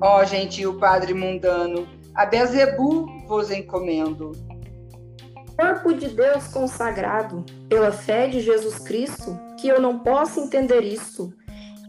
Ó 0.00 0.24
gentil 0.24 0.76
Padre 0.76 1.14
mundano, 1.14 1.86
a 2.16 2.26
Bezebu 2.26 3.06
vos 3.28 3.52
encomendo. 3.52 4.32
Corpo 5.56 5.94
de 5.94 6.08
Deus 6.08 6.48
consagrado, 6.48 7.46
pela 7.68 7.92
fé 7.92 8.26
de 8.26 8.40
Jesus 8.40 8.80
Cristo, 8.80 9.38
que 9.60 9.68
eu 9.68 9.80
não 9.80 10.00
posso 10.00 10.40
entender 10.40 10.80
isto. 10.80 11.32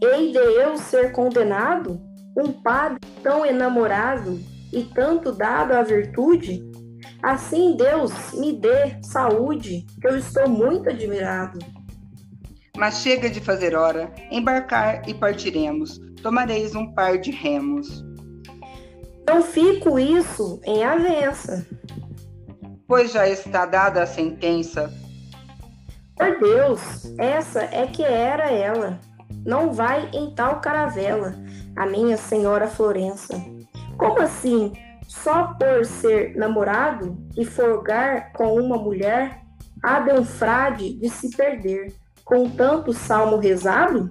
Hei 0.00 0.30
de 0.30 0.38
eu 0.38 0.76
ser 0.76 1.10
condenado? 1.10 2.00
Um 2.38 2.52
padre 2.52 3.00
tão 3.24 3.44
enamorado 3.44 4.38
e 4.72 4.84
tanto 4.84 5.32
dado 5.32 5.72
à 5.72 5.82
virtude? 5.82 6.69
Assim, 7.22 7.76
Deus 7.76 8.32
me 8.32 8.52
dê 8.52 9.02
saúde, 9.02 9.86
que 10.00 10.06
eu 10.06 10.16
estou 10.16 10.48
muito 10.48 10.88
admirado. 10.88 11.58
Mas 12.76 12.98
chega 13.02 13.28
de 13.28 13.40
fazer 13.40 13.76
hora, 13.76 14.10
embarcar 14.30 15.06
e 15.08 15.12
partiremos. 15.12 16.00
Tomareis 16.22 16.74
um 16.74 16.92
par 16.92 17.18
de 17.18 17.30
remos. 17.30 18.02
Não 19.26 19.42
fico 19.42 19.98
isso 19.98 20.60
em 20.64 20.82
avença. 20.82 21.66
Pois 22.88 23.12
já 23.12 23.28
está 23.28 23.66
dada 23.66 24.02
a 24.02 24.06
sentença. 24.06 24.92
Por 26.16 26.38
Deus, 26.40 27.14
essa 27.18 27.60
é 27.60 27.86
que 27.86 28.02
era 28.02 28.50
ela. 28.50 28.98
Não 29.44 29.72
vai 29.72 30.10
em 30.12 30.34
tal 30.34 30.60
caravela, 30.60 31.34
a 31.76 31.86
minha 31.86 32.16
senhora 32.16 32.66
Florença. 32.66 33.34
Como 33.96 34.20
assim? 34.20 34.72
Só 35.10 35.54
por 35.54 35.84
ser 35.84 36.36
namorado 36.36 37.18
e 37.36 37.44
folgar 37.44 38.32
com 38.32 38.54
uma 38.54 38.78
mulher, 38.78 39.42
há 39.82 39.98
de 39.98 40.12
um 40.12 40.24
frade 40.24 40.94
de 40.94 41.10
se 41.10 41.36
perder, 41.36 41.92
com 42.24 42.48
tanto 42.48 42.92
salmo 42.92 43.36
rezado? 43.36 44.08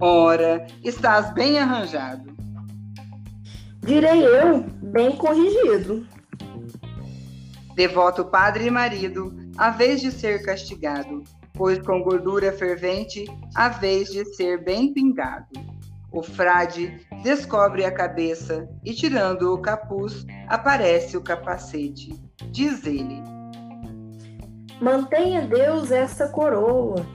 Ora, 0.00 0.64
estás 0.84 1.34
bem 1.34 1.58
arranjado. 1.58 2.32
Direi 3.80 4.24
eu, 4.24 4.60
bem 4.80 5.16
corrigido. 5.16 6.06
Devoto 7.74 8.24
padre 8.24 8.66
e 8.66 8.70
marido, 8.70 9.36
a 9.58 9.70
vez 9.70 10.00
de 10.00 10.12
ser 10.12 10.44
castigado, 10.44 11.24
pois 11.52 11.84
com 11.84 12.00
gordura 12.00 12.52
fervente, 12.52 13.24
a 13.56 13.68
vez 13.68 14.08
de 14.08 14.24
ser 14.36 14.62
bem 14.62 14.94
pingado. 14.94 15.48
O 16.12 16.22
frade 16.22 17.06
descobre 17.22 17.84
a 17.84 17.92
cabeça 17.92 18.68
e, 18.84 18.92
tirando 18.92 19.54
o 19.54 19.62
capuz, 19.62 20.26
aparece 20.48 21.16
o 21.16 21.22
capacete. 21.22 22.12
Diz 22.50 22.84
ele: 22.84 23.22
Mantenha 24.80 25.42
Deus 25.42 25.92
esta 25.92 26.28
coroa. 26.28 27.06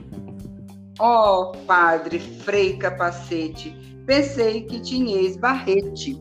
Ó 0.98 1.42
oh, 1.42 1.52
padre 1.66 2.18
Frei 2.18 2.78
Capacete, 2.78 3.70
pensei 4.06 4.62
que 4.62 4.80
tinhais 4.80 5.36
barrete. 5.36 6.18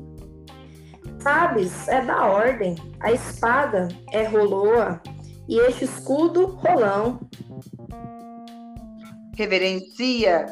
Sabes, 1.19 1.88
é 1.88 2.03
da 2.03 2.26
ordem. 2.26 2.76
A 2.99 3.13
espada 3.13 3.88
é 4.11 4.28
roloa 4.28 5.01
e 5.47 5.59
este 5.59 5.86
escudo 5.86 6.47
rolão. 6.47 7.21
Reverencia 9.38 10.45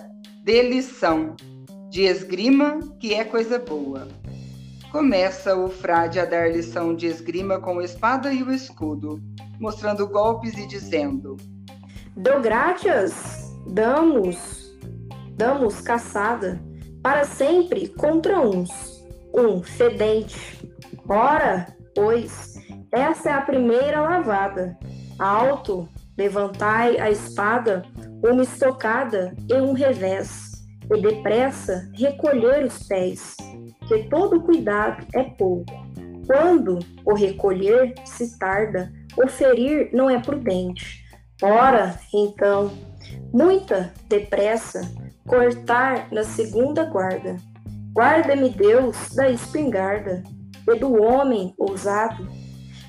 de 0.44 0.62
lição 0.62 1.36
de 1.94 2.06
esgrima, 2.06 2.80
que 3.00 3.14
é 3.14 3.24
coisa 3.24 3.60
boa. 3.60 4.08
Começa 4.92 5.56
o 5.56 5.70
frade 5.70 6.20
a 6.20 6.26
dar 6.26 6.52
lição 6.52 6.96
de 6.96 7.06
esgrima 7.06 7.60
com 7.60 7.78
a 7.78 7.84
espada 7.84 8.34
e 8.34 8.42
o 8.42 8.52
escudo, 8.52 9.22
mostrando 9.60 10.08
golpes 10.08 10.58
e 10.58 10.66
dizendo: 10.66 11.38
Deu 12.18 12.42
graças, 12.42 13.56
damos, 13.68 14.76
damos 15.38 15.82
caçada, 15.82 16.60
para 17.04 17.26
sempre 17.26 17.88
contra 17.90 18.42
uns, 18.42 19.06
um 19.32 19.62
fedente. 19.62 20.68
Ora, 21.08 21.78
pois, 21.94 22.56
essa 22.92 23.30
é 23.30 23.34
a 23.34 23.42
primeira 23.42 24.02
lavada. 24.02 24.76
Alto, 25.20 25.88
levantai 26.18 27.00
a 27.00 27.12
espada, 27.12 27.84
uma 28.24 28.42
estocada 28.42 29.36
e 29.48 29.54
um 29.54 29.74
revés 29.74 30.53
e 30.92 31.02
depressa 31.02 31.90
recolher 31.94 32.66
os 32.66 32.88
pés, 32.88 33.36
que 33.88 34.04
todo 34.10 34.42
cuidado 34.42 35.06
é 35.14 35.24
pouco. 35.24 35.72
Quando 36.26 36.80
o 37.06 37.14
recolher 37.14 37.94
se 38.06 38.38
tarda, 38.40 38.92
o 39.18 39.28
ferir 39.28 39.90
não 39.94 40.10
é 40.10 40.20
prudente. 40.20 41.04
Ora, 41.42 42.00
então, 42.14 42.72
muita 43.34 43.94
depressa, 44.08 44.82
cortar 45.28 46.08
na 46.12 46.24
segunda 46.24 46.86
guarda. 46.86 47.36
Guarda-me 47.94 48.50
Deus 48.50 49.14
da 49.16 49.30
espingarda 49.30 50.24
e 50.68 50.80
do 50.80 51.02
homem 51.02 51.54
ousado. 51.58 52.28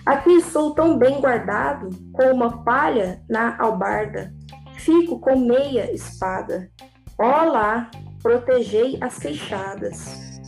Aqui 0.06 0.40
sou 0.40 0.74
tão 0.74 0.96
bem 0.96 1.20
guardado, 1.20 1.90
com 2.12 2.24
uma 2.32 2.62
palha 2.62 3.22
na 3.28 3.60
albarda. 3.60 4.32
Fico 4.76 5.18
com 5.18 5.38
meia 5.38 5.90
espada, 5.92 6.70
Olá, 7.16 7.92
protegei 8.20 8.98
as 9.00 9.18
queixadas. 9.20 10.40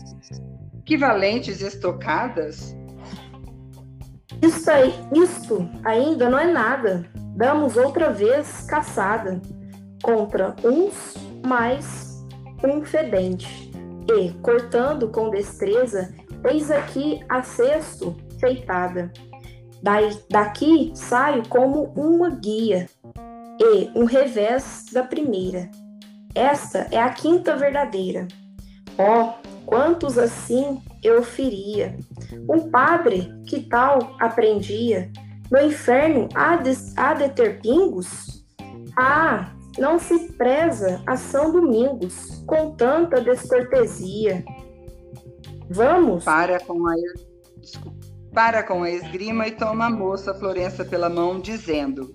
Que 0.85 0.97
valentes 0.97 1.61
estocadas! 1.61 2.75
Isto, 4.43 4.71
aí, 4.73 4.93
isto 5.15 5.71
ainda 5.85 6.29
não 6.29 6.37
é 6.37 6.53
nada. 6.53 7.09
Damos 7.37 7.77
outra 7.77 8.13
vez 8.13 8.63
caçada 8.63 9.41
contra 10.03 10.57
uns 10.65 11.15
mais 11.47 12.27
um 12.65 12.85
fedente. 12.85 13.71
E, 14.11 14.33
cortando 14.43 15.09
com 15.09 15.31
destreza, 15.31 16.13
eis 16.51 16.73
aqui 16.73 17.25
a 17.29 17.45
cesto 17.45 18.17
feitada. 18.41 19.13
Daí, 19.81 20.19
daqui 20.29 20.91
saio 20.97 21.49
como 21.49 21.93
uma 21.97 22.31
guia 22.31 22.89
e 23.61 23.89
um 23.97 24.05
revés 24.05 24.87
da 24.93 25.05
primeira 25.05 25.71
esta 26.37 26.87
é 26.91 27.01
a 27.01 27.11
quinta 27.11 27.57
verdadeira. 27.57 28.29
Oh, 28.99 29.33
quantos 29.65 30.19
assim 30.19 30.83
eu 31.03 31.23
feria! 31.23 31.97
Um 32.49 32.71
padre 32.71 33.33
que 33.47 33.61
tal 33.61 34.15
aprendia, 34.21 35.11
no 35.51 35.61
inferno 35.61 36.29
há 36.35 36.57
de, 36.57 36.73
há 36.97 37.15
de 37.15 37.31
ter 37.31 37.61
pingos? 37.61 38.45
Ah, 38.97 39.53
não 39.79 39.99
se 39.99 40.33
preza 40.33 41.03
a 41.07 41.17
São 41.17 41.53
Domingos 41.53 42.43
com 42.47 42.73
tanta 42.73 43.21
descortesia. 43.21 44.45
Vamos? 45.71 46.25
Para 46.25 46.61
com 46.61 46.87
a, 46.87 46.95
para 48.33 48.63
com 48.63 48.83
a 48.83 48.91
esgrima 48.91 49.49
e 49.49 49.53
toma 49.53 49.87
a 49.87 49.91
moça 49.91 50.35
Florença 50.35 50.85
pela 50.85 51.09
mão, 51.09 51.41
dizendo: 51.41 52.15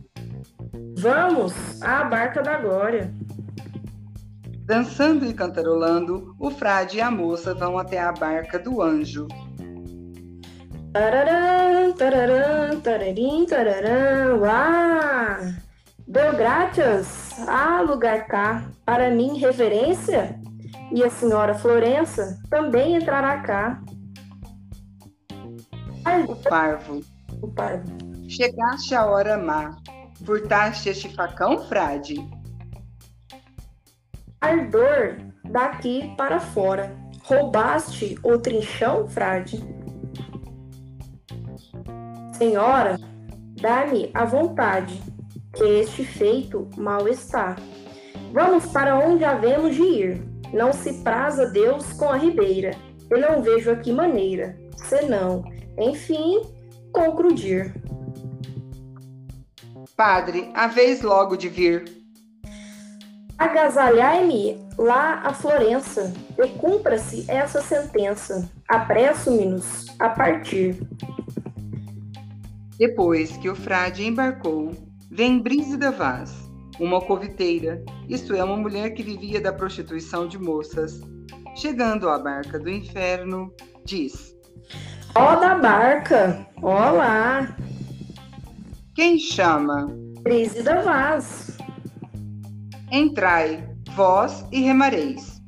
Vamos 0.97 1.53
à 1.81 2.03
barca 2.03 2.41
da 2.41 2.57
glória. 2.57 3.13
Dançando 4.71 5.25
e 5.25 5.33
cantarolando, 5.33 6.33
o 6.39 6.49
frade 6.49 6.95
e 6.95 7.01
a 7.01 7.11
moça 7.11 7.53
vão 7.53 7.77
até 7.77 7.99
a 7.99 8.13
barca 8.13 8.57
do 8.57 8.81
anjo. 8.81 9.27
Tararam, 10.93 11.91
tararam, 11.91 12.79
tararim, 12.79 13.45
tararam, 13.45 14.39
uá! 14.39 15.39
Deu 16.07 16.37
graças 16.37 17.37
a 17.49 17.81
lugar 17.81 18.27
cá, 18.27 18.63
para 18.85 19.11
mim 19.11 19.37
reverência, 19.37 20.39
e 20.89 21.03
a 21.03 21.09
senhora 21.09 21.53
Florença 21.53 22.39
também 22.49 22.95
entrará 22.95 23.41
cá. 23.41 23.81
O 26.29 26.35
parvo. 26.47 27.01
O 27.41 27.47
parvo. 27.49 27.83
Chegaste 28.29 28.95
a 28.95 29.05
hora 29.05 29.37
má, 29.37 29.75
furtaste 30.25 30.87
este 30.87 31.13
facão, 31.13 31.59
frade? 31.67 32.15
Ardor 34.41 35.17
daqui 35.45 36.13
para 36.17 36.39
fora. 36.39 36.91
Roubaste 37.23 38.17
o 38.23 38.37
trinchão, 38.39 39.07
frade? 39.07 39.63
Senhora, 42.33 42.97
dá-me 43.61 44.09
a 44.13 44.25
vontade, 44.25 44.99
que 45.53 45.63
este 45.63 46.03
feito 46.03 46.67
mal 46.75 47.07
está. 47.07 47.55
Vamos 48.33 48.65
para 48.65 48.97
onde 48.97 49.23
havemos 49.23 49.75
de 49.75 49.83
ir. 49.83 50.23
Não 50.51 50.73
se 50.73 51.03
praza 51.03 51.45
Deus 51.51 51.93
com 51.93 52.09
a 52.09 52.17
ribeira. 52.17 52.71
Eu 53.09 53.19
não 53.19 53.43
vejo 53.43 53.69
aqui 53.69 53.91
maneira, 53.91 54.57
senão, 54.75 55.43
enfim, 55.77 56.41
concluir. 56.91 57.73
Padre, 59.95 60.49
a 60.55 60.67
vez 60.67 61.01
logo 61.01 61.35
de 61.35 61.47
vir 61.47 62.00
Agasalhai-me 63.41 64.55
lá 64.77 65.15
a 65.23 65.33
Florença, 65.33 66.13
e 66.37 66.47
cumpra-se 66.59 67.25
essa 67.27 67.59
sentença. 67.59 68.47
Apresso-me-nos 68.67 69.87
a 69.97 70.09
partir. 70.09 70.79
Depois 72.77 73.35
que 73.37 73.49
o 73.49 73.55
frade 73.55 74.05
embarcou, 74.05 74.73
vem 75.09 75.41
Brígida 75.41 75.89
Vaz, 75.89 76.31
uma 76.79 76.97
alcoviteira, 76.97 77.83
isto 78.07 78.35
é, 78.35 78.43
uma 78.43 78.57
mulher 78.57 78.91
que 78.91 79.01
vivia 79.01 79.41
da 79.41 79.51
prostituição 79.51 80.27
de 80.27 80.37
moças. 80.37 81.01
Chegando 81.55 82.09
à 82.09 82.19
barca 82.19 82.59
do 82.59 82.69
inferno, 82.69 83.51
diz: 83.83 84.35
Ó 85.15 85.37
da 85.37 85.55
barca, 85.55 86.45
olá! 86.61 87.57
Quem 88.93 89.17
chama? 89.17 89.87
Brígida 90.21 90.83
Vaz. 90.83 91.50
Entrai, 92.93 93.63
vós 93.95 94.45
e 94.51 94.59
remareis. 94.59 95.41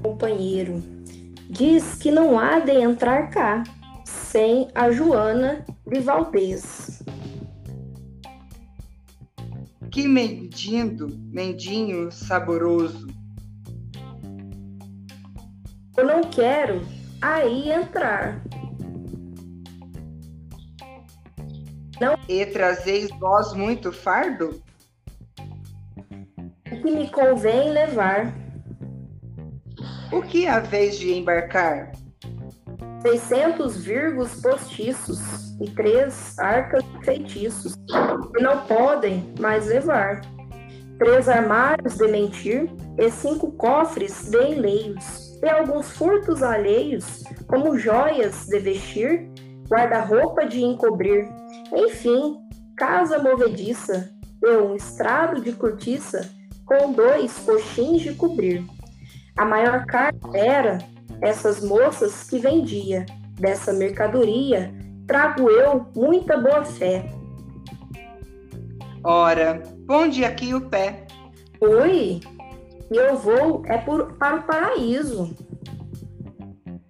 Companheiro, 0.00 0.80
diz 1.50 1.96
que 1.96 2.12
não 2.12 2.38
há 2.38 2.60
de 2.60 2.70
entrar 2.70 3.30
cá 3.30 3.64
sem 4.04 4.68
a 4.72 4.92
Joana 4.92 5.64
de 5.84 5.98
Valdez. 5.98 7.02
Que 9.90 10.06
mendindo, 10.06 11.08
mendinho 11.32 12.12
saboroso. 12.12 13.08
Eu 15.96 16.06
não 16.06 16.20
quero 16.20 16.80
aí 17.20 17.72
entrar. 17.72 18.40
Não. 22.00 22.18
E 22.28 22.46
trazeis 22.46 23.10
vós 23.18 23.52
muito 23.52 23.92
fardo? 23.92 24.62
O 26.72 26.82
que 26.82 26.90
me 26.90 27.08
convém 27.10 27.70
levar. 27.70 28.32
O 30.12 30.22
que 30.22 30.46
haveis 30.46 30.98
de 30.98 31.12
embarcar? 31.12 31.92
seiscentos 33.00 33.82
virgos 33.82 34.40
postiços 34.42 35.18
e 35.60 35.70
três 35.70 36.38
arcas 36.38 36.84
feitiços, 37.04 37.74
que 37.74 38.42
não 38.42 38.66
podem 38.66 39.32
mais 39.38 39.66
levar, 39.66 40.20
três 40.98 41.28
armários 41.28 41.96
de 41.96 42.08
mentir 42.08 42.70
e 42.98 43.10
cinco 43.10 43.52
cofres 43.52 44.30
de 44.30 44.38
enleios, 44.38 45.38
e 45.42 45.48
alguns 45.48 45.90
furtos 45.92 46.42
alheios, 46.42 47.24
como 47.46 47.78
joias 47.78 48.46
de 48.46 48.58
vestir, 48.58 49.30
guarda-roupa 49.70 50.46
de 50.46 50.64
encobrir, 50.64 51.28
enfim, 51.72 52.36
casa 52.76 53.18
movediça, 53.18 54.10
e 54.42 54.56
um 54.56 54.74
estrado 54.74 55.40
de 55.40 55.52
cortiça, 55.52 56.28
com 56.66 56.92
dois 56.92 57.38
coxins 57.38 58.02
de 58.02 58.14
cobrir. 58.14 58.64
A 59.36 59.44
maior 59.44 59.86
carga 59.86 60.36
era 60.36 60.78
essas 61.20 61.62
moças 61.62 62.28
que 62.28 62.38
vendia 62.38 63.06
dessa 63.38 63.72
mercadoria, 63.72 64.74
trago 65.06 65.48
eu 65.48 65.86
muita 65.94 66.36
boa 66.36 66.64
fé. 66.64 67.06
Ora, 69.04 69.62
ponde 69.86 70.24
aqui 70.24 70.52
o 70.54 70.68
pé. 70.68 71.06
Oi, 71.60 72.20
eu 72.90 73.16
vou 73.16 73.62
é 73.66 73.78
por, 73.78 74.14
para 74.14 74.36
o 74.36 74.42
paraíso. 74.42 75.34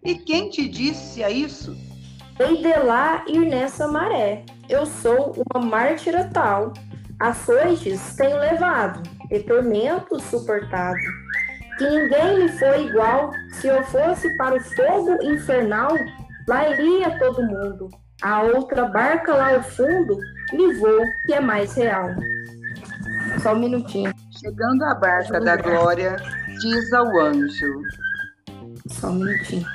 E 0.05 0.14
quem 0.14 0.49
te 0.49 0.68
disse 0.68 1.22
a 1.22 1.31
isso? 1.31 1.76
Hei 2.43 2.62
de 2.62 2.72
lá 2.72 3.22
ir 3.26 3.51
nessa 3.51 3.86
maré. 3.86 4.47
Eu 4.66 4.86
sou 4.86 5.34
uma 5.53 5.62
mártira 5.62 6.24
tal. 6.32 6.72
Açoites 7.20 8.16
tenho 8.16 8.38
levado 8.38 9.03
e 9.30 9.41
tormentos 9.41 10.22
suportado 10.22 10.97
que 11.76 11.84
ninguém 11.84 12.38
me 12.38 12.49
foi 12.59 12.86
igual. 12.86 13.30
Se 13.53 13.66
eu 13.66 13.84
fosse 13.84 14.34
para 14.38 14.55
o 14.55 14.61
fogo 14.61 15.22
infernal, 15.22 15.91
lá 16.49 16.70
iria 16.70 17.18
todo 17.18 17.43
mundo. 17.43 17.91
A 18.22 18.41
outra 18.41 18.86
barca 18.86 19.34
lá 19.34 19.55
ao 19.57 19.62
fundo 19.62 20.18
me 20.55 20.72
vou, 20.78 21.03
que 21.26 21.34
é 21.34 21.41
mais 21.41 21.74
real. 21.74 22.09
Só 23.43 23.53
um 23.53 23.59
minutinho. 23.59 24.14
Chegando 24.41 24.82
à 24.84 24.95
barca 24.95 25.38
da 25.43 25.57
glória, 25.57 26.16
diz 26.59 26.91
ao 26.95 27.07
anjo. 27.20 27.82
Só 28.88 29.09
um 29.09 29.16
minutinho. 29.16 29.66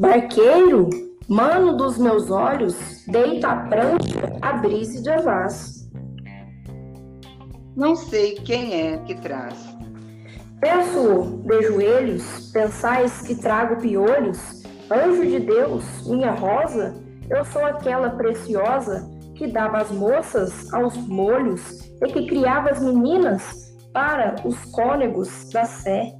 Barqueiro, 0.00 0.88
Mano 1.28 1.76
dos 1.76 1.98
meus 1.98 2.30
olhos, 2.30 3.04
deita 3.06 3.48
a 3.48 3.56
prancha 3.66 4.34
a 4.40 4.54
brise 4.54 5.02
de 5.02 5.10
avaz. 5.10 5.90
Não 7.76 7.94
sei 7.94 8.34
quem 8.36 8.80
é 8.80 8.96
que 8.96 9.14
traz. 9.16 9.54
Peço 10.58 11.42
de 11.44 11.62
joelhos, 11.64 12.50
pensais 12.50 13.20
que 13.20 13.34
trago 13.34 13.76
piolhos? 13.76 14.62
Anjo 14.90 15.26
de 15.26 15.38
Deus, 15.38 15.84
minha 16.08 16.30
rosa, 16.30 16.94
eu 17.28 17.44
sou 17.44 17.66
aquela 17.66 18.08
preciosa 18.08 19.06
que 19.34 19.48
dava 19.48 19.82
as 19.82 19.90
moças 19.90 20.72
aos 20.72 20.96
molhos 20.96 21.92
e 22.02 22.10
que 22.10 22.26
criava 22.26 22.70
as 22.70 22.80
meninas 22.80 23.76
para 23.92 24.36
os 24.46 24.64
cônegos 24.72 25.50
da 25.50 25.66
sé. 25.66 26.14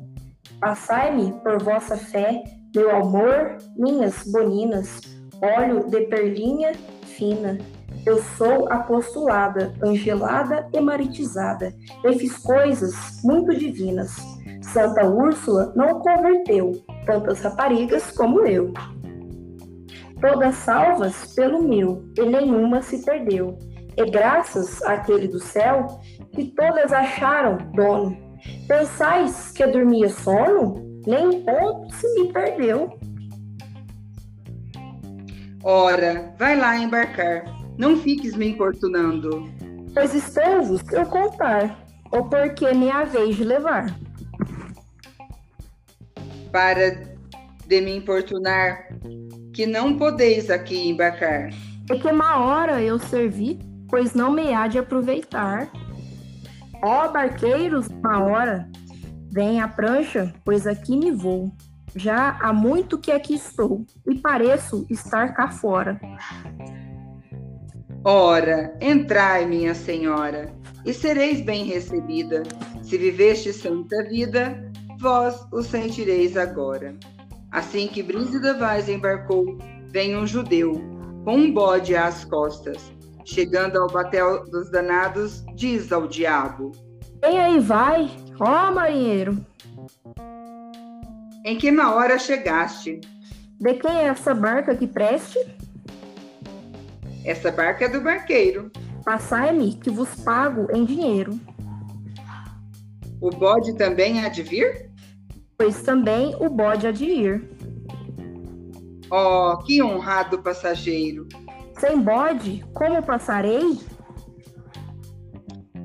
Passai-me 0.60 1.32
por 1.42 1.62
vossa 1.62 1.96
fé 1.96 2.59
meu 2.74 2.94
amor, 2.94 3.56
minhas 3.76 4.22
boninas, 4.30 5.00
óleo 5.42 5.88
de 5.88 6.02
perlinha 6.02 6.72
fina. 7.04 7.58
Eu 8.06 8.22
sou 8.36 8.70
apostolada, 8.72 9.74
angelada 9.82 10.68
e 10.72 10.80
maritizada, 10.80 11.74
e 12.04 12.12
fiz 12.18 12.38
coisas 12.38 12.94
muito 13.24 13.54
divinas. 13.54 14.16
Santa 14.62 15.04
Úrsula 15.06 15.72
não 15.74 16.00
converteu 16.00 16.72
tantas 17.04 17.40
raparigas 17.40 18.10
como 18.12 18.46
eu. 18.46 18.72
Todas 20.20 20.54
salvas 20.56 21.34
pelo 21.34 21.62
meu, 21.62 22.04
e 22.16 22.22
nenhuma 22.22 22.80
se 22.82 23.04
perdeu. 23.04 23.58
E 23.96 24.10
graças 24.10 24.80
àquele 24.82 25.26
do 25.26 25.40
céu, 25.40 25.86
que 26.32 26.44
todas 26.52 26.92
acharam 26.92 27.58
dono. 27.74 28.16
Pensais 28.66 29.50
que 29.50 29.66
dormia 29.66 30.08
sono? 30.08 30.89
Nem 31.06 31.42
ponto 31.42 31.94
se 31.94 32.06
me 32.14 32.32
perdeu. 32.32 32.98
Ora, 35.62 36.34
vai 36.38 36.56
lá 36.56 36.76
embarcar. 36.76 37.44
Não 37.76 37.96
fiques 37.96 38.34
me 38.34 38.48
importunando. 38.48 39.48
Pois 39.92 40.14
estou-vos 40.14 40.82
eu 40.92 41.04
contar, 41.06 41.84
ou 42.10 42.24
porque 42.28 42.72
me 42.72 42.90
haveis 42.90 43.36
de 43.36 43.44
levar. 43.44 43.94
Para 46.52 47.10
de 47.66 47.80
me 47.80 47.96
importunar, 47.96 48.88
que 49.54 49.66
não 49.66 49.96
podeis 49.96 50.50
aqui 50.50 50.88
embarcar. 50.88 51.50
É 51.90 51.96
que 51.96 52.08
uma 52.08 52.38
hora 52.38 52.82
eu 52.82 52.98
servi, 52.98 53.58
pois 53.88 54.14
não 54.14 54.32
me 54.32 54.54
há 54.54 54.66
de 54.66 54.78
aproveitar. 54.78 55.70
Ó 56.82 57.08
barqueiros, 57.08 57.88
uma 57.88 58.22
hora, 58.24 58.68
Vem 59.32 59.60
a 59.60 59.68
prancha, 59.68 60.34
pois 60.44 60.66
aqui 60.66 60.96
me 60.96 61.12
vou. 61.12 61.52
Já 61.94 62.36
há 62.40 62.52
muito 62.52 62.98
que 62.98 63.12
aqui 63.12 63.34
estou, 63.34 63.84
e 64.06 64.16
pareço 64.16 64.84
estar 64.90 65.34
cá 65.34 65.50
fora. 65.50 66.00
Ora, 68.04 68.76
entrai, 68.80 69.46
minha 69.46 69.74
senhora, 69.74 70.52
e 70.84 70.92
sereis 70.92 71.40
bem 71.40 71.64
recebida. 71.64 72.42
Se 72.82 72.98
viveste 72.98 73.52
santa 73.52 74.02
vida, 74.08 74.72
vós 74.98 75.46
o 75.52 75.62
sentireis 75.62 76.36
agora. 76.36 76.96
Assim 77.52 77.86
que 77.86 78.02
Brígida 78.02 78.54
Vaz 78.54 78.88
embarcou, 78.88 79.58
vem 79.88 80.16
um 80.16 80.26
judeu, 80.26 80.72
com 81.24 81.36
um 81.36 81.52
bode 81.52 81.94
às 81.94 82.24
costas. 82.24 82.92
Chegando 83.24 83.78
ao 83.78 83.88
batel 83.88 84.44
dos 84.50 84.70
danados, 84.70 85.44
diz 85.54 85.92
ao 85.92 86.08
diabo: 86.08 86.72
Quem 87.20 87.38
aí 87.38 87.58
vai? 87.58 88.10
Ó, 88.38 88.68
oh, 88.68 88.74
marinheiro! 88.74 89.44
Em 91.44 91.56
que 91.58 91.70
na 91.70 91.94
hora 91.94 92.18
chegaste? 92.18 93.00
De 93.60 93.74
quem 93.74 93.90
é 93.90 94.04
essa 94.04 94.34
barca 94.34 94.74
que 94.74 94.86
preste? 94.86 95.38
Essa 97.24 97.50
barca 97.50 97.84
é 97.84 97.88
do 97.88 98.00
barqueiro. 98.00 98.70
Passai-me 99.04 99.74
que 99.74 99.90
vos 99.90 100.14
pago 100.22 100.66
em 100.74 100.84
dinheiro. 100.84 101.38
O 103.20 103.28
bode 103.30 103.76
também 103.76 104.24
há 104.24 104.28
de 104.28 104.42
vir? 104.42 104.90
Pois 105.58 105.82
também 105.82 106.34
o 106.40 106.48
bode 106.48 106.86
há 106.86 106.90
de 106.90 107.04
ir. 107.04 107.50
Oh, 109.10 109.58
que 109.58 109.82
honrado 109.82 110.38
passageiro! 110.38 111.28
Sem 111.78 112.00
bode, 112.00 112.64
como 112.72 113.02
passarei? 113.02 113.78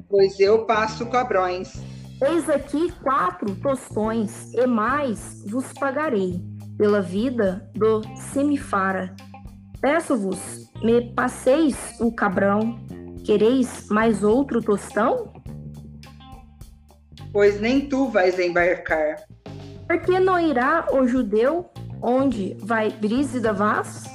Pois 0.10 0.40
eu 0.40 0.66
passo 0.66 1.06
cobrões. 1.08 1.74
Eis 2.22 2.50
aqui 2.50 2.92
quatro 3.04 3.54
tostões, 3.56 4.54
e 4.54 4.66
mais 4.66 5.44
vos 5.48 5.74
pagarei 5.74 6.42
pela 6.78 7.02
vida 7.02 7.70
do 7.74 8.02
semifara. 8.16 9.16
Peço-vos, 9.82 10.72
me 10.82 11.14
passeis 11.14 11.76
o 12.00 12.12
cabrão, 12.12 12.80
quereis 13.24 13.88
mais 13.90 14.24
outro 14.24 14.62
tostão? 14.62 15.34
Pois 17.34 17.60
nem 17.60 17.90
tu 17.90 18.08
vais 18.08 18.40
embarcar. 18.40 19.18
Por 19.88 20.00
que 20.02 20.20
não 20.20 20.40
irá 20.40 20.88
o 20.92 21.06
judeu 21.06 21.70
onde 22.02 22.56
vai 22.62 22.90
Brísida 22.90 23.52
Vaz? 23.52 24.06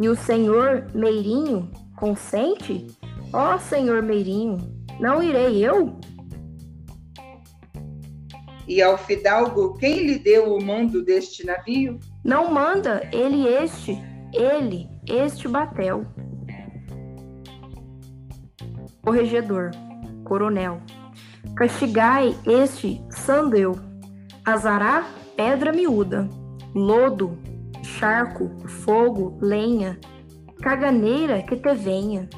E 0.00 0.08
o 0.08 0.16
senhor 0.16 0.86
Meirinho 0.94 1.70
consente? 1.96 2.86
Ó 3.36 3.56
oh, 3.56 3.58
senhor 3.58 4.00
Meirinho, 4.00 4.58
não 5.00 5.20
irei 5.20 5.66
eu? 5.66 5.98
E 8.68 8.80
ao 8.80 8.96
fidalgo, 8.96 9.74
quem 9.74 10.06
lhe 10.06 10.20
deu 10.20 10.54
o 10.54 10.64
mando 10.64 11.04
deste 11.04 11.44
navio? 11.44 11.98
Não 12.22 12.52
manda 12.52 13.02
ele 13.12 13.48
este, 13.48 13.98
ele, 14.32 14.88
este 15.08 15.48
batel. 15.48 16.06
Corregedor, 19.02 19.72
coronel, 20.22 20.80
castigai 21.56 22.36
este 22.46 23.04
sandeu, 23.10 23.74
azará 24.44 25.08
pedra 25.36 25.72
miúda, 25.72 26.28
lodo, 26.72 27.36
charco, 27.82 28.48
fogo, 28.68 29.36
lenha, 29.42 29.98
caganeira 30.62 31.42
que 31.42 31.56
te 31.56 31.74
venha, 31.74 32.28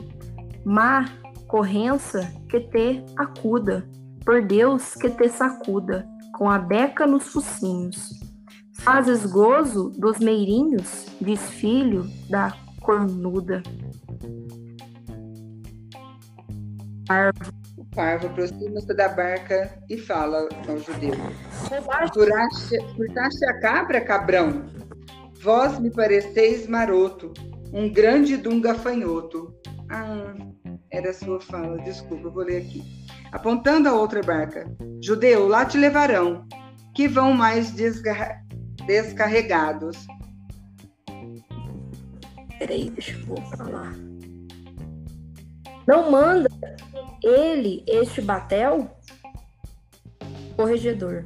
má 0.66 1.04
corrença 1.46 2.28
que 2.48 2.58
te 2.58 3.04
acuda, 3.16 3.88
por 4.24 4.44
Deus 4.44 4.94
que 4.94 5.08
te 5.08 5.28
sacuda, 5.28 6.04
com 6.34 6.50
a 6.50 6.58
beca 6.58 7.06
nos 7.06 7.28
focinhos. 7.28 8.10
Fazes 8.80 9.24
gozo 9.24 9.90
dos 9.90 10.18
meirinhos, 10.18 11.06
diz 11.20 11.40
filho 11.50 12.04
da 12.28 12.52
cornuda. 12.80 13.62
Parvo. 17.06 17.52
O 17.78 17.84
parvo 17.94 18.26
aproxima-se 18.26 18.92
da 18.94 19.08
barca 19.08 19.80
e 19.88 19.96
fala 19.96 20.48
ao 20.68 20.78
judeu: 20.78 21.14
Furtaste 22.96 23.44
a 23.46 23.60
cabra, 23.60 24.00
cabrão? 24.00 24.64
Vós 25.40 25.78
me 25.78 25.90
pareceis 25.90 26.66
maroto, 26.66 27.32
um 27.72 27.88
grande 27.88 28.36
de 28.36 28.48
um 28.48 28.60
gafanhoto. 28.60 29.55
Ah, 29.90 30.34
era 30.90 31.10
a 31.10 31.14
sua 31.14 31.40
fala, 31.40 31.78
desculpa, 31.78 32.28
vou 32.28 32.44
ler 32.44 32.62
aqui. 32.62 32.82
Apontando 33.32 33.88
a 33.88 33.92
outra 33.92 34.20
barca: 34.22 34.66
Judeu, 35.02 35.46
lá 35.46 35.64
te 35.64 35.78
levarão, 35.78 36.46
que 36.94 37.06
vão 37.06 37.32
mais 37.32 37.72
descarregados. 38.86 40.06
Peraí, 42.58 42.90
deixa 42.90 43.12
eu 43.12 43.26
voltar 43.26 43.68
lá. 43.68 43.92
Não 45.86 46.10
manda 46.10 46.48
ele 47.22 47.84
este 47.86 48.20
batel? 48.20 48.90
Corregedor. 50.56 51.24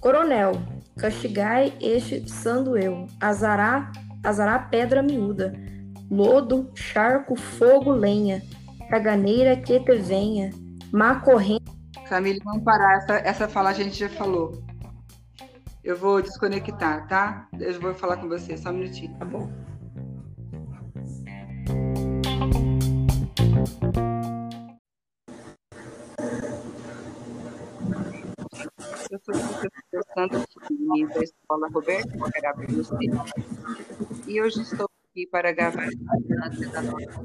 Coronel, 0.00 0.52
castigai 0.96 1.72
este 1.80 2.28
sandueu, 2.28 3.06
azará, 3.20 3.90
azará 4.22 4.58
pedra 4.58 5.02
miúda, 5.02 5.52
lodo, 6.10 6.70
charco, 6.74 7.36
fogo, 7.36 7.92
lenha, 7.92 8.42
caganeira 8.88 9.56
que 9.56 9.78
te 9.80 9.96
venha, 9.96 10.50
má 10.92 11.20
corrente. 11.20 11.70
Família, 12.08 12.40
vamos 12.44 12.64
parar, 12.64 12.96
essa, 12.96 13.14
essa 13.18 13.48
fala 13.48 13.70
a 13.70 13.74
gente 13.74 13.98
já 13.98 14.08
falou. 14.08 14.62
Eu 15.84 15.96
vou 15.96 16.20
desconectar, 16.20 17.06
tá? 17.06 17.48
Eu 17.58 17.80
vou 17.80 17.94
falar 17.94 18.16
com 18.16 18.28
você, 18.28 18.56
só 18.56 18.70
um 18.70 18.74
minutinho. 18.74 19.16
Tá 19.18 19.24
bom. 19.24 19.48
Eu 29.10 29.18
sou 29.20 29.34
professora 29.90 30.46
Chiquinha, 30.50 31.08
da 31.08 31.22
Escola 31.22 31.68
Roberto 31.72 32.18
Gabriel 32.42 32.82
e 34.26 34.42
hoje 34.42 34.60
estou 34.60 34.86
aqui 35.10 35.26
para 35.26 35.52
gravar 35.52 35.84
a 35.84 36.70
da 36.72 36.82
nossa 36.82 37.22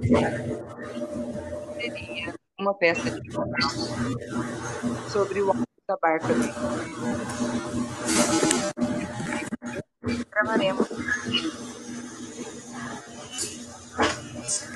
seria 1.79 2.33
uma 2.59 2.73
peça 2.73 3.11
de 3.11 3.31
sobre 5.09 5.41
o 5.41 5.49
alto 5.49 5.67
da 5.87 5.97
barca 5.97 6.27
Gravaremos 10.31 10.89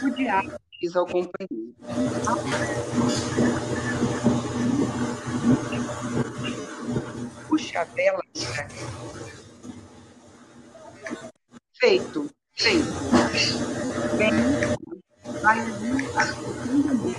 o 0.03 0.09
diabo 0.11 0.57
diz 0.79 0.95
ao 0.95 1.05
companheiro. 1.05 1.75
Puxa 7.47 7.81
a 7.81 7.83
vela. 7.85 8.21
Feito, 11.79 12.29
feito. 12.57 12.87
Bem, 14.17 14.31
vai 15.41 15.61
mim. 15.61 17.15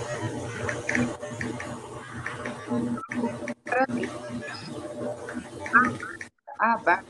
A 6.59 6.77
barca. 6.77 7.05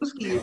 Os 0.00 0.12
guias. 0.12 0.42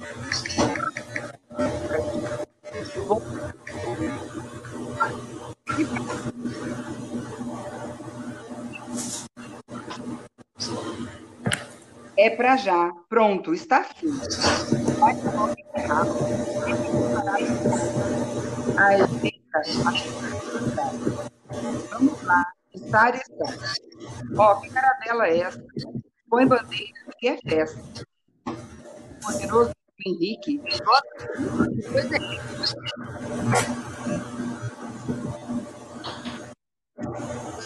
É 12.17 12.29
para 12.31 12.57
já. 12.57 12.91
Pronto, 13.07 13.53
está 13.53 13.83
feito. 13.83 14.88
Vai 14.99 15.15
Vamos 21.89 22.23
lá. 22.23 22.45
Estar 22.73 23.15
está. 23.15 23.45
Ó, 24.37 24.55
que 24.55 24.69
cara 24.69 24.99
dela 25.05 25.27
é 25.27 25.39
essa? 25.39 25.63
Põe 26.29 26.45
bandeira 26.45 26.93
que 27.17 27.29
é 27.29 27.37
festa. 27.37 28.05
Poderoso 29.21 29.71
Henrique. 30.05 30.61
Pois 31.91 32.11
é. 32.11 32.19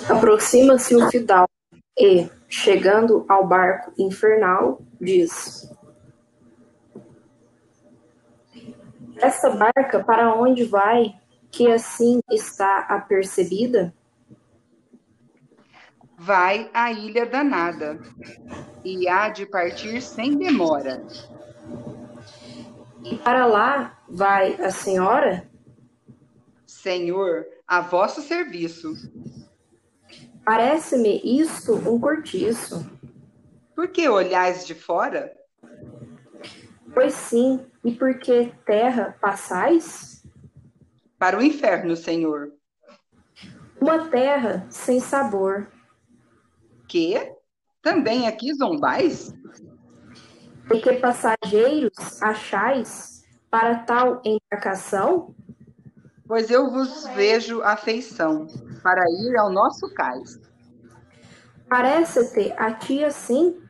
Aproxima-se 0.10 0.96
o 0.96 1.10
fidalgo 1.10 1.50
e, 1.98 2.30
chegando 2.48 3.26
ao 3.28 3.48
barco 3.48 3.92
infernal, 3.98 4.82
diz: 5.00 5.70
Esta 9.24 9.50
barca 9.52 10.04
para 10.04 10.36
onde 10.36 10.66
vai, 10.66 11.16
que 11.50 11.72
assim 11.72 12.20
está 12.30 12.80
apercebida? 12.80 13.94
Vai 16.18 16.70
à 16.74 16.92
ilha 16.92 17.26
danada, 17.26 17.98
e 18.84 19.08
há 19.08 19.30
de 19.30 19.46
partir 19.46 20.02
sem 20.02 20.38
demora. 20.38 21.02
E 23.06 23.16
para 23.20 23.46
lá 23.46 23.98
vai 24.10 24.56
a 24.62 24.70
senhora? 24.70 25.50
Senhor, 26.68 27.46
a 27.66 27.80
vosso 27.80 28.22
serviço. 28.22 28.94
Parece-me 30.44 31.22
isto 31.24 31.76
um 31.90 31.98
cortiço. 31.98 32.86
Por 33.74 33.88
que 33.88 34.10
olhais 34.10 34.68
de 34.68 34.76
fora? 34.76 35.34
Pois 36.94 37.14
sim, 37.14 37.66
e 37.84 37.92
por 37.92 38.20
que 38.20 38.54
terra 38.66 39.18
passais? 39.20 40.24
Para 41.18 41.38
o 41.38 41.42
inferno, 41.42 41.96
Senhor. 41.96 42.54
Uma 43.82 44.10
terra 44.10 44.66
sem 44.70 45.00
sabor. 45.00 45.68
Que? 46.88 47.36
Também 47.82 48.28
aqui 48.28 48.54
zombais? 48.54 49.34
E 50.72 50.80
que 50.80 50.94
passageiros 50.94 52.22
achais 52.22 53.26
para 53.50 53.80
tal 53.80 54.22
embarcação? 54.24 55.36
Pois 56.28 56.50
eu 56.50 56.72
vos 56.72 57.06
vejo 57.16 57.62
afeição 57.62 58.48
para 58.82 59.04
ir 59.10 59.38
ao 59.38 59.52
nosso 59.52 59.94
cais. 59.94 60.40
Parece-te 61.68 62.52
a 62.54 62.74
ti 62.74 63.04
assim? 63.04 63.62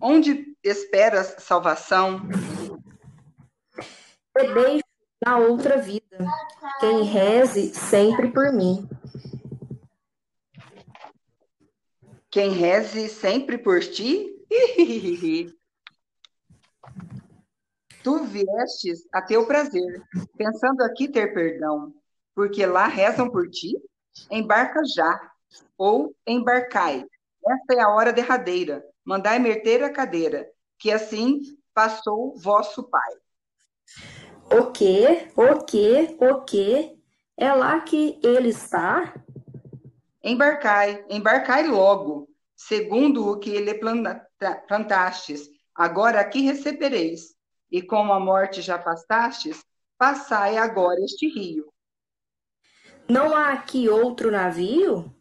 Onde 0.00 0.49
esperas 0.62 1.36
salvação? 1.38 2.20
Te 4.36 4.54
deixo 4.54 4.84
na 5.24 5.38
outra 5.38 5.76
vida, 5.76 6.18
quem 6.80 7.02
reze 7.02 7.74
sempre 7.74 8.30
por 8.30 8.52
mim. 8.52 8.88
Quem 12.30 12.52
reze 12.52 13.08
sempre 13.08 13.58
por 13.58 13.80
ti? 13.80 14.34
Tu 18.02 18.24
viestes 18.24 19.06
a 19.12 19.20
teu 19.20 19.46
prazer, 19.46 20.02
pensando 20.34 20.82
aqui 20.82 21.06
ter 21.06 21.34
perdão, 21.34 21.92
porque 22.34 22.64
lá 22.64 22.86
rezam 22.86 23.28
por 23.28 23.46
ti? 23.50 23.78
Embarca 24.30 24.80
já, 24.96 25.20
ou 25.76 26.14
embarcai. 26.26 27.04
Esta 27.46 27.74
é 27.74 27.80
a 27.80 27.90
hora 27.90 28.10
derradeira. 28.10 28.82
Mandai 29.10 29.40
meter 29.40 29.82
a 29.82 29.90
cadeira, 29.90 30.48
que 30.78 30.92
assim 30.92 31.40
passou 31.74 32.38
vosso 32.38 32.88
pai. 32.88 33.12
O 34.56 34.70
que? 34.70 35.32
O 35.36 35.64
que? 35.64 36.16
O 36.20 36.42
que? 36.42 36.96
É 37.36 37.52
lá 37.52 37.80
que 37.80 38.20
ele 38.22 38.50
está? 38.50 39.12
Embarcai, 40.22 41.04
embarcai 41.10 41.66
logo, 41.66 42.28
segundo 42.54 43.28
o 43.28 43.40
que 43.40 43.50
ele 43.50 43.74
plantastes. 44.68 45.48
Agora 45.74 46.20
aqui 46.20 46.42
recebereis. 46.42 47.34
E 47.68 47.82
como 47.82 48.12
a 48.12 48.20
morte 48.20 48.62
já 48.62 48.78
pastastes, 48.78 49.64
passai 49.98 50.56
agora 50.56 51.00
este 51.00 51.26
rio. 51.26 51.72
Não 53.08 53.34
há 53.34 53.54
aqui 53.54 53.88
outro 53.88 54.30
navio? 54.30 55.12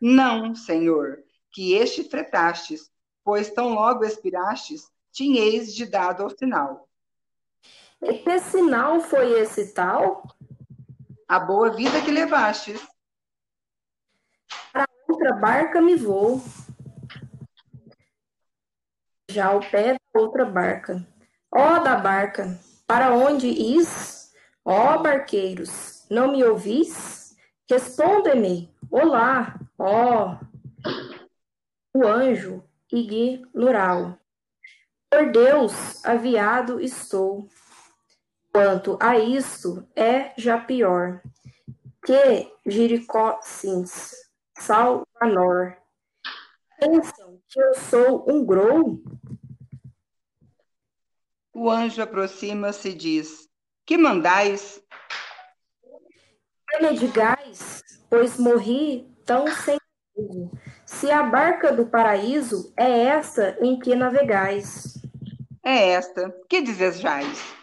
Não, 0.00 0.54
senhor, 0.54 1.18
que 1.52 1.74
este 1.74 2.04
fretastes, 2.04 2.89
pois 3.24 3.50
tão 3.50 3.74
logo 3.74 4.04
expirastes, 4.04 4.90
tinheis 5.12 5.74
de 5.74 5.86
dado 5.86 6.22
ao 6.22 6.30
sinal. 6.30 6.88
E 8.02 8.14
que 8.14 8.38
sinal 8.40 9.00
foi 9.00 9.40
esse 9.40 9.74
tal? 9.74 10.22
A 11.28 11.38
boa 11.38 11.70
vida 11.70 12.00
que 12.02 12.10
levastes. 12.10 12.80
Para 14.72 14.86
outra 15.08 15.34
barca 15.34 15.80
me 15.80 15.96
vou. 15.96 16.42
Já 19.30 19.48
ao 19.48 19.60
pé 19.60 19.92
da 19.92 20.20
outra 20.20 20.44
barca. 20.44 21.06
Ó 21.52 21.80
da 21.80 21.96
barca, 21.96 22.58
para 22.86 23.12
onde 23.12 23.48
is? 23.48 24.32
Ó 24.64 24.98
barqueiros, 24.98 26.06
não 26.08 26.32
me 26.32 26.44
ouvis? 26.44 27.36
Respondem-me, 27.68 28.74
olá, 28.90 29.58
ó. 29.78 30.38
O 31.94 32.06
anjo 32.06 32.64
ignoral. 32.92 34.18
Por 35.10 35.30
Deus, 35.32 36.04
aviado 36.04 36.80
estou 36.80 37.48
Quanto 38.52 38.98
a 39.00 39.16
isto, 39.16 39.86
é 39.94 40.32
já 40.36 40.58
pior 40.58 41.22
que 42.04 42.52
Jericó 42.66 43.38
Sims, 43.42 44.12
Salvanor. 44.58 45.76
Pensam 46.80 47.40
que 47.48 47.62
eu 47.62 47.74
sou 47.74 48.24
um 48.28 48.44
grou? 48.44 49.00
O 51.54 51.70
anjo 51.70 52.02
aproxima-se 52.02 52.88
e 52.88 52.94
diz: 52.94 53.48
Que 53.86 53.96
mandais? 53.96 54.82
Que 56.68 56.94
digais, 56.94 57.82
pois 58.08 58.36
morri 58.36 59.08
tão 59.24 59.46
sem 59.46 59.78
se 60.90 61.08
a 61.08 61.22
barca 61.22 61.72
do 61.72 61.86
paraíso 61.86 62.74
é 62.76 63.04
esta 63.04 63.56
em 63.60 63.78
que 63.78 63.94
navegais. 63.94 65.00
É 65.62 65.90
esta, 65.90 66.34
que 66.48 66.60
desejais? 66.60 67.54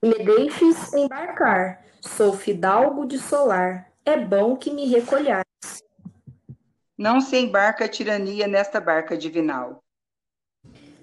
Me 0.00 0.14
deixes 0.24 0.94
embarcar, 0.94 1.84
sou 2.00 2.32
fidalgo 2.32 3.06
de 3.06 3.18
solar, 3.18 3.90
é 4.04 4.16
bom 4.16 4.56
que 4.56 4.70
me 4.70 4.86
recolhais. 4.86 5.44
Não 6.96 7.20
se 7.20 7.36
embarca 7.36 7.86
a 7.86 7.88
tirania 7.88 8.46
nesta 8.46 8.80
barca 8.80 9.16
divinal. 9.16 9.82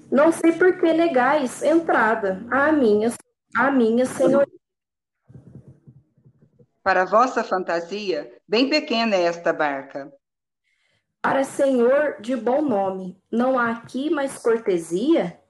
Não 0.10 0.32
sei 0.32 0.54
por 0.54 0.80
que 0.80 0.94
negais 0.94 1.62
entrada 1.62 2.42
à 2.50 2.72
minha, 2.72 3.12
à 3.58 3.70
minha 3.70 4.06
senhoria. 4.06 4.48
Para 6.82 7.04
vossa 7.04 7.44
fantasia, 7.44 8.32
bem 8.48 8.70
pequena 8.70 9.16
é 9.16 9.24
esta 9.24 9.52
barca. 9.52 10.12
Para 11.26 11.44
senhor 11.44 12.18
de 12.22 12.36
bom 12.36 12.62
nome, 12.62 13.20
não 13.32 13.58
há 13.58 13.72
aqui 13.72 14.12
mais 14.12 14.38
cortesia? 14.38 15.42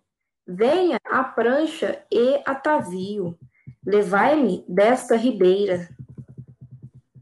Venha 0.47 0.97
a 1.03 1.21
prancha 1.21 2.01
e 2.09 2.41
atavio, 2.45 3.37
levai-me 3.85 4.63
desta 4.69 5.17
ribeira. 5.17 5.89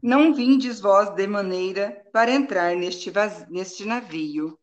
Não 0.00 0.32
vindes 0.32 0.78
vós 0.78 1.10
de 1.16 1.26
maneira 1.26 2.00
para 2.12 2.30
entrar 2.30 2.76
neste, 2.76 3.12
neste 3.50 3.84
navio. 3.84 4.56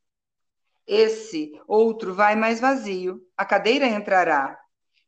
Esse 0.88 1.52
outro 1.68 2.14
vai 2.14 2.34
mais 2.34 2.62
vazio, 2.62 3.22
a 3.36 3.44
cadeira 3.44 3.86
entrará, 3.86 4.58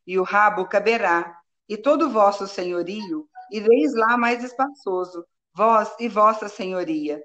e 0.06 0.20
o 0.20 0.24
rabo 0.24 0.66
caberá, 0.66 1.40
e 1.70 1.78
todo 1.78 2.10
vosso 2.10 2.46
senhorio 2.48 3.30
ireis 3.50 3.96
lá 3.96 4.18
mais 4.18 4.44
espaçoso, 4.44 5.26
vós 5.56 5.96
e 6.02 6.10
vossa 6.10 6.50
senhoria, 6.50 7.24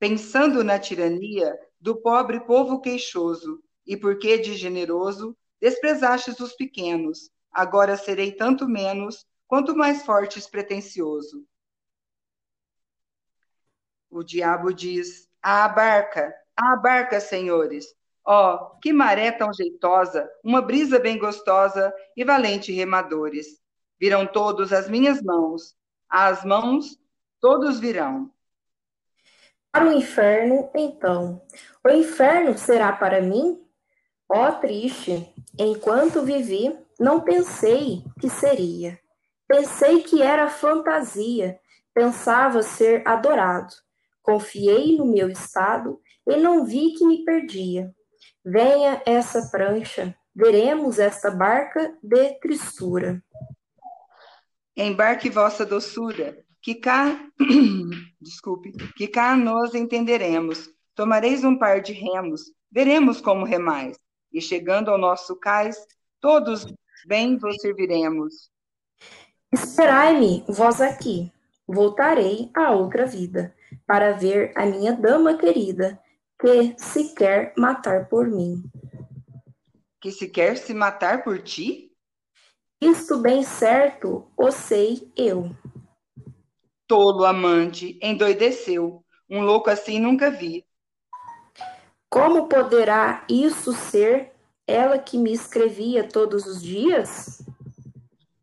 pensando 0.00 0.64
na 0.64 0.80
tirania 0.80 1.56
do 1.78 1.94
pobre 1.94 2.40
povo 2.40 2.80
queixoso, 2.80 3.62
e 3.86 3.96
porque 3.96 4.38
de 4.38 4.56
generoso 4.56 5.36
Desprezastes 5.60 6.40
os 6.40 6.54
pequenos, 6.54 7.30
agora 7.52 7.96
serei 7.96 8.32
tanto 8.32 8.66
menos, 8.66 9.26
quanto 9.46 9.76
mais 9.76 10.02
forte 10.06 10.38
e 10.38 10.50
pretensioso. 10.50 11.44
O 14.08 14.24
diabo 14.24 14.72
diz: 14.72 15.28
À 15.42 15.68
barca, 15.68 16.34
à 16.56 16.76
barca, 16.76 17.20
senhores. 17.20 17.94
Ó, 18.24 18.54
oh, 18.54 18.78
que 18.80 18.92
maré 18.92 19.32
tão 19.32 19.52
jeitosa, 19.52 20.30
uma 20.42 20.62
brisa 20.62 20.98
bem 20.98 21.18
gostosa 21.18 21.92
e 22.16 22.24
valente 22.24 22.72
remadores. 22.72 23.60
Virão 23.98 24.26
todos 24.26 24.72
as 24.72 24.88
minhas 24.88 25.22
mãos, 25.22 25.76
às 26.08 26.44
mãos 26.44 26.98
todos 27.38 27.78
virão. 27.78 28.32
Para 29.72 29.88
o 29.88 29.92
inferno, 29.92 30.70
então. 30.74 31.42
O 31.84 31.90
inferno 31.90 32.56
será 32.58 32.92
para 32.92 33.20
mim 33.20 33.60
Ó 34.32 34.48
oh, 34.48 34.52
triste, 34.52 35.34
enquanto 35.58 36.22
vivi, 36.22 36.72
não 37.00 37.20
pensei 37.20 38.04
que 38.20 38.30
seria. 38.30 38.96
Pensei 39.48 40.04
que 40.04 40.22
era 40.22 40.48
fantasia, 40.48 41.58
pensava 41.92 42.62
ser 42.62 43.02
adorado. 43.04 43.74
Confiei 44.22 44.96
no 44.96 45.04
meu 45.04 45.28
estado 45.28 46.00
e 46.24 46.36
não 46.36 46.64
vi 46.64 46.92
que 46.92 47.04
me 47.04 47.24
perdia. 47.24 47.92
Venha 48.44 49.02
essa 49.04 49.50
prancha, 49.50 50.14
veremos 50.32 51.00
esta 51.00 51.28
barca 51.28 51.92
de 52.00 52.38
tristura. 52.38 53.20
Embarque 54.76 55.28
vossa 55.28 55.66
doçura, 55.66 56.38
que 56.62 56.74
cá, 56.74 57.18
desculpe, 58.20 58.72
que 58.96 59.08
cá 59.08 59.36
nós 59.36 59.74
entenderemos. 59.74 60.70
Tomareis 60.94 61.44
um 61.44 61.56
par 61.56 61.80
de 61.80 61.92
remos, 61.92 62.52
veremos 62.70 63.20
como 63.20 63.46
remais 63.46 63.98
e 64.32 64.40
chegando 64.40 64.90
ao 64.90 64.98
nosso 64.98 65.36
cais, 65.36 65.76
todos 66.20 66.66
bem 67.06 67.38
vos 67.38 67.56
serviremos. 67.60 68.50
Esperai-me, 69.52 70.44
vós 70.48 70.80
aqui, 70.80 71.32
voltarei 71.66 72.50
a 72.54 72.70
outra 72.72 73.06
vida, 73.06 73.54
para 73.86 74.12
ver 74.12 74.52
a 74.56 74.66
minha 74.66 74.92
dama 74.92 75.36
querida, 75.36 76.00
que 76.38 76.74
se 76.78 77.14
quer 77.14 77.52
matar 77.56 78.08
por 78.08 78.28
mim. 78.28 78.62
Que 80.00 80.10
se 80.10 80.28
quer 80.28 80.56
se 80.56 80.72
matar 80.72 81.24
por 81.24 81.42
ti? 81.42 81.90
Isto 82.80 83.18
bem 83.18 83.42
certo, 83.42 84.30
o 84.36 84.50
sei 84.50 85.12
eu. 85.16 85.54
Tolo 86.90 87.24
amante, 87.24 87.96
endoideceu, 88.02 89.04
um 89.30 89.42
louco 89.42 89.70
assim 89.70 90.00
nunca 90.00 90.28
vi. 90.28 90.66
Como 92.08 92.48
poderá 92.48 93.24
isso 93.28 93.72
ser 93.72 94.32
ela 94.66 94.98
que 94.98 95.16
me 95.16 95.32
escrevia 95.32 96.02
todos 96.02 96.46
os 96.46 96.60
dias? 96.60 97.46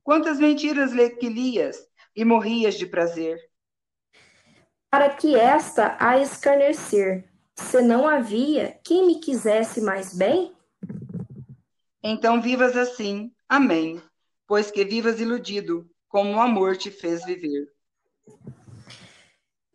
Quantas 0.02 0.40
mentiras 0.40 0.94
lhe 0.94 1.10
que 1.10 1.28
lias 1.28 1.90
e 2.16 2.24
morrias 2.24 2.76
de 2.76 2.86
prazer? 2.86 3.38
Para 4.90 5.10
que 5.10 5.36
esta 5.36 5.98
a 6.00 6.18
escarnecer, 6.18 7.30
se 7.54 7.82
não 7.82 8.08
havia 8.08 8.80
quem 8.82 9.06
me 9.06 9.20
quisesse 9.20 9.82
mais 9.82 10.18
bem? 10.18 10.56
Então 12.02 12.42
vivas 12.42 12.78
assim, 12.78 13.30
amém, 13.50 14.02
pois 14.48 14.72
que 14.72 14.86
vivas 14.86 15.20
iludido, 15.20 15.86
como 16.08 16.36
o 16.36 16.40
amor 16.40 16.78
te 16.78 16.90
fez 16.90 17.26
viver. 17.26 17.76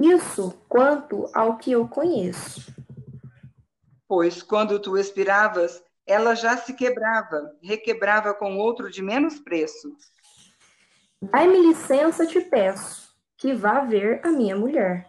Isso 0.00 0.52
quanto 0.68 1.28
ao 1.32 1.56
que 1.58 1.72
eu 1.72 1.86
conheço 1.86 2.72
pois 4.12 4.42
quando 4.42 4.78
tu 4.78 4.98
expiravas, 4.98 5.82
ela 6.06 6.34
já 6.34 6.54
se 6.58 6.74
quebrava, 6.74 7.56
requebrava 7.62 8.34
com 8.34 8.58
outro 8.58 8.90
de 8.90 9.00
menos 9.00 9.38
preço. 9.38 9.96
Dai-me 11.22 11.56
licença, 11.68 12.26
te 12.26 12.38
peço, 12.38 13.16
que 13.38 13.54
vá 13.54 13.80
ver 13.80 14.20
a 14.22 14.28
minha 14.30 14.54
mulher. 14.54 15.08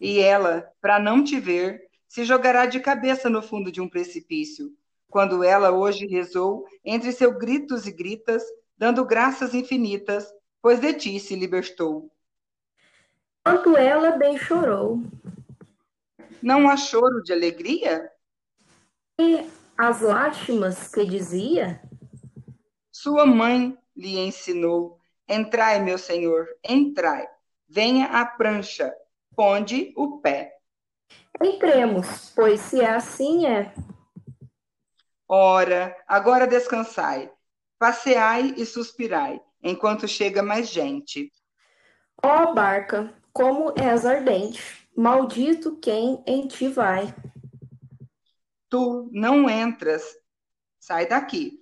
E 0.00 0.20
ela, 0.20 0.70
para 0.80 1.00
não 1.00 1.24
te 1.24 1.40
ver, 1.40 1.82
se 2.06 2.22
jogará 2.22 2.66
de 2.66 2.78
cabeça 2.78 3.28
no 3.28 3.42
fundo 3.42 3.72
de 3.72 3.80
um 3.80 3.88
precipício, 3.88 4.70
quando 5.10 5.42
ela 5.42 5.72
hoje 5.72 6.06
rezou 6.06 6.64
entre 6.84 7.10
seus 7.10 7.36
gritos 7.36 7.84
e 7.84 7.90
gritas, 7.90 8.44
dando 8.78 9.04
graças 9.04 9.54
infinitas, 9.54 10.32
pois 10.62 10.80
de 10.80 10.94
ti 10.94 11.20
se 11.20 11.34
libertou. 11.34 12.08
Quanto 13.44 13.76
ela 13.76 14.12
bem 14.12 14.38
chorou. 14.38 15.02
Não 16.40 16.68
há 16.68 16.76
choro 16.76 17.22
de 17.22 17.32
alegria? 17.32 18.10
E 19.20 19.50
as 19.76 20.00
lástimas 20.00 20.88
que 20.88 21.04
dizia? 21.04 21.82
Sua 22.90 23.26
mãe 23.26 23.76
lhe 23.96 24.18
ensinou: 24.18 24.98
Entrai, 25.28 25.80
meu 25.80 25.98
senhor, 25.98 26.46
entrai. 26.64 27.28
Venha 27.68 28.06
à 28.06 28.24
prancha, 28.24 28.94
ponde 29.34 29.92
o 29.96 30.18
pé. 30.20 30.56
Entremos, 31.40 32.30
pois 32.36 32.60
se 32.60 32.80
é 32.80 32.90
assim 32.90 33.46
é. 33.46 33.74
Ora, 35.26 35.96
agora 36.06 36.46
descansai, 36.46 37.32
passeai 37.78 38.54
e 38.56 38.66
suspirai, 38.66 39.40
enquanto 39.62 40.08
chega 40.08 40.42
mais 40.42 40.68
gente. 40.68 41.32
Ó 42.22 42.50
oh, 42.50 42.54
barca, 42.54 43.14
como 43.32 43.72
és 43.78 44.04
ardente, 44.04 44.88
maldito 44.96 45.76
quem 45.76 46.22
em 46.26 46.46
ti 46.46 46.68
vai. 46.68 47.14
Tu 48.68 49.10
não 49.12 49.48
entras, 49.48 50.02
sai 50.80 51.06
daqui, 51.06 51.60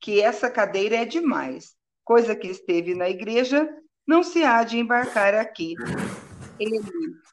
que 0.00 0.20
essa 0.20 0.50
cadeira 0.50 0.96
é 0.96 1.04
demais. 1.04 1.76
Coisa 2.04 2.34
que 2.34 2.48
esteve 2.48 2.94
na 2.94 3.08
igreja, 3.08 3.68
não 4.06 4.22
se 4.22 4.42
há 4.42 4.64
de 4.64 4.78
embarcar 4.78 5.34
aqui. 5.34 5.74
Ele, 6.58 6.80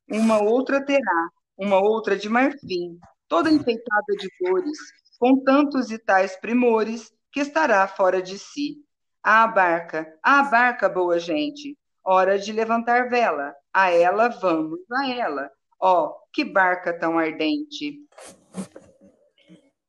uma 0.08 0.42
outra 0.42 0.84
terá, 0.86 1.30
uma 1.58 1.80
outra 1.80 2.16
de 2.16 2.30
marfim, 2.30 3.00
toda 3.28 3.52
enfeitada 3.52 4.16
de 4.18 4.30
dores, 4.40 4.78
com 5.20 5.44
tantos 5.44 5.92
e 5.92 5.98
tais 5.98 6.36
primores, 6.38 7.12
que 7.32 7.40
estará 7.40 7.88
fora 7.88 8.22
de 8.22 8.38
si. 8.38 8.78
A 9.24 9.48
barca, 9.48 10.18
a 10.24 10.44
barca, 10.44 10.88
boa 10.88 11.20
gente, 11.20 11.78
hora 12.04 12.40
de 12.40 12.52
levantar 12.52 13.10
vela, 13.10 13.54
a 13.74 13.92
ela 13.92 14.30
vamos, 14.30 14.80
a 14.92 15.10
ela. 15.10 15.52
Ó, 15.80 16.08
oh, 16.08 16.16
que 16.34 16.44
barca 16.44 16.98
tão 16.98 17.18
ardente! 17.18 18.00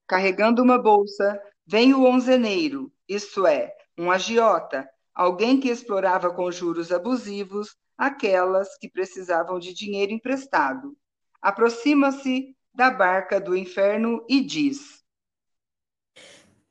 Carregando 0.06 0.62
uma 0.62 0.78
bolsa, 0.78 1.40
Vem 1.72 1.94
o 1.94 2.04
onzeneiro, 2.04 2.92
isto 3.08 3.46
é, 3.46 3.72
um 3.96 4.10
agiota, 4.10 4.90
alguém 5.14 5.60
que 5.60 5.68
explorava 5.68 6.34
com 6.34 6.50
juros 6.50 6.90
abusivos 6.90 7.76
aquelas 7.96 8.76
que 8.76 8.90
precisavam 8.90 9.60
de 9.60 9.72
dinheiro 9.72 10.10
emprestado. 10.10 10.96
Aproxima-se 11.40 12.56
da 12.74 12.90
barca 12.90 13.40
do 13.40 13.56
inferno 13.56 14.26
e 14.28 14.40
diz: 14.40 15.04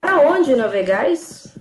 Aonde 0.01 0.53
navegais? 0.53 1.57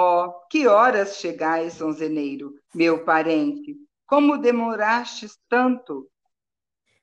Ó, 0.00 0.26
oh, 0.26 0.46
que 0.48 0.68
horas 0.68 1.16
chegais, 1.16 1.82
onzeneiro, 1.82 2.54
meu 2.72 3.04
parente? 3.04 3.76
Como 4.06 4.38
demorastes 4.38 5.36
tanto? 5.48 6.08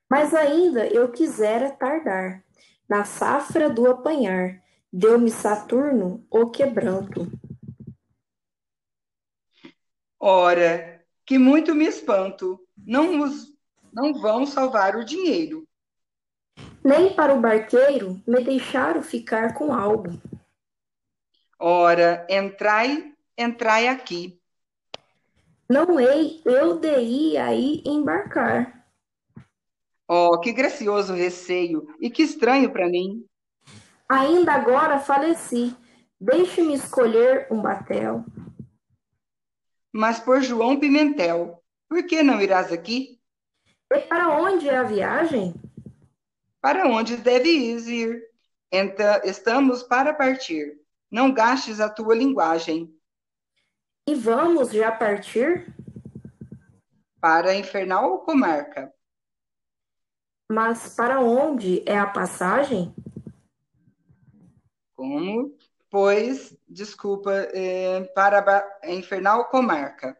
Mas 0.10 0.34
ainda 0.34 0.88
eu 0.88 1.12
quisera 1.12 1.72
tardar, 1.72 2.42
na 2.88 3.04
safra 3.04 3.70
do 3.70 3.92
apanhar, 3.92 4.64
Deu-me 4.94 5.30
Saturno 5.30 6.26
o 6.32 6.50
quebranto. 6.50 7.30
Ora, 10.18 11.04
que 11.26 11.38
muito 11.38 11.76
me 11.76 11.86
espanto. 11.86 12.66
Não, 12.78 13.24
os, 13.24 13.54
não 13.92 14.14
vão 14.14 14.46
salvar 14.46 14.96
o 14.96 15.04
dinheiro. 15.04 15.68
Nem 16.82 17.14
para 17.14 17.34
o 17.34 17.42
barqueiro 17.42 18.22
me 18.26 18.42
deixaram 18.42 19.04
ficar 19.04 19.54
com 19.54 19.74
algo. 19.74 20.18
Ora, 21.60 22.26
entrai, 22.30 23.14
entrai 23.38 23.88
aqui. 23.88 24.40
Não 25.69 25.99
hei 25.99 26.41
eu 26.45 26.80
de 26.80 26.99
ir 26.99 27.38
aí 27.38 27.82
embarcar. 27.86 28.86
Oh, 30.07 30.40
que 30.40 30.52
gracioso 30.52 31.14
receio 31.14 31.88
e 31.99 32.10
que 32.10 32.22
estranho 32.22 32.72
para 32.72 32.88
mim. 32.88 33.26
Ainda 34.07 34.53
agora 34.53 34.99
faleci. 34.99 35.76
Deixe-me 36.19 36.76
escolher 36.76 37.48
um 37.49 37.61
batel. 37.61 38.23
Mas 39.91 40.19
por 40.19 40.41
João 40.41 40.80
Pimentel, 40.80 41.64
por 41.90 42.06
que 42.06 42.22
não 42.22 42.41
irás 42.41 42.72
aqui? 42.72 43.19
E 43.91 43.99
para 44.02 44.38
onde 44.38 44.69
é 44.69 44.77
a 44.77 44.84
viagem? 44.84 45.56
Para 46.61 46.88
onde 46.88 47.18
deves 47.18 47.88
ir? 47.88 48.22
Então, 48.72 49.22
estamos 49.23 49.84
para 49.84 50.14
partir. 50.14 50.85
Não 51.16 51.34
gastes 51.34 51.80
a 51.80 51.88
tua 51.88 52.14
linguagem. 52.14 52.94
E 54.06 54.14
vamos 54.14 54.72
já 54.72 54.92
partir? 54.92 55.74
Para 57.22 57.52
a 57.52 57.56
infernal 57.56 58.20
comarca. 58.26 58.94
Mas 60.52 60.94
para 60.94 61.22
onde 61.22 61.82
é 61.90 61.98
a 61.98 62.06
passagem? 62.06 62.94
Como? 64.94 65.58
Pois, 65.90 66.54
desculpa, 66.68 67.32
é, 67.32 68.02
para 68.14 68.68
a 68.84 68.92
infernal 68.92 69.46
comarca. 69.46 70.18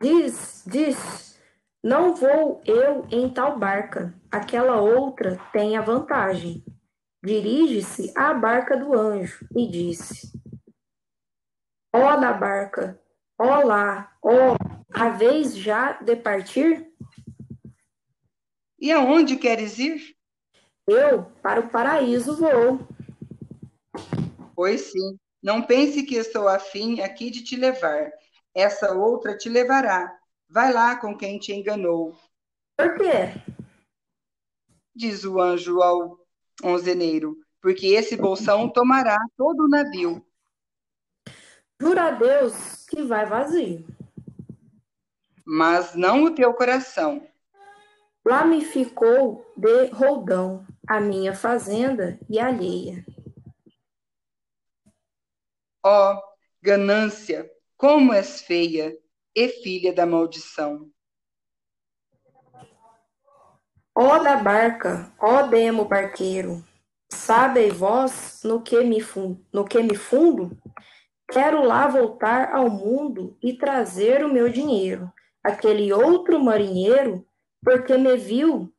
Diz, 0.00 0.62
diz, 0.64 1.36
não 1.82 2.14
vou 2.14 2.62
eu 2.64 3.08
em 3.10 3.28
tal 3.28 3.58
barca, 3.58 4.14
aquela 4.30 4.80
outra 4.80 5.36
tem 5.52 5.76
a 5.76 5.80
vantagem. 5.80 6.64
Dirige-se 7.26 8.12
à 8.16 8.32
barca 8.32 8.76
do 8.76 8.96
anjo 8.96 9.48
e 9.56 9.66
disse: 9.66 10.30
Ó 11.92 12.14
da 12.14 12.32
barca, 12.32 13.02
ó 13.36 13.58
oh, 13.58 13.66
lá, 13.66 14.16
ó, 14.22 14.54
a 14.94 15.08
vez 15.08 15.56
já 15.56 15.94
de 15.94 16.14
partir? 16.14 16.88
E 18.78 18.92
aonde 18.92 19.36
queres 19.36 19.76
ir? 19.80 20.16
Eu 20.86 21.24
para 21.42 21.58
o 21.58 21.68
paraíso 21.68 22.36
vou. 22.36 22.86
Pois 24.54 24.92
sim, 24.92 25.18
não 25.42 25.62
pense 25.62 26.04
que 26.04 26.14
estou 26.14 26.46
afim 26.46 27.00
aqui 27.00 27.28
de 27.28 27.42
te 27.42 27.56
levar. 27.56 28.08
Essa 28.54 28.94
outra 28.94 29.36
te 29.36 29.48
levará. 29.48 30.16
Vai 30.48 30.72
lá 30.72 30.94
com 30.94 31.18
quem 31.18 31.40
te 31.40 31.52
enganou. 31.52 32.16
Por 32.76 32.96
quê? 32.96 33.34
Diz 34.94 35.24
o 35.24 35.40
anjo 35.40 35.82
ao 35.82 36.24
onzeneiro, 36.62 37.36
porque 37.60 37.88
esse 37.88 38.16
bolsão 38.16 38.68
tomará 38.68 39.18
todo 39.36 39.64
o 39.64 39.68
navio. 39.68 40.24
Jura 41.80 42.04
a 42.04 42.10
Deus 42.10 42.86
que 42.86 43.02
vai 43.02 43.26
vazio. 43.26 43.86
Mas 45.44 45.94
não 45.94 46.24
o 46.24 46.34
teu 46.34 46.52
coração. 46.54 47.26
Lá 48.24 48.44
me 48.44 48.64
ficou 48.64 49.46
de 49.56 49.86
roldão 49.86 50.66
a 50.88 51.00
minha 51.00 51.34
fazenda 51.34 52.18
e 52.28 52.38
alheia. 52.40 53.04
Ó, 55.84 56.14
oh, 56.14 56.22
ganância, 56.60 57.48
como 57.76 58.12
és 58.12 58.40
feia 58.40 58.96
e 59.34 59.48
filha 59.48 59.92
da 59.92 60.04
maldição. 60.04 60.90
Ó 63.98 64.18
da 64.18 64.36
barca, 64.36 65.10
ó 65.18 65.42
demo 65.44 65.86
barqueiro, 65.86 66.62
sabei 67.10 67.70
vós 67.70 68.42
no 68.44 68.60
que 68.60 68.84
me 68.84 68.98
no 69.52 69.64
que 69.64 69.82
me 69.82 69.96
fundo? 69.96 70.56
Quero 71.28 71.62
lá 71.62 71.86
voltar 71.88 72.52
ao 72.52 72.68
mundo 72.68 73.36
e 73.42 73.56
trazer 73.56 74.24
o 74.24 74.32
meu 74.32 74.50
dinheiro. 74.50 75.10
Aquele 75.42 75.92
outro 75.92 76.38
marinheiro, 76.38 77.26
porque 77.64 77.96
me 77.96 78.16
viu 78.16 78.72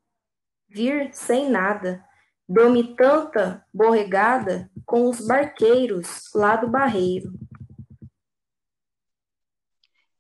vir 0.69 1.09
sem 1.13 1.49
nada, 1.49 2.07
Deu-me 2.49 2.95
tanta 2.95 3.65
borregada 3.73 4.71
com 4.85 5.09
os 5.09 5.19
barqueiros 5.19 6.31
lá 6.33 6.55
do 6.55 6.69
barreiro. 6.69 7.33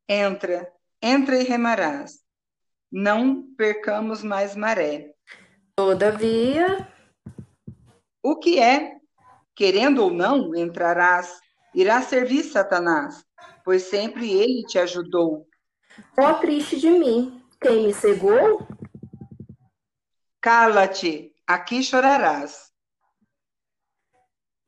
Entra, 0.09 0.73
entra 1.01 1.37
e 1.37 1.45
remarás. 1.45 2.26
Não 2.91 3.43
percamos 3.55 4.23
mais 4.23 4.55
maré. 4.55 5.13
Todavia. 5.75 6.87
O 8.23 8.35
que 8.35 8.59
é? 8.59 8.97
Querendo 9.55 10.03
ou 10.03 10.11
não, 10.11 10.55
entrarás. 10.55 11.39
Irá 11.73 12.01
servir 12.01 12.43
Satanás, 12.43 13.23
pois 13.63 13.83
sempre 13.83 14.31
ele 14.31 14.63
te 14.65 14.79
ajudou. 14.79 15.47
Ó 16.17 16.31
oh, 16.31 16.33
triste 16.35 16.79
de 16.79 16.89
mim, 16.89 17.41
quem 17.59 17.87
me 17.87 17.93
cegou? 17.93 18.67
Cala-te, 20.41 21.35
Aqui 21.47 21.81
chorarás. 21.81 22.73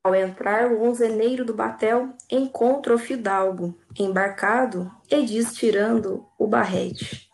Ao 0.02 0.14
entrar 0.14 0.72
o 0.72 0.82
onzeneiro 0.82 1.44
do 1.44 1.52
batel, 1.52 2.14
encontra 2.30 2.94
o 2.94 2.98
fidalgo, 2.98 3.78
embarcado, 3.98 4.90
e 5.10 5.22
diz 5.22 5.52
tirando 5.52 6.26
o 6.38 6.46
barrete. 6.46 7.29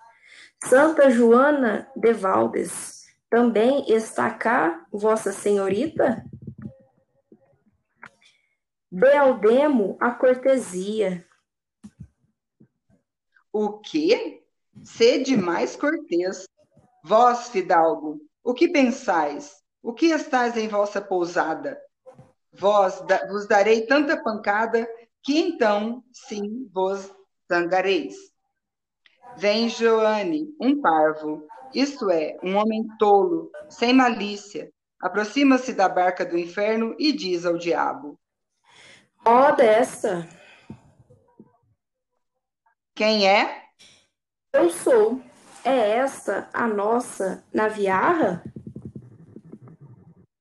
Santa 0.64 1.10
Joana 1.10 1.90
de 1.94 2.12
Valdes, 2.12 3.06
também 3.28 3.84
está 3.90 4.30
cá, 4.30 4.86
Vossa 4.90 5.32
Senhorita? 5.32 6.24
Dê 8.90 9.16
ao 9.16 9.38
demo 9.38 9.96
a 10.00 10.10
cortesia. 10.10 11.26
O 13.52 13.78
quê? 13.78 14.42
Sede 14.82 15.36
mais 15.36 15.76
cortês. 15.76 16.48
Vós, 17.04 17.48
fidalgo, 17.48 18.20
o 18.42 18.54
que 18.54 18.68
pensais? 18.68 19.62
O 19.82 19.92
que 19.92 20.06
estáis 20.06 20.56
em 20.56 20.68
vossa 20.68 21.00
pousada? 21.00 21.80
Vós 22.52 23.02
vos 23.28 23.46
darei 23.46 23.86
tanta 23.86 24.20
pancada 24.22 24.88
que 25.22 25.38
então, 25.38 26.02
sim, 26.12 26.68
vos 26.72 27.12
zangareis. 27.50 28.14
Vem 29.36 29.68
Joane, 29.68 30.54
um 30.58 30.80
parvo, 30.80 31.46
isto 31.74 32.10
é, 32.10 32.38
um 32.42 32.56
homem 32.56 32.86
tolo, 32.98 33.50
sem 33.68 33.92
malícia, 33.92 34.72
aproxima-se 34.98 35.74
da 35.74 35.88
barca 35.88 36.24
do 36.24 36.38
inferno 36.38 36.96
e 36.98 37.12
diz 37.12 37.44
ao 37.44 37.58
diabo: 37.58 38.18
Ó 39.24 39.48
oh, 39.48 39.52
dessa! 39.54 40.26
Quem 42.94 43.28
é? 43.28 43.62
Eu 44.54 44.70
sou. 44.70 45.20
É 45.62 45.96
esta 45.96 46.48
a 46.54 46.66
nossa 46.66 47.44
naviarra? 47.52 48.42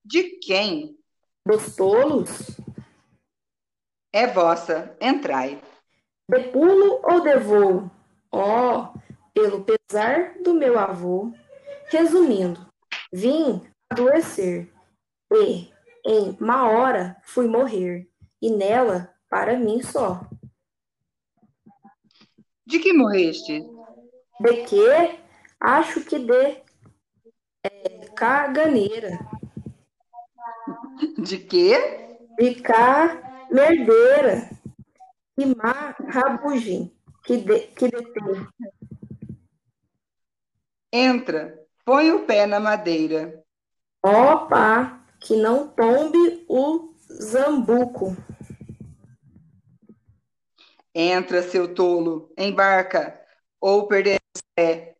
De 0.02 0.38
quem? 0.38 0.96
Dos 1.44 1.76
tolos. 1.76 2.56
É 4.10 4.26
vossa, 4.26 4.96
entrai. 5.00 5.60
De 6.30 6.44
pulo 6.44 7.02
ou 7.04 7.20
de 7.20 7.36
voo? 7.38 7.90
Ó, 8.30 8.92
oh, 8.94 8.98
pelo 9.36 9.64
pesar 9.64 10.34
do 10.42 10.54
meu 10.54 10.78
avô. 10.78 11.32
Resumindo, 11.88 12.66
vim 13.12 13.62
adoecer 13.90 14.72
e, 15.32 15.70
em 16.04 16.36
uma 16.40 16.68
hora, 16.68 17.16
fui 17.22 17.46
morrer, 17.46 18.08
e 18.40 18.50
nela, 18.50 19.14
para 19.28 19.58
mim 19.58 19.82
só. 19.82 20.28
De 22.66 22.80
que 22.80 22.92
morreste? 22.92 23.62
De 24.40 24.64
que? 24.64 25.20
Acho 25.60 26.04
que 26.04 26.18
de 26.18 26.62
é, 27.62 28.06
caganeira. 28.16 29.18
De 31.18 31.38
quê? 31.38 32.16
De 32.38 32.54
cá, 32.56 33.46
merdeira. 33.50 34.50
E 35.38 35.46
má 35.46 35.94
rabugem 36.08 36.95
que, 37.26 37.38
de, 37.38 37.60
que. 37.68 37.90
Entra, 40.92 41.58
põe 41.84 42.12
o 42.12 42.24
pé 42.24 42.46
na 42.46 42.60
madeira. 42.60 43.42
Opa, 44.02 45.04
que 45.20 45.36
não 45.36 45.68
tombe 45.68 46.46
o 46.48 46.94
zambuco. 47.10 48.16
Entra, 50.94 51.42
seu 51.42 51.74
tolo, 51.74 52.32
embarca, 52.38 53.20
ou 53.60 53.86
perderemos 53.86 54.20
pé. 54.54 54.96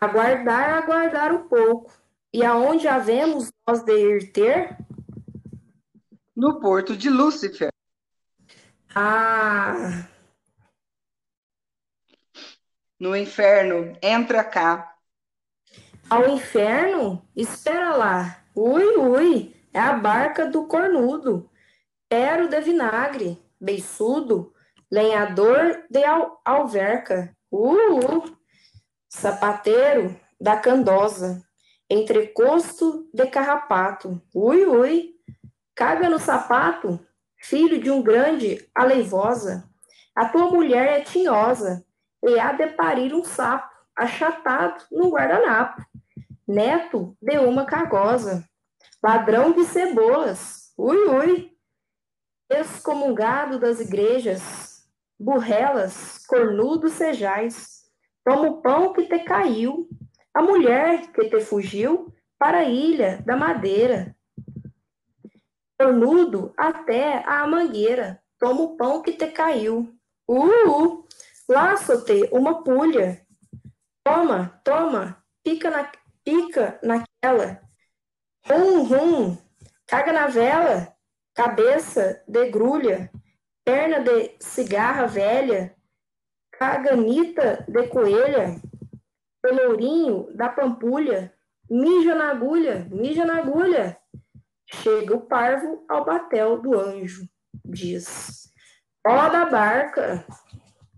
Aguardar, 0.00 0.82
aguardar 0.82 1.34
um 1.34 1.48
pouco. 1.48 1.92
E 2.32 2.42
aonde 2.44 2.88
havemos 2.88 3.50
nós 3.66 3.82
de 3.82 3.92
ir 3.92 4.32
ter? 4.32 4.78
No 6.34 6.60
porto 6.60 6.96
de 6.96 7.10
Lúcifer. 7.10 7.70
Ah. 8.94 10.08
No 13.02 13.16
inferno, 13.16 13.98
entra 14.00 14.44
cá. 14.44 14.94
Ao 16.08 16.28
inferno? 16.28 17.28
Espera 17.34 17.96
lá. 17.96 18.44
Ui, 18.54 18.96
ui, 18.96 19.56
é 19.74 19.80
a 19.80 19.94
barca 19.94 20.46
do 20.46 20.68
cornudo. 20.68 21.50
Pero 22.08 22.46
de 22.46 22.60
vinagre, 22.60 23.42
beiçudo, 23.60 24.54
lenhador 24.88 25.82
de 25.90 26.04
al 26.04 26.40
alverca. 26.44 27.36
Uh, 27.50 27.98
uh, 27.98 28.38
sapateiro 29.08 30.16
da 30.40 30.56
candosa, 30.56 31.42
entrecosto 31.90 33.10
de 33.12 33.26
carrapato. 33.26 34.22
Ui, 34.32 34.64
ui, 34.64 35.16
caga 35.74 36.08
no 36.08 36.20
sapato, 36.20 37.04
filho 37.36 37.80
de 37.80 37.90
um 37.90 38.00
grande 38.00 38.64
aleivosa. 38.72 39.68
A 40.14 40.26
tua 40.28 40.52
mulher 40.52 41.00
é 41.00 41.00
tinhosa, 41.00 41.84
e 42.22 42.38
há 42.38 42.52
de 42.52 42.68
parir 42.68 43.14
um 43.14 43.24
sapo, 43.24 43.72
achatado 43.96 44.84
num 44.90 45.10
guardanapo. 45.10 45.82
Neto 46.46 47.16
de 47.20 47.38
uma 47.38 47.64
cargosa, 47.64 48.44
ladrão 49.02 49.52
de 49.52 49.64
cebolas. 49.64 50.72
Ui, 50.76 50.96
ui, 50.96 51.52
excomungado 52.50 53.58
das 53.58 53.80
igrejas, 53.80 54.86
burrelas, 55.18 56.24
cornudos 56.26 56.92
sejais, 56.92 57.82
toma 58.24 58.48
o 58.48 58.62
pão 58.62 58.92
que 58.92 59.04
te 59.04 59.20
caiu, 59.20 59.88
a 60.34 60.42
mulher 60.42 61.12
que 61.12 61.28
te 61.28 61.40
fugiu 61.40 62.12
para 62.38 62.58
a 62.58 62.64
ilha 62.64 63.22
da 63.24 63.36
madeira. 63.36 64.16
Cornudo 65.78 66.52
até 66.56 67.22
a 67.26 67.46
mangueira, 67.46 68.22
toma 68.38 68.62
o 68.62 68.76
pão 68.76 69.02
que 69.02 69.12
te 69.12 69.26
caiu. 69.28 69.94
Uh, 70.28 70.70
uh, 70.70 71.01
laço-te 71.52 72.28
uma 72.32 72.64
pulha. 72.64 73.20
Toma, 74.02 74.60
toma, 74.64 75.22
pica, 75.44 75.70
na, 75.70 75.92
pica 76.24 76.80
naquela. 76.82 77.60
Rum, 78.46 78.82
rum, 78.84 79.38
caga 79.86 80.12
na 80.12 80.26
vela, 80.26 80.96
cabeça 81.34 82.24
de 82.26 82.50
grulha, 82.50 83.10
perna 83.64 84.00
de 84.00 84.34
cigarra 84.40 85.06
velha, 85.06 85.76
caganita 86.50 87.64
de 87.68 87.86
coelha, 87.88 88.60
pelourinho 89.40 90.34
da 90.34 90.48
pampulha, 90.48 91.32
mija 91.70 92.14
na 92.14 92.30
agulha, 92.30 92.88
mija 92.90 93.24
na 93.24 93.38
agulha. 93.38 93.96
Chega 94.66 95.14
o 95.14 95.20
parvo 95.20 95.84
ao 95.86 96.04
batel 96.04 96.60
do 96.60 96.80
anjo, 96.80 97.28
diz. 97.62 98.50
Ó 99.06 99.28
da 99.28 99.44
barca. 99.44 100.24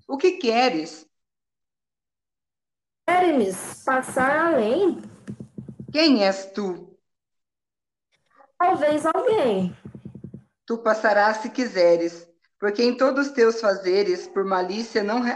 O 0.07 0.17
que 0.17 0.33
queres? 0.33 1.09
Queremes 3.07 3.83
passar 3.85 4.55
além. 4.55 5.03
Quem 5.93 6.25
és 6.25 6.51
tu? 6.53 6.99
Talvez 8.59 9.05
alguém. 9.07 9.77
Tu 10.67 10.79
passarás 10.79 11.39
se 11.39 11.51
quiseres, 11.51 12.29
porque 12.59 12.83
em 12.83 12.97
todos 12.97 13.29
os 13.29 13.33
teus 13.33 13.61
fazeres, 13.61 14.27
por 14.27 14.45
malícia 14.45 15.03
não 15.03 15.27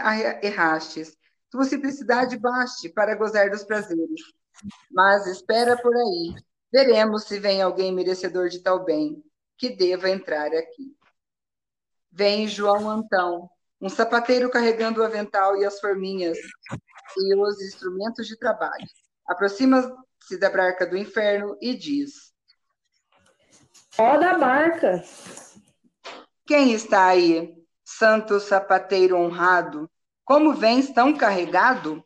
errastes. 0.41 1.15
Tua 1.49 1.63
simplicidade 1.63 2.37
baste 2.37 2.89
para 2.89 3.15
gozar 3.15 3.49
dos 3.49 3.63
prazeres. 3.63 4.21
Mas 4.91 5.27
espera 5.27 5.77
por 5.81 5.95
aí, 5.95 6.35
veremos 6.71 7.23
se 7.23 7.39
vem 7.39 7.61
alguém 7.61 7.93
merecedor 7.93 8.49
de 8.49 8.59
tal 8.59 8.83
bem, 8.83 9.23
que 9.57 9.69
deva 9.69 10.09
entrar 10.09 10.47
aqui. 10.53 10.95
Vem 12.11 12.47
João 12.47 12.89
Antão, 12.89 13.49
um 13.81 13.89
sapateiro 13.89 14.49
carregando 14.49 15.01
o 15.01 15.03
avental 15.03 15.57
e 15.57 15.65
as 15.65 15.79
forminhas 15.79 16.37
e 17.17 17.35
os 17.35 17.61
instrumentos 17.61 18.27
de 18.27 18.37
trabalho. 18.37 18.85
Aproxima-se 19.27 20.37
da 20.39 20.49
barca 20.49 20.85
do 20.85 20.97
inferno 20.97 21.57
e 21.61 21.75
diz: 21.75 22.33
Ó 23.97 24.17
da 24.17 24.37
barca! 24.37 25.03
Quem 26.45 26.73
está 26.73 27.07
aí, 27.07 27.55
santo 27.85 28.39
sapateiro 28.39 29.17
honrado? 29.17 29.89
Como 30.25 30.53
vens 30.53 30.91
tão 30.91 31.15
carregado? 31.15 32.03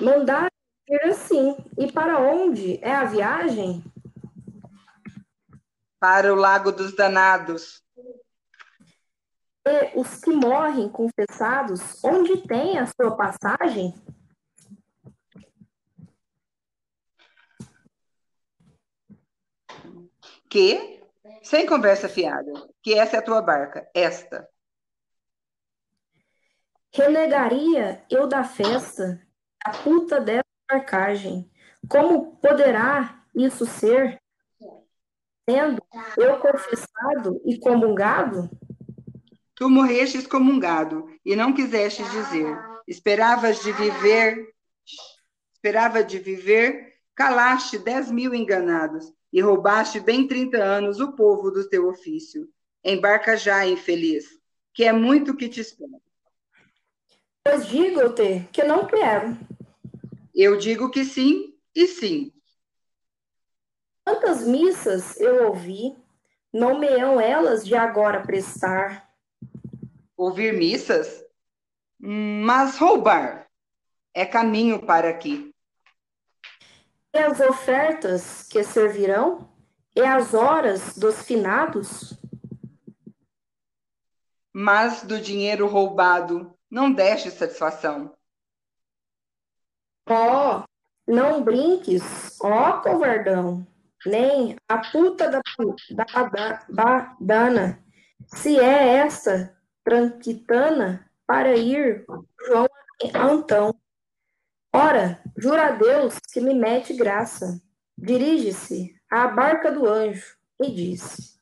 Mandar 0.00 0.50
ir 0.88 1.02
assim. 1.04 1.56
E 1.78 1.90
para 1.90 2.18
onde 2.18 2.78
é 2.82 2.92
a 2.92 3.04
viagem? 3.04 3.84
Para 5.98 6.32
o 6.32 6.36
Lago 6.36 6.72
dos 6.72 6.94
Danados. 6.94 7.82
E 9.70 10.00
os 10.00 10.16
que 10.16 10.32
morrem 10.32 10.88
confessados, 10.88 12.02
onde 12.02 12.38
tem 12.38 12.76
a 12.76 12.86
sua 12.86 13.16
passagem? 13.16 13.94
Que, 20.48 21.00
sem 21.44 21.64
conversa 21.66 22.08
fiada, 22.08 22.52
que 22.82 22.94
essa 22.94 23.14
é 23.14 23.18
a 23.20 23.22
tua 23.22 23.40
barca, 23.40 23.88
esta. 23.94 24.48
Renegaria 26.92 28.04
eu 28.10 28.26
da 28.26 28.42
festa, 28.42 29.24
a 29.64 29.70
puta 29.70 30.20
dessa 30.20 30.42
marcagem. 30.68 31.48
Como 31.88 32.34
poderá 32.38 33.24
isso 33.32 33.64
ser? 33.64 34.20
Sendo 35.48 35.80
eu 36.16 36.40
confessado 36.40 37.40
e 37.44 37.56
comungado? 37.60 38.50
Tu 39.60 39.68
morreste 39.68 40.16
excomungado 40.16 41.06
e 41.22 41.36
não 41.36 41.52
quiseste 41.52 42.02
dizer. 42.02 42.58
Esperavas 42.88 43.62
de 43.62 43.70
viver 43.72 44.50
esperava 45.60 46.02
de 46.02 46.18
viver, 46.18 46.94
calaste 47.14 47.76
dez 47.76 48.10
mil 48.10 48.34
enganados 48.34 49.12
e 49.30 49.42
roubaste 49.42 50.00
bem 50.00 50.26
trinta 50.26 50.56
anos 50.56 51.00
o 51.00 51.12
povo 51.12 51.50
do 51.50 51.68
teu 51.68 51.86
ofício. 51.86 52.48
Embarca 52.82 53.36
já, 53.36 53.66
infeliz, 53.66 54.24
que 54.72 54.84
é 54.84 54.92
muito 54.92 55.36
que 55.36 55.50
te 55.50 55.60
espera. 55.60 56.00
Pois 57.44 57.66
digo-te 57.66 58.48
que 58.50 58.64
não 58.64 58.86
quero. 58.86 59.36
Eu 60.34 60.56
digo 60.56 60.90
que 60.90 61.04
sim 61.04 61.54
e 61.74 61.86
sim. 61.86 62.32
Quantas 64.02 64.46
missas 64.46 65.20
eu 65.20 65.48
ouvi, 65.48 65.94
não 66.50 66.78
meiam 66.78 67.20
elas 67.20 67.66
de 67.66 67.74
agora 67.74 68.22
prestar. 68.22 69.09
Ouvir 70.20 70.52
missas? 70.52 71.24
Mas 71.98 72.76
roubar 72.76 73.48
é 74.12 74.26
caminho 74.26 74.84
para 74.84 75.08
aqui. 75.08 75.50
E 77.14 77.18
as 77.18 77.40
ofertas 77.40 78.42
que 78.42 78.62
servirão? 78.62 79.50
E 79.96 80.02
as 80.02 80.34
horas 80.34 80.94
dos 80.98 81.22
finados? 81.22 82.12
Mas 84.52 85.02
do 85.02 85.18
dinheiro 85.18 85.66
roubado 85.66 86.54
não 86.70 86.92
deste 86.92 87.30
satisfação. 87.30 88.14
Ó, 90.06 90.58
oh, 90.58 90.64
não 91.10 91.42
brinques, 91.42 92.38
ó 92.42 92.76
oh, 92.76 92.82
covardão, 92.82 93.66
nem 94.04 94.54
a 94.68 94.76
puta 94.90 95.30
da, 95.30 95.40
da, 95.90 96.66
da 96.68 97.16
dana, 97.18 97.82
se 98.26 98.58
é 98.58 98.96
essa 98.98 99.58
tranquitana 99.90 101.04
para 101.26 101.56
ir 101.56 102.06
João 102.46 102.68
Antão. 103.12 103.74
Ora, 104.72 105.20
jura 105.36 105.66
a 105.66 105.70
Deus 105.72 106.16
que 106.32 106.40
me 106.40 106.54
mete 106.54 106.94
graça. 106.94 107.60
Dirige-se 107.98 108.94
à 109.10 109.26
barca 109.26 109.72
do 109.72 109.88
anjo 109.88 110.36
e 110.62 110.70
diz: 110.70 111.40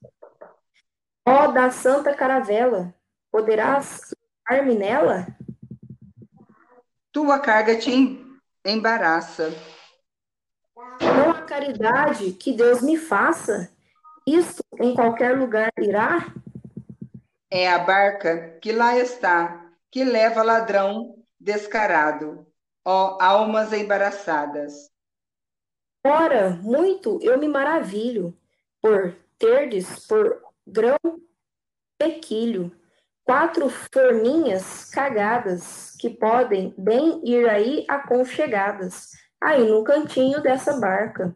Ó 1.27 1.45
oh, 1.45 1.53
da 1.53 1.70
santa 1.70 2.15
caravela, 2.15 2.95
poderás 3.31 4.15
levar-me 4.49 4.75
nela? 4.75 5.27
Tua 7.12 7.39
carga 7.39 7.77
te 7.77 7.91
embaraça. 8.65 9.53
Não 11.03 11.33
há 11.33 11.43
caridade 11.43 12.33
que 12.33 12.55
Deus 12.55 12.81
me 12.81 12.97
faça. 12.97 13.70
Isto 14.27 14.65
em 14.81 14.95
qualquer 14.95 15.39
lugar 15.39 15.70
irá? 15.79 16.33
É 17.51 17.69
a 17.69 17.79
barca 17.79 18.59
que 18.61 18.73
lá 18.73 18.99
está, 18.99 19.73
que 19.91 20.05
leva 20.05 20.43
ladrão 20.43 21.16
descarado 21.41 22.49
ó 22.89 23.19
almas 23.20 23.70
embaraçadas. 23.75 24.91
Ora, 26.03 26.49
muito 26.62 27.19
eu 27.20 27.39
me 27.39 27.47
maravilho 27.47 28.35
por 28.81 29.15
terdes 29.39 30.07
por 30.07 30.41
grão 30.66 30.97
pequilho 31.99 32.75
quatro 33.25 33.69
forminhas 33.69 34.87
cagadas 34.87 35.95
que 35.97 36.09
podem 36.09 36.75
bem 36.79 37.20
ir 37.23 37.47
aí 37.47 37.85
aconchegadas, 37.87 39.11
aí 39.39 39.69
no 39.69 39.85
cantinho 39.85 40.41
dessa 40.41 40.81
barca. 40.81 41.35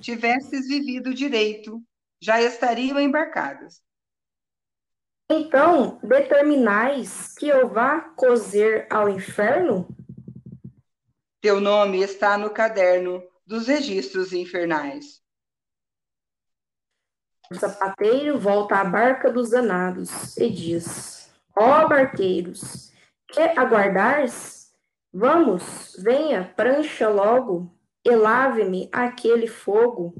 Tivesses 0.00 0.66
vivido 0.66 1.12
direito, 1.12 1.82
já 2.22 2.40
estariam 2.40 2.98
embarcadas. 2.98 3.82
Então, 5.28 5.98
determinais 6.02 7.34
que 7.34 7.48
eu 7.48 7.68
vá 7.68 8.00
cozer 8.00 8.86
ao 8.90 9.08
inferno? 9.08 9.88
Teu 11.40 11.60
nome 11.60 12.02
está 12.02 12.36
no 12.36 12.50
caderno 12.50 13.22
dos 13.46 13.66
registros 13.66 14.32
infernais. 14.32 15.22
O 17.50 17.54
sapateiro 17.54 18.38
volta 18.38 18.76
à 18.76 18.84
barca 18.84 19.30
dos 19.30 19.50
danados 19.50 20.36
e 20.36 20.50
diz: 20.50 21.30
Ó 21.56 21.84
oh, 21.84 21.88
barqueiros, 21.88 22.92
que 23.28 23.40
aguardais? 23.40 24.72
Vamos, 25.12 25.96
venha, 25.98 26.52
prancha 26.56 27.08
logo 27.08 27.74
e 28.04 28.14
lave-me 28.14 28.88
aquele 28.92 29.46
fogo. 29.46 30.14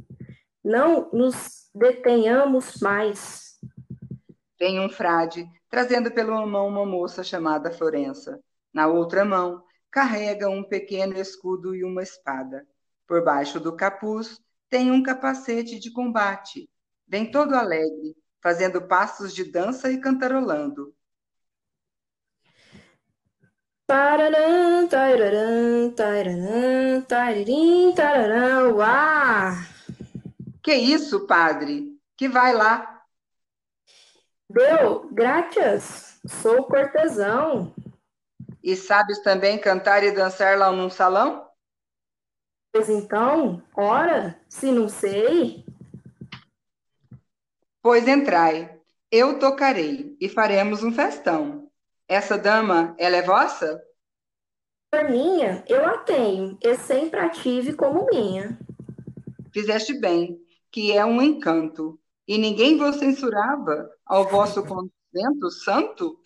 Não 0.62 1.10
nos 1.12 1.68
detenhamos 1.74 2.80
mais 2.80 3.43
Vem 4.58 4.78
um 4.80 4.88
frade, 4.88 5.46
trazendo 5.68 6.10
pela 6.10 6.46
mão 6.46 6.68
uma 6.68 6.86
moça 6.86 7.24
chamada 7.24 7.72
Florença. 7.72 8.40
Na 8.72 8.86
outra 8.86 9.24
mão, 9.24 9.62
carrega 9.90 10.48
um 10.48 10.62
pequeno 10.62 11.16
escudo 11.18 11.74
e 11.74 11.84
uma 11.84 12.02
espada. 12.02 12.66
Por 13.06 13.24
baixo 13.24 13.60
do 13.60 13.74
capuz, 13.76 14.40
tem 14.70 14.90
um 14.90 15.02
capacete 15.02 15.78
de 15.78 15.92
combate. 15.92 16.68
Vem 17.06 17.30
todo 17.30 17.54
alegre, 17.54 18.16
fazendo 18.42 18.82
passos 18.82 19.34
de 19.34 19.44
dança 19.44 19.90
e 19.90 20.00
cantarolando. 20.00 20.94
Tararam, 23.86 24.88
tararam, 24.88 25.92
tararam, 25.94 27.02
tararim, 27.02 27.92
tararam, 27.94 28.76
uá! 28.76 29.66
Que 30.62 30.74
isso, 30.74 31.26
padre? 31.26 31.92
Que 32.16 32.26
vai 32.26 32.54
lá, 32.54 32.93
Deu, 34.54 35.08
graças, 35.10 36.20
sou 36.24 36.62
cortesão. 36.62 37.74
E 38.62 38.76
sabes 38.76 39.18
também 39.18 39.58
cantar 39.58 40.04
e 40.04 40.12
dançar 40.12 40.56
lá 40.56 40.70
num 40.70 40.88
salão? 40.88 41.50
Pois 42.72 42.88
então, 42.88 43.60
ora, 43.74 44.40
se 44.48 44.70
não 44.70 44.88
sei. 44.88 45.66
Pois 47.82 48.06
entrai, 48.06 48.80
eu 49.10 49.40
tocarei 49.40 50.16
e 50.20 50.28
faremos 50.28 50.84
um 50.84 50.92
festão. 50.92 51.68
Essa 52.06 52.38
dama, 52.38 52.94
ela 52.96 53.16
é 53.16 53.22
vossa? 53.22 53.82
Por 54.88 55.10
minha, 55.10 55.64
eu 55.66 55.84
a 55.84 55.98
tenho, 55.98 56.56
e 56.62 56.76
sempre 56.76 57.18
a 57.18 57.28
tive 57.28 57.72
como 57.72 58.06
minha. 58.06 58.56
Fizeste 59.52 59.98
bem, 59.98 60.40
que 60.70 60.92
é 60.92 61.04
um 61.04 61.20
encanto 61.20 61.98
e 62.26 62.38
ninguém 62.38 62.78
vos 62.78 62.96
censurava 62.96 63.90
ao 64.06 64.28
vosso 64.28 64.62
convento 64.62 65.50
santo? 65.50 66.18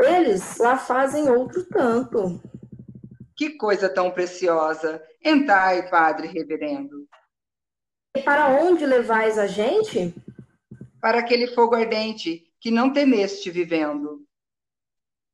Eles 0.00 0.58
lá 0.58 0.76
fazem 0.76 1.28
outro 1.30 1.64
tanto. 1.66 2.40
Que 3.36 3.50
coisa 3.50 3.88
tão 3.88 4.10
preciosa! 4.10 5.02
Entrai, 5.24 5.88
Padre 5.88 6.28
Reverendo. 6.28 7.06
E 8.16 8.22
para 8.22 8.48
onde 8.48 8.86
levais 8.86 9.38
a 9.38 9.46
gente? 9.46 10.14
Para 11.00 11.18
aquele 11.18 11.48
fogo 11.48 11.74
ardente 11.74 12.44
que 12.60 12.70
não 12.70 12.92
temeste 12.92 13.50
vivendo. 13.50 14.24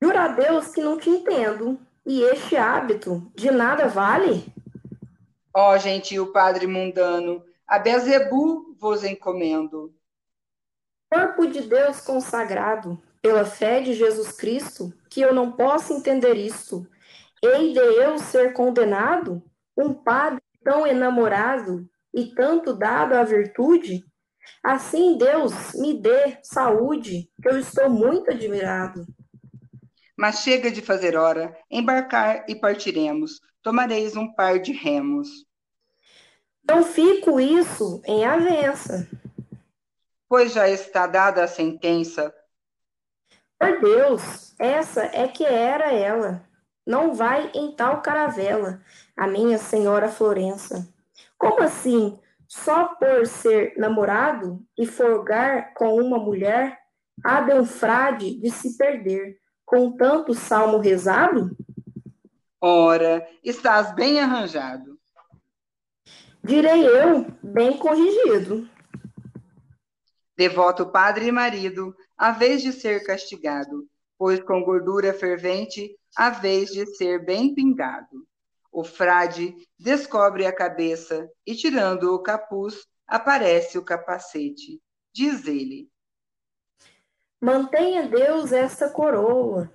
Jura 0.03 0.25
a 0.25 0.29
Deus 0.29 0.69
que 0.69 0.81
não 0.81 0.97
te 0.97 1.11
entendo. 1.11 1.79
E 2.07 2.23
este 2.23 2.57
hábito 2.57 3.31
de 3.37 3.51
nada 3.51 3.87
vale? 3.87 4.47
Ó, 5.55 5.75
oh, 5.75 5.79
gentil 5.79 6.33
Padre 6.33 6.67
mundano, 6.67 7.45
a 7.71 7.79
Bezebu 7.79 8.75
vos 8.81 9.05
encomendo. 9.05 9.95
Corpo 11.09 11.47
de 11.47 11.61
Deus 11.61 12.01
consagrado, 12.01 13.01
pela 13.23 13.45
fé 13.45 13.81
de 13.81 13.95
Jesus 13.95 14.33
Cristo, 14.33 14.93
que 15.09 15.21
eu 15.21 15.33
não 15.33 15.53
posso 15.53 15.93
entender 15.93 16.35
isto. 16.35 16.85
Hei 17.41 17.73
de 17.73 17.79
eu 17.79 18.19
ser 18.19 18.55
condenado? 18.55 19.41
Um 19.77 19.95
padre 19.95 20.43
tão 20.65 20.85
enamorado 20.85 21.89
e 22.13 22.35
tanto 22.35 22.75
dado 22.75 23.15
à 23.15 23.23
virtude? 23.23 24.05
Assim, 24.65 25.17
Deus 25.17 25.73
me 25.75 25.95
dê 25.95 26.39
saúde, 26.43 27.31
que 27.41 27.49
eu 27.49 27.57
estou 27.57 27.89
muito 27.89 28.33
admirado. 28.33 29.07
Mas 30.19 30.41
chega 30.41 30.73
de 30.73 30.83
fazer 30.83 31.17
hora, 31.17 31.57
embarcar 31.71 32.45
e 32.49 32.55
partiremos. 32.57 33.41
Tomareis 33.63 34.17
um 34.17 34.35
par 34.35 34.59
de 34.59 34.73
remos. 34.73 35.49
Não 36.69 36.85
fico 36.85 37.41
isso 37.41 38.01
em 38.05 38.25
avença. 38.25 39.09
Pois 40.29 40.53
já 40.53 40.69
está 40.69 41.07
dada 41.07 41.43
a 41.43 41.49
sentença. 41.49 42.33
Por 43.59 43.81
Deus, 43.81 44.55
essa 44.59 45.03
é 45.13 45.27
que 45.29 45.45
era 45.45 45.93
ela. 45.93 46.43
Não 46.87 47.13
vai 47.13 47.51
em 47.55 47.73
tal 47.73 48.01
caravela, 48.01 48.81
a 49.17 49.27
minha 49.27 49.59
senhora 49.59 50.09
Florença. 50.09 50.89
Como 51.37 51.63
assim? 51.63 52.19
Só 52.49 52.87
por 52.97 53.27
ser 53.27 53.75
namorado 53.77 54.61
e 54.77 54.87
folgar 54.87 55.73
com 55.75 55.95
uma 55.97 56.19
mulher, 56.19 56.79
há 57.25 57.41
de 57.41 57.53
um 57.53 57.65
frade 57.65 58.35
de 58.41 58.51
se 58.51 58.77
perder, 58.77 59.39
com 59.65 59.97
tanto 59.97 60.35
salmo 60.35 60.79
rezado? 60.79 61.57
Ora, 62.61 63.27
estás 63.43 63.95
bem 63.95 64.21
arranjado. 64.21 65.00
Direi 66.43 66.87
eu, 66.87 67.27
bem 67.43 67.77
corrigido. 67.77 68.69
Devoto 70.37 70.91
padre 70.91 71.27
e 71.27 71.33
marido, 71.33 71.95
a 72.17 72.31
vez 72.31 72.63
de 72.63 72.73
ser 72.73 73.05
castigado, 73.05 73.87
pois 74.17 74.41
com 74.43 74.63
gordura 74.63 75.13
fervente 75.13 75.95
a 76.17 76.31
vez 76.31 76.71
de 76.71 76.87
ser 76.97 77.25
bem 77.25 77.55
pingado. 77.55 78.27
O 78.73 78.83
frade 78.83 79.55
descobre 79.79 80.47
a 80.47 80.55
cabeça 80.55 81.29
e, 81.47 81.55
tirando 81.55 82.15
o 82.15 82.23
capuz, 82.23 82.87
aparece 83.07 83.77
o 83.77 83.85
capacete. 83.85 84.81
Diz 85.13 85.47
ele: 85.47 85.91
Mantenha 87.41 88.09
Deus 88.09 88.53
esta 88.53 88.89
coroa. 88.89 89.71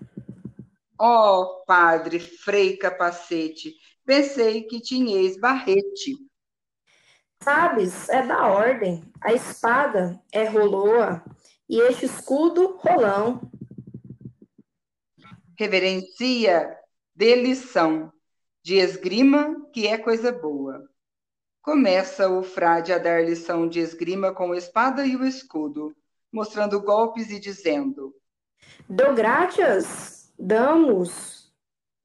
Ó 0.97 1.41
oh, 1.41 1.65
padre 1.65 2.19
Frei 2.19 2.77
Capacete, 2.77 3.75
pensei 4.05 4.63
que 4.63 4.79
tinhais 4.79 5.37
barrete. 5.37 6.15
Sabes, 7.45 8.09
é 8.09 8.25
da 8.25 8.47
ordem. 8.47 9.03
A 9.21 9.31
espada 9.31 10.19
é 10.31 10.45
roloa 10.45 11.23
e 11.69 11.79
este 11.79 12.07
escudo 12.07 12.75
rolão. 12.77 13.39
Reverencia 15.55 16.75
de 17.15 17.35
lição, 17.35 18.11
de 18.63 18.77
esgrima, 18.77 19.63
que 19.71 19.85
é 19.85 19.95
coisa 19.95 20.31
boa. 20.31 20.89
Começa 21.61 22.27
o 22.27 22.41
frade 22.41 22.91
a 22.91 22.97
dar 22.97 23.23
lição 23.23 23.69
de 23.69 23.79
esgrima 23.79 24.33
com 24.33 24.51
a 24.51 24.57
espada 24.57 25.05
e 25.05 25.15
o 25.15 25.23
escudo, 25.23 25.95
mostrando 26.33 26.81
golpes 26.81 27.29
e 27.29 27.39
dizendo: 27.39 28.11
Do 28.89 29.13
graças, 29.13 30.33
damos, 30.39 31.53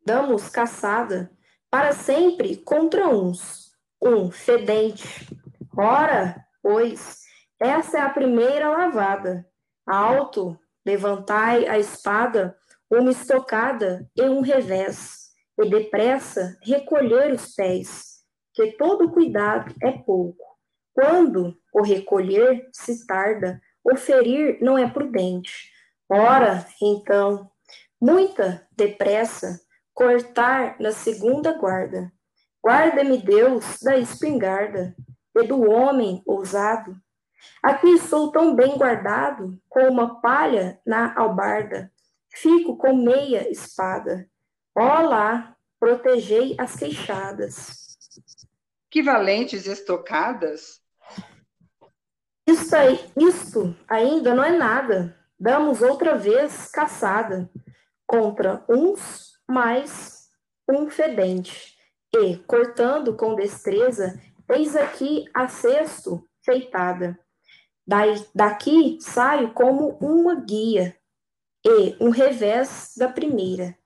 damos 0.05 0.51
caçada, 0.51 1.33
para 1.71 1.93
sempre 1.93 2.59
contra 2.59 3.09
uns, 3.09 3.60
um 4.03 4.31
fedente. 4.31 5.29
Ora, 5.77 6.45
pois, 6.63 7.21
essa 7.61 7.99
é 7.99 8.01
a 8.01 8.11
primeira 8.11 8.69
lavada. 8.71 9.47
Alto, 9.87 10.59
levantai 10.85 11.67
a 11.67 11.79
espada, 11.79 12.57
uma 12.91 13.11
estocada 13.11 14.09
e 14.17 14.23
um 14.23 14.41
revés 14.41 15.31
e 15.59 15.69
depressa 15.69 16.57
recolher 16.63 17.33
os 17.33 17.55
pés, 17.55 18.23
que 18.55 18.73
todo 18.73 19.11
cuidado 19.11 19.75
é 19.83 19.93
pouco. 19.93 20.45
Quando 20.95 21.57
o 21.73 21.83
recolher 21.83 22.69
se 22.73 23.07
tarda, 23.07 23.61
o 23.85 23.97
ferir 23.97 24.59
não 24.61 24.77
é 24.77 24.89
prudente. 24.89 25.71
Ora, 26.09 26.67
então, 26.83 27.51
muita 28.01 28.67
depressa, 28.77 29.61
cortar 29.95 30.77
na 30.81 30.93
segunda 30.93 31.53
guarda. 31.57 32.13
Guarda-me 32.63 33.19
Deus 33.19 33.79
da 33.83 33.97
espingarda 33.97 34.95
e 35.35 35.47
do 35.47 35.71
homem 35.71 36.23
ousado. 36.27 36.95
Aqui 37.63 37.99
sou 37.99 38.31
tão 38.31 38.55
bem 38.55 38.77
guardado, 38.77 39.59
com 39.69 39.89
uma 39.89 40.21
palha 40.21 40.79
na 40.85 41.19
albarda. 41.19 41.91
Fico 42.31 42.77
com 42.77 42.95
meia 42.95 43.51
espada. 43.51 44.29
Olá, 44.75 45.57
protegei 45.79 46.55
as 46.59 46.77
queixadas. 46.77 47.97
Que 48.91 49.03
valentes 49.03 49.67
estocadas! 49.67 50.81
Isto, 52.47 52.75
aí, 52.75 53.11
isto 53.17 53.77
ainda 53.89 54.35
não 54.35 54.45
é 54.45 54.51
nada. 54.51 55.17
Damos 55.39 55.81
outra 55.81 56.17
vez 56.17 56.71
caçada 56.71 57.49
contra 58.07 58.65
uns 58.69 59.33
mais 59.49 60.29
um 60.69 60.91
fedente. 60.91 61.80
E, 62.15 62.37
cortando 62.39 63.17
com 63.17 63.35
destreza, 63.35 64.21
eis 64.49 64.75
aqui 64.75 65.25
a 65.33 65.47
cesto 65.49 66.29
feitada. 66.45 67.19
Daqui 68.35 68.99
saio 69.01 69.53
como 69.53 69.99
uma 70.01 70.35
guia 70.37 70.97
e 71.65 71.97
um 72.01 72.11
revés 72.11 72.93
da 72.97 73.09
primeira. 73.09 73.77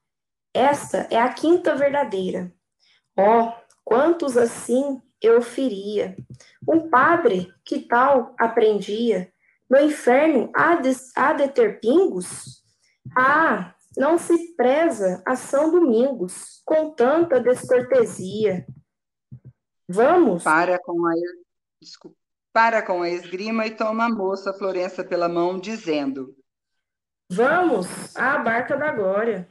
Esta 0.52 1.08
é 1.10 1.20
a 1.20 1.32
quinta 1.32 1.74
verdadeira. 1.74 2.52
Oh, 3.18 3.52
quantos 3.84 4.36
assim 4.36 5.02
eu 5.20 5.40
feria! 5.42 6.16
Um 6.68 6.88
padre 6.88 7.52
que 7.64 7.80
tal 7.80 8.34
aprendia? 8.38 9.32
No 9.68 9.78
inferno 9.80 10.50
há 10.54 10.76
de, 10.76 10.92
há 11.16 11.32
de 11.32 11.48
ter 11.48 11.80
pingos? 11.80 12.62
Ah, 13.16 13.73
não 13.96 14.18
se 14.18 14.54
preza 14.56 15.22
a 15.26 15.36
São 15.36 15.70
Domingos 15.70 16.62
com 16.64 16.90
tanta 16.90 17.40
descortesia. 17.40 18.66
Vamos. 19.88 20.42
Para 20.42 20.78
com 20.78 21.06
a, 21.06 21.12
desculpa, 21.80 22.16
para 22.52 22.82
com 22.82 23.02
a 23.02 23.10
esgrima 23.10 23.66
e 23.66 23.70
toma 23.70 24.06
a 24.06 24.08
moça 24.08 24.52
Florença 24.52 25.04
pela 25.04 25.28
mão, 25.28 25.58
dizendo: 25.58 26.34
Vamos 27.30 28.16
à 28.16 28.38
barca 28.38 28.76
da 28.76 28.92
glória. 28.92 29.48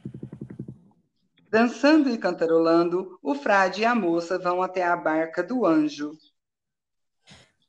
Dançando 1.48 2.10
e 2.10 2.18
cantarolando, 2.18 3.18
o 3.22 3.34
frade 3.34 3.82
e 3.82 3.84
a 3.84 3.94
moça 3.94 4.38
vão 4.38 4.60
até 4.60 4.82
a 4.82 4.96
barca 4.96 5.42
do 5.42 5.64
anjo. 5.64 6.12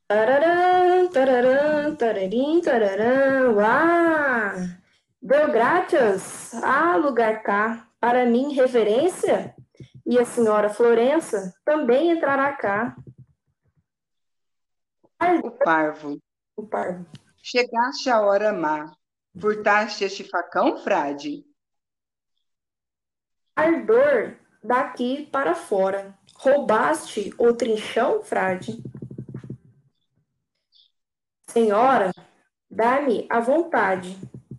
Tararam, 0.07 1.07
tararam, 1.09 1.95
tararim, 1.95 2.61
tararam, 2.61 3.59
ah! 3.59 4.84
Deu 5.25 5.51
graças 5.51 6.53
a 6.63 6.95
lugar 6.97 7.41
cá, 7.41 7.89
para 7.99 8.27
mim 8.27 8.53
reverência, 8.53 9.55
e 10.05 10.19
a 10.19 10.23
senhora 10.23 10.69
Florença 10.69 11.51
também 11.65 12.11
entrará 12.11 12.53
cá. 12.53 12.95
O 15.43 15.49
parvo. 15.49 16.21
O 16.55 16.67
parvo. 16.67 17.07
Chegaste 17.41 18.07
a 18.07 18.21
hora 18.21 18.53
má. 18.53 18.91
Furtaste 19.35 20.03
este 20.03 20.23
facão, 20.23 20.77
frade? 20.77 21.43
ardor 23.55 24.35
daqui 24.63 25.25
para 25.31 25.55
fora. 25.55 26.15
Roubaste 26.35 27.33
o 27.39 27.51
trinchão, 27.51 28.21
frade? 28.21 28.79
Senhora, 31.49 32.11
dá-me 32.69 33.25
a 33.27 33.39
vontade, 33.39 34.15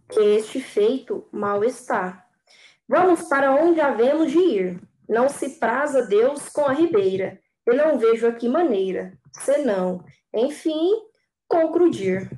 que 0.08 0.20
este 0.20 0.60
feito 0.60 1.26
mal 1.32 1.64
está. 1.64 2.26
Vamos 2.88 3.22
para 3.22 3.54
onde 3.54 3.80
havemos 3.80 4.30
de 4.30 4.38
ir. 4.38 4.80
Não 5.08 5.28
se 5.28 5.58
praza 5.58 6.06
Deus 6.06 6.48
com 6.48 6.64
a 6.66 6.72
ribeira. 6.72 7.40
Eu 7.64 7.74
não 7.74 7.98
vejo 7.98 8.26
aqui 8.26 8.48
maneira, 8.48 9.18
senão, 9.32 10.04
enfim, 10.32 10.92
concluir. 11.48 12.30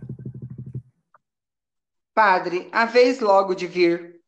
Padre, 2.14 2.68
a 2.72 2.86
vez 2.86 3.20
logo 3.20 3.54
de 3.54 3.66
vir. 3.66 4.20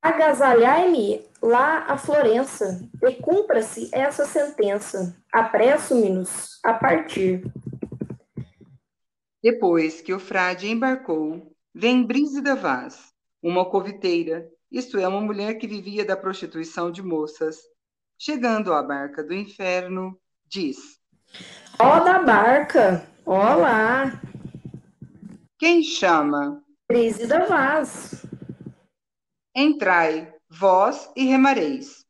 Agasalhai-me 0.00 1.26
lá 1.42 1.84
a 1.86 1.98
Florença, 1.98 2.88
e 3.02 3.14
cumpra-se 3.16 3.90
essa 3.92 4.24
sentença. 4.24 5.14
Apresso-me-nos 5.32 6.58
a 6.64 6.72
partir. 6.72 7.44
Depois 9.42 10.00
que 10.00 10.14
o 10.14 10.18
frade 10.18 10.68
embarcou, 10.68 11.53
vem 11.74 12.06
Brígida 12.06 12.54
Vaz, 12.54 13.12
uma 13.42 13.68
coviteira, 13.68 14.48
isto 14.70 14.96
é, 14.96 15.08
uma 15.08 15.20
mulher 15.20 15.54
que 15.54 15.66
vivia 15.66 16.04
da 16.04 16.16
prostituição 16.16 16.90
de 16.90 17.02
moças. 17.02 17.58
Chegando 18.16 18.72
à 18.72 18.82
barca 18.82 19.24
do 19.24 19.34
inferno, 19.34 20.18
diz: 20.46 21.00
Ó 21.78 22.00
da 22.00 22.22
barca, 22.22 23.06
olá! 23.26 24.20
Quem 25.58 25.82
chama? 25.82 26.62
Brígida 26.88 27.44
Vaz. 27.46 28.24
Entrai, 29.54 30.32
vós, 30.48 31.10
e 31.16 31.24
remareis. 31.24 32.04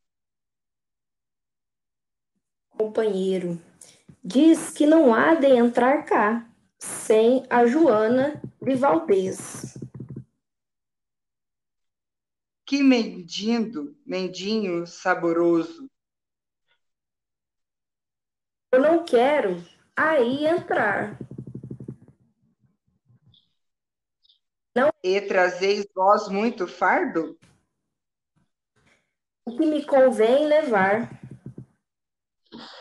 Companheiro, 2.71 3.61
diz 4.23 4.71
que 4.71 4.87
não 4.87 5.15
há 5.15 5.35
de 5.35 5.47
entrar 5.47 6.05
cá, 6.05 6.47
sem 6.79 7.47
a 7.49 7.67
Joana 7.67 8.43
de 8.65 8.75
Valdez. 8.75 9.77
Que 12.67 12.83
mendindo, 12.83 13.95
mendinho 14.07 14.87
saboroso. 14.87 15.91
Eu 18.73 18.81
não 18.81 19.05
quero 19.05 19.63
aí 19.95 20.47
entrar. 20.47 21.19
Não. 24.75 24.91
E 25.03 25.21
trazeis 25.21 25.87
vós 25.95 26.29
muito 26.29 26.67
fardo? 26.67 27.39
O 29.47 29.57
que 29.57 29.67
me 29.67 29.85
convém 29.85 30.47
levar. 30.47 31.21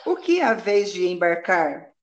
O 0.05 0.15
que 0.15 0.41
haveis 0.41 0.93
de 0.93 1.05
embarcar? 1.05 1.93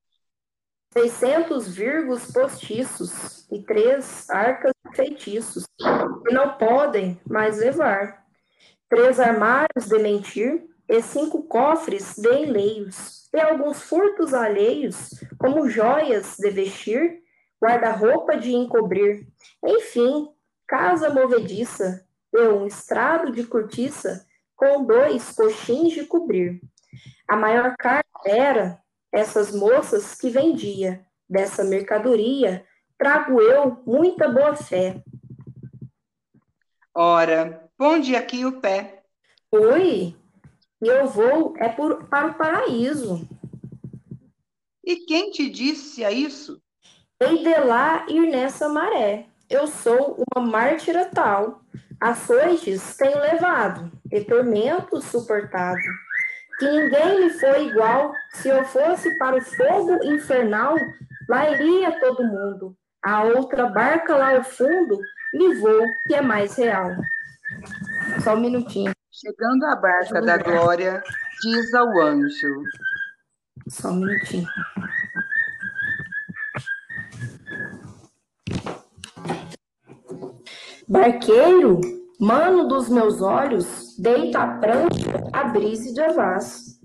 Seiscentos 0.93 1.75
virgos 1.75 2.31
postiços 2.31 3.40
e 3.51 3.63
três 3.63 4.29
arcas 4.31 4.73
feitiços, 4.95 5.67
que 5.77 6.35
não 6.35 6.57
podem 6.57 7.21
mais 7.29 7.59
levar. 7.59 8.25
Três 8.89 9.19
armários 9.21 9.87
de 9.87 9.99
mentir 9.99 10.69
e 10.89 11.01
cinco 11.03 11.45
cofres 11.45 12.17
de 12.17 12.33
enleios, 12.33 13.29
e 13.33 13.41
alguns 13.41 13.83
furtos 13.83 14.35
alheios, 14.35 15.11
como 15.39 15.69
joias 15.69 16.37
de 16.39 16.51
vestir 16.51 17.23
guarda-roupa 17.63 18.37
de 18.37 18.53
encobrir, 18.55 19.27
enfim, 19.65 20.29
casa 20.67 21.11
movediça, 21.11 22.07
deu 22.33 22.59
um 22.59 22.67
estrado 22.67 23.31
de 23.31 23.45
cortiça 23.45 24.27
com 24.57 24.85
dois 24.85 25.31
coxins 25.33 25.93
de 25.93 26.07
cobrir. 26.07 26.61
A 27.29 27.37
maior 27.37 27.75
carga 27.79 28.05
era 28.25 28.83
essas 29.13 29.53
moças 29.53 30.15
que 30.15 30.31
vendia, 30.31 31.05
dessa 31.29 31.63
mercadoria, 31.63 32.65
trago 33.01 33.41
eu 33.41 33.83
muita 33.87 34.29
boa 34.29 34.55
fé. 34.55 35.03
Ora, 36.95 37.67
ponde 37.79 38.15
aqui 38.15 38.45
o 38.45 38.61
pé. 38.61 39.05
Oi, 39.51 40.15
eu 40.83 41.07
vou 41.07 41.55
é 41.57 41.71
por, 41.71 42.05
para 42.09 42.27
o 42.27 42.35
paraíso. 42.35 43.27
E 44.85 44.97
quem 45.07 45.31
te 45.31 45.49
disse 45.49 46.05
a 46.05 46.13
isso? 46.13 46.61
Hei 47.19 47.43
de 47.43 47.55
lá 47.61 48.05
ir 48.07 48.31
nessa 48.31 48.69
maré. 48.69 49.27
Eu 49.49 49.67
sou 49.67 50.23
uma 50.37 50.47
mártira 50.47 51.07
tal. 51.07 51.63
Açoites 51.99 52.99
tenho 52.99 53.19
levado, 53.19 53.91
e 54.13 54.21
tormentos 54.21 55.07
suportado. 55.07 55.81
Que 56.59 56.67
ninguém 56.67 57.25
me 57.25 57.31
foi 57.31 57.67
igual. 57.69 58.13
Se 58.33 58.51
eu 58.51 58.63
fosse 58.67 59.17
para 59.19 59.39
o 59.39 59.43
fogo 59.43 60.05
infernal, 60.05 60.75
lá 61.29 61.51
iria 61.51 61.99
todo 61.99 62.25
mundo. 62.25 62.77
A 63.03 63.25
outra 63.25 63.67
barca 63.67 64.15
lá 64.17 64.37
ao 64.37 64.45
fundo, 64.45 65.01
me 65.33 65.55
vou, 65.55 65.81
que 66.07 66.15
é 66.15 66.21
mais 66.21 66.55
real. 66.57 66.91
Só 68.23 68.35
um 68.35 68.41
minutinho. 68.41 68.93
Chegando 69.11 69.65
à 69.65 69.77
barca 69.77 70.21
da 70.23 70.37
glória, 70.39 71.03
diz 71.43 71.75
ao 71.75 71.89
anjo. 72.01 72.63
Só 73.69 73.91
um 73.91 73.97
minutinho. 73.97 74.49
Barqueiro, 80.89 81.81
mano 82.19 82.69
dos 82.69 82.89
meus 82.89 83.23
olhos, 83.23 83.97
deita 83.99 84.41
a 84.41 84.59
prancha 84.59 85.31
a 85.33 85.45
brise 85.45 85.95
de 85.95 86.01
avaz. 86.01 86.81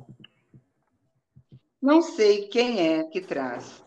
Não 1.82 2.02
sei 2.02 2.48
quem 2.48 2.80
é 2.80 3.04
que 3.04 3.22
traz. 3.22 3.85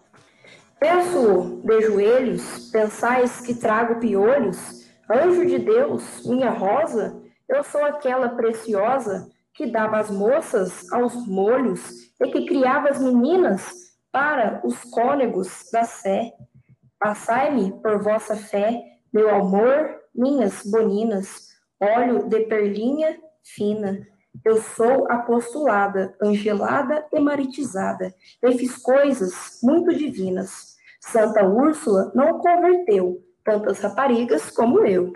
Peço 0.80 1.60
de 1.64 1.80
joelhos, 1.80 2.70
pensais 2.70 3.40
que 3.40 3.52
trago 3.52 3.98
piolhos? 3.98 4.88
Anjo 5.10 5.44
de 5.44 5.58
Deus, 5.58 6.24
minha 6.24 6.50
rosa, 6.50 7.20
eu 7.48 7.64
sou 7.64 7.84
aquela 7.84 8.28
preciosa 8.28 9.28
que 9.54 9.66
dava 9.66 9.98
as 9.98 10.08
moças 10.08 10.90
aos 10.92 11.26
molhos 11.26 12.12
e 12.20 12.30
que 12.30 12.46
criava 12.46 12.90
as 12.90 13.00
meninas 13.00 13.72
para 14.12 14.60
os 14.64 14.84
cônegos 14.84 15.68
da 15.72 15.82
sé. 15.82 16.32
Passai-me 16.96 17.72
por 17.82 18.00
vossa 18.00 18.36
fé, 18.36 18.80
meu 19.12 19.34
amor, 19.34 19.96
minhas 20.14 20.62
boninas, 20.62 21.48
óleo 21.80 22.28
de 22.28 22.40
perlinha 22.40 23.18
fina. 23.42 24.06
Eu 24.44 24.62
sou 24.62 25.10
apostolada, 25.10 26.14
angelada 26.22 27.04
e 27.12 27.18
maritizada. 27.18 28.14
Eu 28.40 28.52
fiz 28.52 28.76
coisas 28.76 29.58
muito 29.62 29.92
divinas. 29.94 30.67
Santa 31.12 31.42
Úrsula 31.42 32.12
não 32.14 32.38
converteu 32.38 33.24
tantas 33.42 33.80
raparigas 33.80 34.50
como 34.50 34.84
eu. 34.84 35.12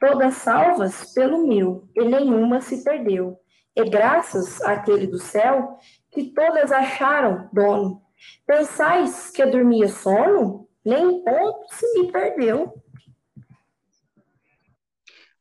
Todas 0.00 0.34
salvas 0.36 1.12
pelo 1.12 1.46
meu, 1.46 1.86
e 1.94 2.04
nenhuma 2.04 2.60
se 2.60 2.82
perdeu. 2.82 3.38
E 3.76 3.84
graças 3.90 4.60
àquele 4.62 5.06
do 5.06 5.18
céu, 5.18 5.76
que 6.10 6.32
todas 6.32 6.72
acharam 6.72 7.48
dono. 7.52 8.00
Pensais 8.46 9.30
que 9.30 9.42
eu 9.42 9.50
dormia 9.50 9.88
sono? 9.88 10.66
Nem 10.84 11.22
ponto 11.22 11.74
se 11.74 12.00
me 12.00 12.10
perdeu. 12.10 12.74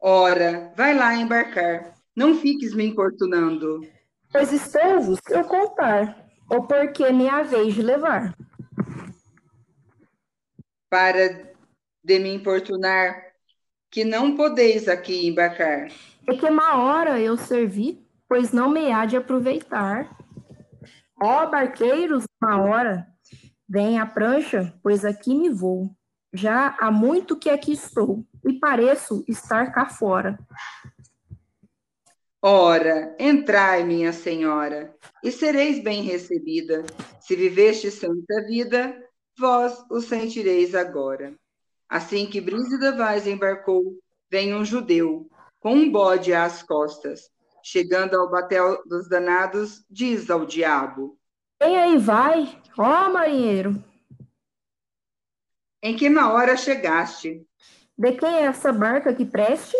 Ora, 0.01 0.73
vai 0.75 0.93
lá 0.93 1.15
embarcar. 1.15 1.95
Não 2.15 2.35
fiques 2.35 2.73
me 2.73 2.85
importunando. 2.85 3.87
Pois 4.31 4.51
estou-vos 4.51 5.19
eu 5.29 5.45
contar, 5.45 6.27
ou 6.49 6.67
porque 6.67 7.09
me 7.11 7.29
haveis 7.29 7.73
de 7.73 7.81
levar. 7.81 8.35
Para 10.89 11.53
de 12.03 12.19
me 12.19 12.33
importunar, 12.33 13.21
que 13.91 14.03
não 14.03 14.35
podeis 14.35 14.87
aqui 14.87 15.27
embarcar. 15.27 15.89
É 16.27 16.35
que 16.35 16.45
uma 16.45 16.77
hora 16.77 17.19
eu 17.19 17.37
servi, 17.37 18.05
pois 18.27 18.51
não 18.51 18.69
me 18.69 18.91
há 18.91 19.05
de 19.05 19.17
aproveitar. 19.17 20.15
Ó 21.21 21.45
barqueiros, 21.47 22.25
uma 22.41 22.61
hora, 22.61 23.07
vem 23.67 23.99
a 23.99 24.05
prancha, 24.05 24.73
pois 24.83 25.03
aqui 25.03 25.35
me 25.35 25.49
vou. 25.49 25.89
Já 26.33 26.75
há 26.79 26.91
muito 26.91 27.37
que 27.37 27.49
aqui 27.49 27.73
estou, 27.73 28.25
e 28.45 28.53
pareço 28.53 29.23
estar 29.27 29.71
cá 29.71 29.87
fora. 29.87 30.37
Ora, 32.41 33.15
entrai, 33.19 33.83
minha 33.83 34.13
senhora, 34.13 34.95
e 35.23 35.31
sereis 35.31 35.83
bem 35.83 36.03
recebida. 36.03 36.85
Se 37.19 37.35
viveste 37.35 37.89
santa 37.89 38.45
vida, 38.45 38.95
vós 39.37 39.85
o 39.89 40.01
sentireis 40.01 40.73
agora. 40.73 41.33
Assim 41.87 42.25
que 42.25 42.41
Brígida 42.41 42.95
Vaz 42.95 43.27
embarcou, 43.27 43.97
vem 44.29 44.53
um 44.53 44.65
judeu, 44.65 45.29
com 45.59 45.73
um 45.73 45.91
bode 45.91 46.33
às 46.33 46.63
costas. 46.63 47.29
Chegando 47.63 48.15
ao 48.15 48.29
batel 48.29 48.81
dos 48.85 49.07
danados, 49.07 49.85
diz 49.89 50.29
ao 50.29 50.45
diabo: 50.45 51.17
Quem 51.59 51.77
aí 51.77 51.97
vai, 51.97 52.61
ó 52.77 53.09
marinheiro? 53.09 53.83
Em 55.81 55.95
que 55.95 56.09
uma 56.09 56.31
hora 56.33 56.57
chegaste? 56.57 57.45
De 57.97 58.11
quem 58.13 58.29
é 58.29 58.41
essa 58.43 58.71
barca 58.71 59.13
que 59.13 59.25
preste? 59.25 59.75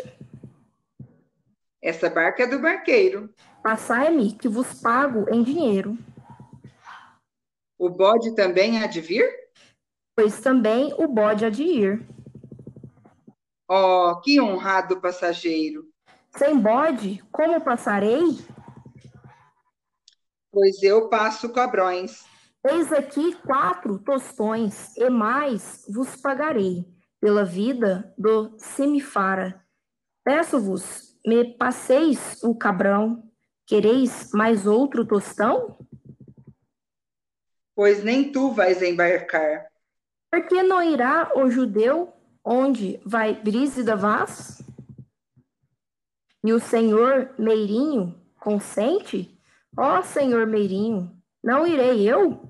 Essa 1.81 2.09
barca 2.09 2.43
é 2.43 2.47
do 2.47 2.59
barqueiro. 2.59 3.33
Passai-me, 3.63 4.33
que 4.33 4.47
vos 4.47 4.81
pago 4.81 5.25
em 5.29 5.43
dinheiro. 5.43 5.97
O 7.77 7.89
bode 7.89 8.35
também 8.35 8.81
há 8.81 8.87
de 8.87 8.99
vir? 9.01 9.46
Pois 10.19 10.41
também 10.41 10.91
o 10.97 11.07
bode 11.07 11.45
há 11.45 11.49
de 11.51 11.61
ir. 11.61 12.09
Oh, 13.69 14.19
que 14.23 14.41
honrado 14.41 14.99
passageiro! 14.99 15.87
Sem 16.35 16.59
bode, 16.59 17.23
como 17.31 17.61
passarei? 17.61 18.23
Pois 20.51 20.81
eu 20.81 21.07
passo 21.07 21.53
cobrões. 21.53 22.25
Eis 22.65 22.91
aqui 22.91 23.35
quatro 23.45 23.99
tostões, 23.99 24.97
e 24.97 25.07
mais 25.07 25.85
vos 25.87 26.15
pagarei 26.15 26.83
pela 27.21 27.45
vida 27.45 28.11
do 28.17 28.57
semifara. 28.57 29.63
Peço-vos, 30.23 31.15
me 31.23 31.55
passeis 31.57 32.41
o 32.41 32.57
cabrão. 32.57 33.23
Quereis 33.67 34.31
mais 34.33 34.65
outro 34.65 35.05
tostão? 35.05 35.77
Pois 37.75 38.03
nem 38.03 38.31
tu 38.31 38.49
vais 38.51 38.81
embarcar. 38.81 39.67
Por 40.29 40.45
que 40.45 40.61
não 40.61 40.83
irá 40.83 41.31
o 41.35 41.49
judeu 41.49 42.13
onde 42.43 42.99
vai 43.05 43.33
Brísida 43.33 43.95
Vaz? 43.95 44.61
E 46.43 46.53
o 46.53 46.59
senhor 46.59 47.33
Meirinho 47.37 48.19
consente? 48.39 49.37
Ó 49.77 49.99
oh, 49.99 50.03
senhor 50.03 50.45
Meirinho, 50.47 51.15
não 51.43 51.65
irei 51.65 52.09
eu? 52.09 52.41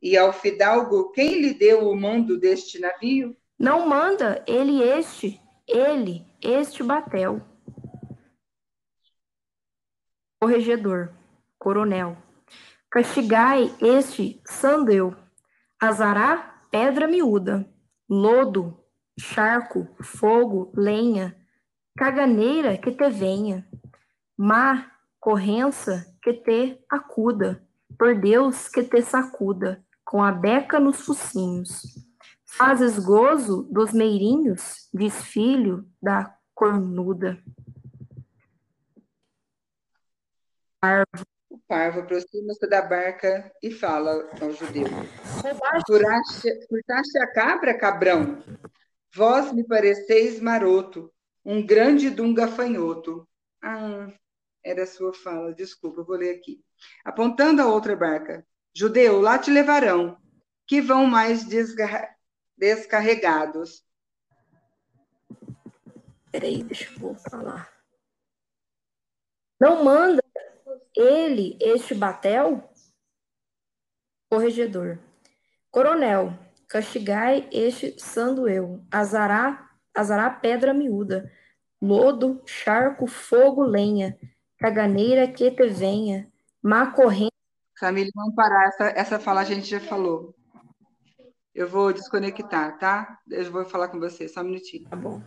E 0.00 0.16
ao 0.16 0.32
fidalgo, 0.32 1.10
quem 1.10 1.40
lhe 1.40 1.54
deu 1.54 1.88
o 1.88 1.96
mando 1.96 2.38
deste 2.38 2.78
navio? 2.78 3.36
Não 3.58 3.88
manda 3.88 4.44
ele 4.46 4.82
este, 4.82 5.40
ele, 5.66 6.24
este 6.40 6.82
batel. 6.82 7.40
Corregedor, 10.40 11.12
coronel, 11.58 12.16
castigai 12.98 13.72
este 13.80 14.42
sandeu, 14.44 15.14
azará 15.80 16.64
pedra 16.68 17.06
miúda, 17.06 17.64
lodo, 18.10 18.76
charco, 19.16 19.88
fogo, 20.02 20.72
lenha, 20.74 21.36
caganeira 21.96 22.76
que 22.76 22.90
te 22.90 23.08
venha, 23.08 23.64
má 24.36 24.90
corrença 25.20 26.12
que 26.20 26.32
te 26.32 26.84
acuda, 26.90 27.64
por 27.96 28.20
Deus 28.20 28.66
que 28.66 28.82
te 28.82 29.00
sacuda, 29.00 29.80
com 30.04 30.20
a 30.20 30.32
beca 30.32 30.80
nos 30.80 31.00
focinhos. 31.02 31.82
Fazes 32.46 32.98
gozo 32.98 33.62
dos 33.70 33.92
meirinhos, 33.92 34.88
diz 34.92 35.22
filho 35.22 35.88
da 36.02 36.36
cornuda. 36.52 37.40
Parvo. 40.80 41.37
O 41.68 41.74
parvo 41.74 42.00
aproxima-se 42.00 42.66
da 42.66 42.80
barca 42.80 43.52
e 43.62 43.70
fala 43.70 44.26
ao 44.40 44.50
judeu: 44.52 44.86
Furtaste 46.66 47.18
a 47.18 47.30
cabra, 47.30 47.76
cabrão? 47.76 48.42
Vós 49.14 49.52
me 49.52 49.62
pareceis 49.62 50.40
maroto, 50.40 51.12
um 51.44 51.64
grande 51.64 52.08
de 52.08 52.22
um 52.22 52.32
gafanhoto. 52.32 53.28
Ah, 53.62 54.10
era 54.64 54.84
a 54.84 54.86
sua 54.86 55.12
fala, 55.12 55.52
desculpa, 55.52 56.02
vou 56.02 56.16
ler 56.16 56.36
aqui. 56.36 56.64
Apontando 57.04 57.60
a 57.60 57.66
outra 57.66 57.94
barca. 57.94 58.46
Judeu, 58.74 59.20
lá 59.20 59.38
te 59.38 59.50
levarão, 59.50 60.16
que 60.66 60.80
vão 60.80 61.04
mais 61.04 61.44
descarregados. 62.56 63.84
Peraí, 66.32 66.62
deixa 66.62 66.90
eu 66.98 67.42
lá. 67.42 67.68
Não 69.60 69.84
manda 69.84 70.22
ele 70.98 71.56
este 71.60 71.94
batel? 71.94 72.68
Corregedor. 74.30 74.98
Coronel, 75.70 76.36
castigai 76.66 77.48
este 77.52 77.98
sandueu, 77.98 78.84
azará, 78.90 79.70
azará 79.94 80.28
pedra 80.28 80.74
miúda, 80.74 81.30
lodo, 81.80 82.42
charco, 82.46 83.06
fogo, 83.06 83.62
lenha, 83.62 84.18
caganeira 84.58 85.28
que 85.28 85.50
te 85.50 85.66
venha, 85.68 86.30
má 86.62 86.90
corrente. 86.90 87.32
Camille, 87.76 88.10
vamos 88.14 88.34
parar, 88.34 88.66
essa, 88.66 88.88
essa 88.88 89.20
fala 89.20 89.42
a 89.42 89.44
gente 89.44 89.68
já 89.68 89.78
falou. 89.78 90.34
Eu 91.54 91.68
vou 91.68 91.92
desconectar, 91.92 92.78
tá? 92.78 93.18
Eu 93.28 93.50
vou 93.50 93.64
falar 93.64 93.88
com 93.88 93.98
você, 93.98 94.28
só 94.28 94.40
um 94.40 94.44
minutinho. 94.44 94.88
Tá 94.88 94.96
bom. 94.96 95.22